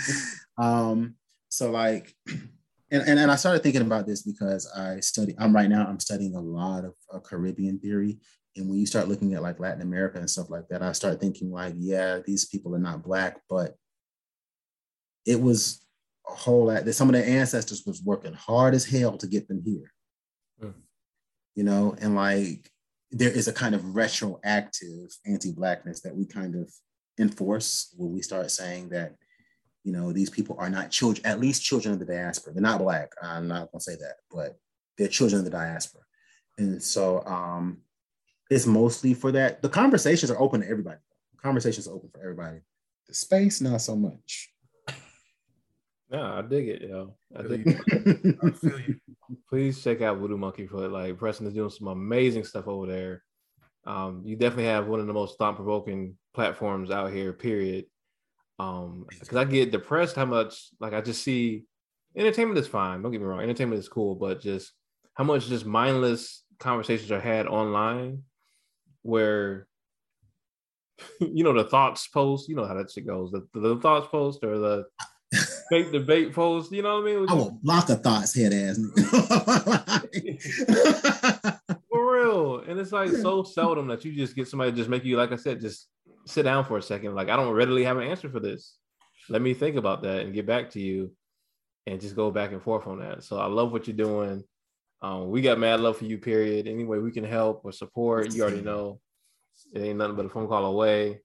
um, 0.58 1.14
so 1.48 1.70
like, 1.70 2.14
and, 2.26 3.02
and 3.08 3.18
and 3.18 3.30
I 3.30 3.36
started 3.36 3.62
thinking 3.62 3.80
about 3.80 4.06
this 4.06 4.22
because 4.22 4.70
I 4.76 5.00
study. 5.00 5.34
I'm 5.38 5.54
right 5.54 5.70
now. 5.70 5.86
I'm 5.86 6.00
studying 6.00 6.34
a 6.34 6.40
lot 6.40 6.84
of 6.84 6.94
uh, 7.10 7.20
Caribbean 7.20 7.78
theory, 7.78 8.18
and 8.54 8.68
when 8.68 8.78
you 8.78 8.86
start 8.86 9.08
looking 9.08 9.32
at 9.32 9.42
like 9.42 9.60
Latin 9.60 9.80
America 9.80 10.18
and 10.18 10.28
stuff 10.28 10.50
like 10.50 10.68
that, 10.68 10.82
I 10.82 10.92
start 10.92 11.20
thinking 11.20 11.50
like, 11.50 11.72
yeah, 11.78 12.18
these 12.26 12.44
people 12.44 12.74
are 12.74 12.80
not 12.80 13.02
black, 13.02 13.40
but 13.48 13.76
it 15.24 15.40
was 15.40 15.85
a 16.28 16.32
whole 16.34 16.66
lot 16.66 16.84
that 16.84 16.92
some 16.92 17.08
of 17.08 17.14
their 17.14 17.26
ancestors 17.26 17.84
was 17.86 18.02
working 18.02 18.34
hard 18.34 18.74
as 18.74 18.84
hell 18.84 19.16
to 19.16 19.26
get 19.26 19.48
them 19.48 19.62
here 19.64 19.92
you 21.56 21.64
know, 21.64 21.96
and 22.00 22.14
like 22.14 22.70
there 23.10 23.30
is 23.30 23.48
a 23.48 23.52
kind 23.52 23.74
of 23.74 23.96
retroactive 23.96 25.08
anti-blackness 25.26 26.02
that 26.02 26.14
we 26.14 26.26
kind 26.26 26.54
of 26.54 26.70
enforce 27.18 27.92
when 27.96 28.12
we 28.12 28.22
start 28.22 28.50
saying 28.50 28.90
that, 28.90 29.14
you 29.82 29.92
know, 29.92 30.12
these 30.12 30.30
people 30.30 30.54
are 30.58 30.68
not 30.68 30.90
children, 30.90 31.24
at 31.26 31.40
least 31.40 31.64
children 31.64 31.94
of 31.94 31.98
the 31.98 32.04
diaspora. 32.04 32.52
They're 32.52 32.62
not 32.62 32.80
black. 32.80 33.12
I'm 33.22 33.48
not 33.48 33.72
gonna 33.72 33.80
say 33.80 33.96
that, 33.96 34.16
but 34.30 34.56
they're 34.98 35.08
children 35.08 35.40
of 35.40 35.44
the 35.44 35.50
diaspora. 35.50 36.02
And 36.58 36.82
so 36.82 37.24
um 37.26 37.78
it's 38.50 38.66
mostly 38.66 39.14
for 39.14 39.32
that. 39.32 39.62
The 39.62 39.68
conversations 39.68 40.30
are 40.30 40.40
open 40.40 40.60
to 40.60 40.68
everybody. 40.68 40.98
conversations 41.42 41.88
are 41.88 41.94
open 41.94 42.10
for 42.12 42.20
everybody. 42.20 42.58
The 43.08 43.14
space, 43.14 43.60
not 43.60 43.80
so 43.80 43.96
much. 43.96 44.52
No, 46.10 46.22
I 46.22 46.42
dig 46.42 46.68
it, 46.68 46.82
yo. 46.82 47.16
I 47.36 47.42
dig 47.42 47.66
it. 47.66 48.36
I 48.42 48.50
feel 48.50 48.80
you. 48.80 48.96
Please 49.48 49.82
check 49.82 50.02
out 50.02 50.18
Voodoo 50.18 50.36
Monkey 50.36 50.66
Foot. 50.66 50.92
Like 50.92 51.18
Preston 51.18 51.46
is 51.46 51.54
doing 51.54 51.70
some 51.70 51.88
amazing 51.88 52.44
stuff 52.44 52.68
over 52.68 52.86
there. 52.86 53.22
Um, 53.86 54.22
you 54.24 54.36
definitely 54.36 54.66
have 54.66 54.86
one 54.86 55.00
of 55.00 55.06
the 55.06 55.12
most 55.12 55.36
thought 55.38 55.56
provoking 55.56 56.16
platforms 56.34 56.90
out 56.90 57.12
here. 57.12 57.32
Period. 57.32 57.86
Um, 58.58 59.06
because 59.18 59.36
I 59.36 59.44
get 59.44 59.72
depressed 59.72 60.16
how 60.16 60.24
much 60.24 60.68
like 60.80 60.92
I 60.92 61.00
just 61.00 61.22
see 61.22 61.64
entertainment 62.16 62.58
is 62.58 62.68
fine. 62.68 63.02
Don't 63.02 63.12
get 63.12 63.20
me 63.20 63.26
wrong, 63.26 63.40
entertainment 63.40 63.80
is 63.80 63.88
cool, 63.88 64.14
but 64.14 64.40
just 64.40 64.72
how 65.14 65.24
much 65.24 65.48
just 65.48 65.66
mindless 65.66 66.44
conversations 66.58 67.10
are 67.10 67.20
had 67.20 67.46
online 67.46 68.22
where 69.02 69.66
you 71.20 71.44
know 71.44 71.52
the 71.52 71.64
thoughts 71.64 72.06
post. 72.08 72.48
You 72.48 72.54
know 72.54 72.64
how 72.64 72.74
that 72.74 72.90
shit 72.90 73.06
goes. 73.06 73.32
The, 73.32 73.46
the 73.54 73.76
thoughts 73.80 74.08
post 74.08 74.42
or 74.44 74.58
the 74.58 74.84
fake 75.68 75.92
debate 75.92 76.32
post. 76.32 76.72
You 76.72 76.82
know 76.82 77.00
what 77.00 77.08
I 77.08 77.14
mean? 77.14 77.26
I 77.28 77.34
will 77.34 77.58
block 77.62 77.88
a 77.88 77.96
thoughts 77.96 78.34
head 78.34 78.52
ass. 78.52 78.76
for 81.90 82.14
real, 82.14 82.60
and 82.60 82.78
it's 82.78 82.92
like 82.92 83.10
so 83.10 83.42
seldom 83.42 83.88
that 83.88 84.04
you 84.04 84.12
just 84.12 84.36
get 84.36 84.48
somebody 84.48 84.70
to 84.70 84.76
just 84.76 84.90
make 84.90 85.04
you, 85.04 85.16
like 85.16 85.32
I 85.32 85.36
said, 85.36 85.60
just 85.60 85.88
sit 86.26 86.44
down 86.44 86.64
for 86.64 86.78
a 86.78 86.82
second. 86.82 87.14
Like 87.14 87.28
I 87.28 87.36
don't 87.36 87.54
readily 87.54 87.84
have 87.84 87.96
an 87.96 88.08
answer 88.08 88.28
for 88.28 88.40
this. 88.40 88.76
Let 89.28 89.42
me 89.42 89.54
think 89.54 89.76
about 89.76 90.02
that 90.02 90.20
and 90.20 90.34
get 90.34 90.46
back 90.46 90.70
to 90.70 90.80
you, 90.80 91.12
and 91.86 92.00
just 92.00 92.16
go 92.16 92.30
back 92.30 92.52
and 92.52 92.62
forth 92.62 92.86
on 92.86 93.00
that. 93.00 93.24
So 93.24 93.38
I 93.38 93.46
love 93.46 93.72
what 93.72 93.86
you're 93.86 93.96
doing. 93.96 94.44
Um, 95.02 95.30
we 95.30 95.42
got 95.42 95.58
mad 95.58 95.80
love 95.80 95.98
for 95.98 96.04
you. 96.04 96.18
Period. 96.18 96.66
Anyway, 96.66 96.98
we 96.98 97.10
can 97.10 97.24
help 97.24 97.62
or 97.64 97.72
support, 97.72 98.32
you 98.32 98.42
already 98.42 98.62
know. 98.62 99.00
It 99.72 99.80
ain't 99.80 99.98
nothing 99.98 100.16
but 100.16 100.26
a 100.26 100.28
phone 100.28 100.48
call 100.48 100.66
away. 100.66 101.20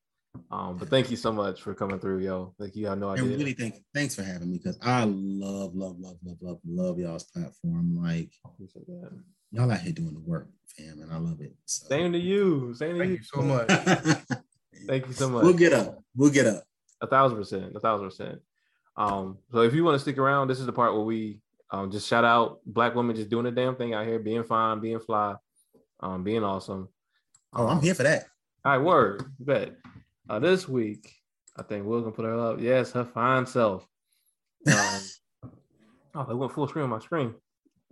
Um, 0.49 0.77
but 0.77 0.89
thank 0.89 1.09
you 1.09 1.17
so 1.17 1.31
much 1.31 1.61
for 1.61 1.73
coming 1.73 1.99
through, 1.99 2.19
yo. 2.19 2.53
Thank 2.59 2.75
you. 2.75 2.89
I 2.89 2.95
know 2.95 3.09
I 3.09 3.15
and 3.15 3.27
really 3.27 3.53
thank 3.53 3.75
thanks 3.93 4.15
for 4.15 4.23
having 4.23 4.51
me 4.51 4.57
because 4.57 4.77
I 4.81 5.03
love, 5.05 5.75
love, 5.75 5.97
love, 5.99 6.17
love, 6.23 6.37
love, 6.41 6.59
love 6.65 6.99
y'all's 6.99 7.23
platform. 7.23 8.01
Like 8.01 8.31
y'all 9.51 9.71
out 9.71 9.79
here 9.79 9.93
doing 9.93 10.13
the 10.13 10.19
work, 10.19 10.49
fam, 10.77 11.01
and 11.01 11.11
I 11.11 11.17
love 11.17 11.41
it. 11.41 11.53
So. 11.65 11.87
Same 11.87 12.11
to 12.13 12.19
you. 12.19 12.73
Same 12.75 12.93
to 12.93 12.99
thank 12.99 13.11
you. 13.11 13.17
you 13.17 13.23
so 13.23 13.41
much. 13.41 13.67
thank 14.87 15.07
you 15.07 15.13
so 15.13 15.29
much. 15.29 15.43
We'll 15.43 15.53
get 15.53 15.73
up. 15.73 15.99
We'll 16.15 16.31
get 16.31 16.47
up. 16.47 16.63
A 17.01 17.07
thousand 17.07 17.37
percent. 17.37 17.75
A 17.75 17.79
thousand 17.79 18.09
percent. 18.09 18.39
Um, 18.97 19.37
so 19.51 19.61
if 19.61 19.73
you 19.73 19.83
want 19.83 19.95
to 19.95 19.99
stick 19.99 20.17
around, 20.17 20.47
this 20.47 20.59
is 20.59 20.65
the 20.65 20.73
part 20.73 20.93
where 20.93 21.03
we 21.03 21.39
um, 21.71 21.91
just 21.91 22.07
shout 22.07 22.25
out 22.25 22.59
black 22.65 22.95
women 22.95 23.15
just 23.15 23.29
doing 23.29 23.45
the 23.45 23.51
damn 23.51 23.75
thing 23.75 23.93
out 23.93 24.05
here, 24.05 24.19
being 24.19 24.43
fine, 24.43 24.81
being 24.81 24.99
fly, 24.99 25.35
um, 26.01 26.23
being 26.23 26.43
awesome. 26.43 26.89
Oh, 27.53 27.67
I'm 27.67 27.81
here 27.81 27.95
for 27.95 28.03
that. 28.03 28.25
All 28.63 28.73
right, 28.73 28.85
word. 28.85 29.23
Bet. 29.39 29.75
Uh, 30.31 30.39
this 30.39 30.65
week, 30.65 31.13
I 31.57 31.63
think 31.63 31.85
Will 31.85 32.03
can 32.03 32.13
put 32.13 32.23
her 32.23 32.39
up. 32.39 32.61
Yes, 32.61 32.93
her 32.93 33.03
fine 33.03 33.45
self. 33.45 33.85
Um, 34.65 34.99
oh, 36.15 36.25
they 36.25 36.33
went 36.33 36.53
full 36.53 36.69
screen 36.69 36.83
on 36.83 36.89
my 36.89 36.99
screen. 36.99 37.35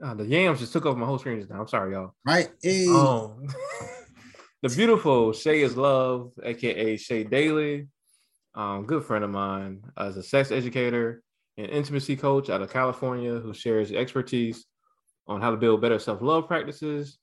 Uh, 0.02 0.14
the 0.14 0.26
yams 0.26 0.60
just 0.60 0.72
took 0.72 0.86
over 0.86 0.98
my 0.98 1.06
whole 1.06 1.20
screen 1.20 1.40
just 1.40 1.52
now. 1.52 1.60
I'm 1.60 1.68
sorry, 1.68 1.92
y'all. 1.92 2.14
Right. 2.26 2.50
Hey. 2.64 2.88
Um, 2.88 3.46
the 4.62 4.70
beautiful 4.70 5.34
Shay 5.34 5.64
is 5.64 5.76
Love, 5.76 6.32
aka 6.42 6.96
Shay 6.96 7.26
Daly, 7.26 7.90
um, 8.56 8.86
good 8.86 9.04
friend 9.04 9.26
of 9.26 9.32
mine 9.32 9.82
as 9.98 10.16
a 10.16 10.24
sex 10.24 10.50
educator 10.50 11.22
and 11.58 11.68
intimacy 11.68 12.16
coach 12.16 12.50
out 12.50 12.62
of 12.62 12.72
California 12.72 13.38
who 13.38 13.54
shares 13.54 13.92
expertise 13.92 14.66
on 15.28 15.42
how 15.42 15.52
to 15.52 15.58
build 15.58 15.82
better 15.82 16.00
self 16.00 16.22
love 16.22 16.48
practices, 16.48 17.18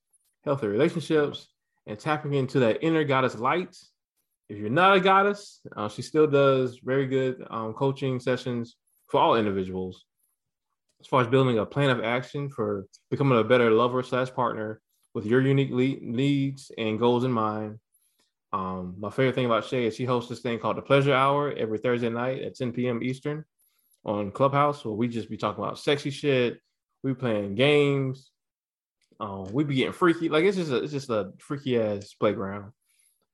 healthy 0.44 0.66
relationships, 0.66 1.46
and 1.86 1.98
tapping 1.98 2.34
into 2.34 2.58
that 2.58 2.84
inner 2.84 3.02
goddess 3.02 3.36
light 3.36 3.74
if 4.48 4.58
you're 4.58 4.70
not 4.70 4.96
a 4.96 5.00
goddess, 5.00 5.60
uh, 5.76 5.88
she 5.88 6.02
still 6.02 6.26
does 6.26 6.78
very 6.82 7.06
good 7.06 7.44
um, 7.50 7.72
coaching 7.72 8.20
sessions 8.20 8.76
for 9.08 9.20
all 9.20 9.36
individuals 9.36 10.04
as 11.00 11.06
far 11.06 11.20
as 11.20 11.26
building 11.26 11.58
a 11.58 11.66
plan 11.66 11.90
of 11.90 12.02
action 12.02 12.48
for 12.48 12.86
becoming 13.10 13.38
a 13.38 13.44
better 13.44 13.70
lover 13.70 14.02
slash 14.02 14.32
partner 14.32 14.80
with 15.14 15.26
your 15.26 15.40
unique 15.40 15.70
needs 16.02 16.70
and 16.78 16.98
goals 16.98 17.24
in 17.24 17.32
mind. 17.32 17.78
Um, 18.52 18.94
my 18.98 19.10
favorite 19.10 19.34
thing 19.34 19.46
about 19.46 19.64
Shay 19.64 19.86
is 19.86 19.96
she 19.96 20.04
hosts 20.04 20.30
this 20.30 20.40
thing 20.40 20.58
called 20.58 20.76
the 20.76 20.82
Pleasure 20.82 21.12
Hour 21.12 21.52
every 21.52 21.78
Thursday 21.78 22.08
night 22.08 22.42
at 22.42 22.54
10 22.54 22.72
p.m. 22.72 23.02
Eastern 23.02 23.44
on 24.04 24.30
Clubhouse, 24.30 24.84
where 24.84 24.94
we 24.94 25.08
just 25.08 25.28
be 25.28 25.36
talking 25.36 25.62
about 25.62 25.78
sexy 25.78 26.10
shit. 26.10 26.60
We 27.02 27.14
playing 27.14 27.54
games. 27.56 28.30
Um, 29.20 29.52
we 29.52 29.64
be 29.64 29.76
getting 29.76 29.92
freaky. 29.92 30.28
Like 30.28 30.44
it's 30.44 30.56
just 30.56 30.70
a, 30.70 30.76
it's 30.76 30.92
just 30.92 31.10
a 31.10 31.32
freaky 31.38 31.78
ass 31.78 32.14
playground. 32.14 32.72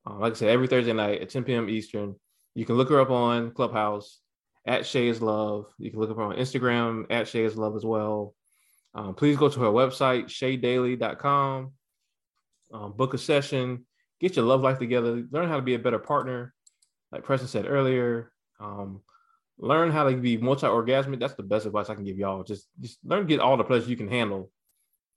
Uh, 0.07 0.19
like 0.19 0.33
I 0.33 0.37
said, 0.37 0.49
every 0.51 0.67
Thursday 0.67 0.93
night 0.93 1.21
at 1.21 1.31
10 1.31 1.45
p.m. 1.45 1.69
Eastern. 1.69 2.17
You 2.55 2.67
can 2.67 2.77
look 2.77 2.91
her 2.91 3.01
up 3.01 3.11
on 3.11 3.53
Clubhouse 3.53 4.19
at 4.67 4.85
Shay's 4.85 5.23
Love. 5.23 5.67
You 5.79 5.91
can 5.91 6.01
look 6.01 6.11
up 6.11 6.17
her 6.17 6.23
on 6.23 6.37
Instagram 6.37 7.07
at 7.11 7.29
Shay's 7.29 7.57
Love 7.57 7.77
as 7.77 7.85
well. 7.85 8.35
Um, 8.95 9.15
please 9.15 9.37
go 9.37 9.49
to 9.49 9.61
her 9.61 9.67
website, 9.67 10.25
shaydaily.com. 10.25 11.73
Um, 12.73 12.93
book 12.93 13.15
a 13.15 13.19
session, 13.19 13.85
get 14.21 14.37
your 14.37 14.47
love 14.47 14.63
life 14.63 14.79
together, 14.79 15.25
learn 15.31 15.49
how 15.49 15.57
to 15.57 15.63
be 15.63 15.75
a 15.75 15.79
better 15.79 15.99
partner. 15.99 16.55
Like 17.11 17.23
Preston 17.25 17.49
said 17.49 17.67
earlier, 17.67 18.33
um, 18.61 19.03
learn 19.59 19.91
how 19.91 20.09
to 20.09 20.17
be 20.17 20.39
multi-orgasmic. 20.39 21.21
That's 21.21 21.35
the 21.35 21.43
best 21.43 21.67
advice 21.67 21.91
I 21.91 21.95
can 21.95 22.05
give 22.05 22.17
y'all. 22.17 22.43
Just, 22.43 22.69
just 22.81 22.99
learn 23.05 23.21
to 23.21 23.27
get 23.27 23.41
all 23.41 23.59
the 23.59 23.65
pleasure 23.65 23.91
you 23.91 23.97
can 23.97 24.09
handle. 24.09 24.51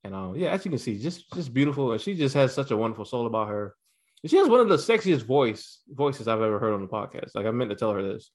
And 0.03 0.14
uh, 0.14 0.34
yeah, 0.36 0.49
as 0.49 0.66
you 0.66 0.70
can 0.70 0.78
see, 0.78 0.99
just 0.99 1.32
just 1.34 1.53
beautiful. 1.53 1.94
And 1.94 2.02
she 2.02 2.14
just 2.14 2.36
has 2.36 2.53
such 2.53 2.72
a 2.72 2.78
wonderful 2.78 3.06
soul 3.06 3.26
about 3.26 3.48
her 3.48 3.74
she 4.26 4.38
has 4.38 4.48
one 4.48 4.60
of 4.60 4.70
the 4.70 4.78
sexiest 4.78 5.24
voice 5.24 5.82
voices 5.88 6.28
I've 6.28 6.42
ever 6.42 6.60
heard 6.60 6.74
on 6.74 6.82
the 6.82 6.88
podcast. 6.88 7.32
Like 7.36 7.46
I 7.46 7.52
meant 7.52 7.70
to 7.70 7.76
tell 7.76 7.94
her 7.94 8.02
this. 8.02 8.32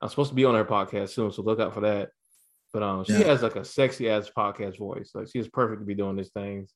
I'm 0.00 0.08
supposed 0.08 0.30
to 0.30 0.36
be 0.36 0.44
on 0.44 0.54
her 0.54 0.64
podcast 0.64 1.10
soon, 1.10 1.32
so 1.32 1.42
look 1.42 1.60
out 1.60 1.74
for 1.74 1.80
that. 1.80 2.10
But 2.72 2.82
um, 2.82 3.04
she 3.04 3.12
yeah. 3.12 3.24
has 3.24 3.42
like 3.42 3.56
a 3.56 3.64
sexy 3.64 4.10
ass 4.10 4.30
podcast 4.36 4.78
voice. 4.78 5.12
Like 5.14 5.28
she 5.32 5.38
is 5.38 5.48
perfect 5.48 5.80
to 5.80 5.86
be 5.86 5.94
doing 5.94 6.16
these 6.16 6.30
things. 6.30 6.72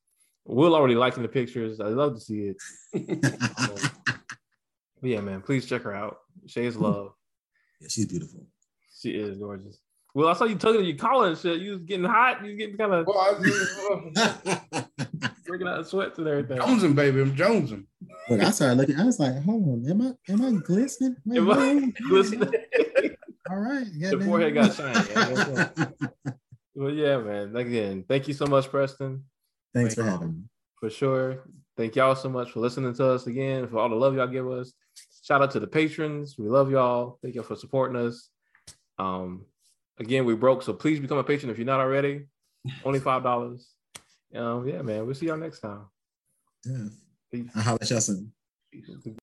Will 0.47 0.74
already 0.74 0.94
liking 0.94 1.22
the 1.22 1.28
pictures. 1.28 1.81
I 1.81 1.89
love 1.89 2.14
to 2.14 2.20
see 2.20 2.55
it. 2.94 3.24
um, 3.59 4.16
yeah, 5.02 5.20
man, 5.20 5.43
please 5.43 5.66
check 5.66 5.82
her 5.82 5.94
out. 5.94 6.18
Shay's 6.47 6.77
love. 6.77 7.12
Yeah, 7.81 7.89
she's 7.89 8.06
beautiful. 8.06 8.47
She 8.98 9.10
is 9.10 9.36
gorgeous. 9.36 9.78
Well, 10.14 10.28
I 10.28 10.32
saw 10.32 10.44
you 10.44 10.56
tugging 10.56 10.85
your 10.85 10.97
collar 10.97 11.28
and 11.28 11.39
shit. 11.39 11.60
You 11.60 11.72
was 11.72 11.82
getting 11.82 12.05
hot. 12.05 12.43
You 12.43 12.51
was 12.51 12.59
getting 12.59 12.77
kind 12.77 12.93
of 12.93 13.06
Well, 13.06 13.20
I 13.20 13.32
was, 13.39 15.31
breaking 15.51 15.68
out 15.68 15.78
in 15.78 15.85
sweats 15.85 16.18
and 16.18 16.28
everything. 16.28 16.59
Jonesing, 16.59 16.94
baby, 16.94 17.20
I'm 17.20 17.35
Jonesing. 17.35 17.85
Look, 18.28 18.40
I 18.40 18.51
started 18.51 18.77
looking. 18.78 18.97
I 18.97 19.05
was 19.05 19.18
like, 19.18 19.43
hold 19.43 19.62
on, 19.64 19.90
am 19.90 20.02
I 20.02 20.32
am 20.32 20.43
I 20.44 20.60
glistening? 20.60 21.16
Wait, 21.27 21.39
Am 21.39 21.51
I 21.51 21.74
wait, 21.74 21.94
glistening? 22.09 22.48
All 23.51 23.56
right. 23.59 23.85
The 23.93 24.10
goddamn. 24.10 24.28
forehead 24.28 24.55
got 24.55 24.74
shiny. 24.74 25.10
yeah, 25.10 25.68
Well, 26.74 26.90
yeah, 26.93 27.16
man. 27.18 27.56
Again, 27.56 28.05
thank 28.09 28.28
you 28.28 28.35
so 28.35 28.47
much, 28.47 28.68
Preston. 28.70 29.24
Thanks 29.74 29.97
for 29.97 30.05
having 30.05 30.28
me. 30.28 30.43
For 30.78 30.89
sure. 30.89 31.43
Thank 31.77 31.97
y'all 31.97 32.14
so 32.14 32.28
much 32.28 32.52
for 32.52 32.60
listening 32.60 32.94
to 32.94 33.06
us 33.09 33.27
again, 33.27 33.66
for 33.66 33.78
all 33.78 33.89
the 33.89 33.97
love 33.97 34.14
y'all 34.14 34.28
give 34.28 34.48
us. 34.51 34.72
Shout 35.24 35.43
out 35.43 35.51
to 35.52 35.60
the 35.60 35.66
patrons. 35.66 36.36
We 36.39 36.48
love 36.48 36.70
y'all. 36.70 37.18
Thank 37.22 37.35
y'all 37.35 37.44
for 37.44 37.56
supporting 37.56 37.97
us. 37.97 38.28
Um, 38.98 39.47
again, 39.98 40.24
we 40.24 40.35
broke, 40.35 40.62
so 40.62 40.72
please 40.72 41.01
become 41.01 41.18
a 41.18 41.24
patron 41.24 41.51
if 41.51 41.59
you're 41.59 41.66
not 41.66 41.81
already. 41.81 42.27
Only 42.85 43.01
five 43.01 43.22
dollars. 43.24 43.68
Um, 44.35 44.66
yeah, 44.69 44.82
man. 44.82 45.07
We'll 45.07 45.15
see 45.15 45.27
y'all 45.27 45.36
next 45.36 45.61
time. 45.61 45.86
Yeah. 46.65 46.89
Peace. 47.32 47.51
I'll 47.55 47.62
holler 47.62 47.78
at 47.81 47.90
y'all 47.90 48.01
soon. 48.01 48.32
Peace. 48.73 48.90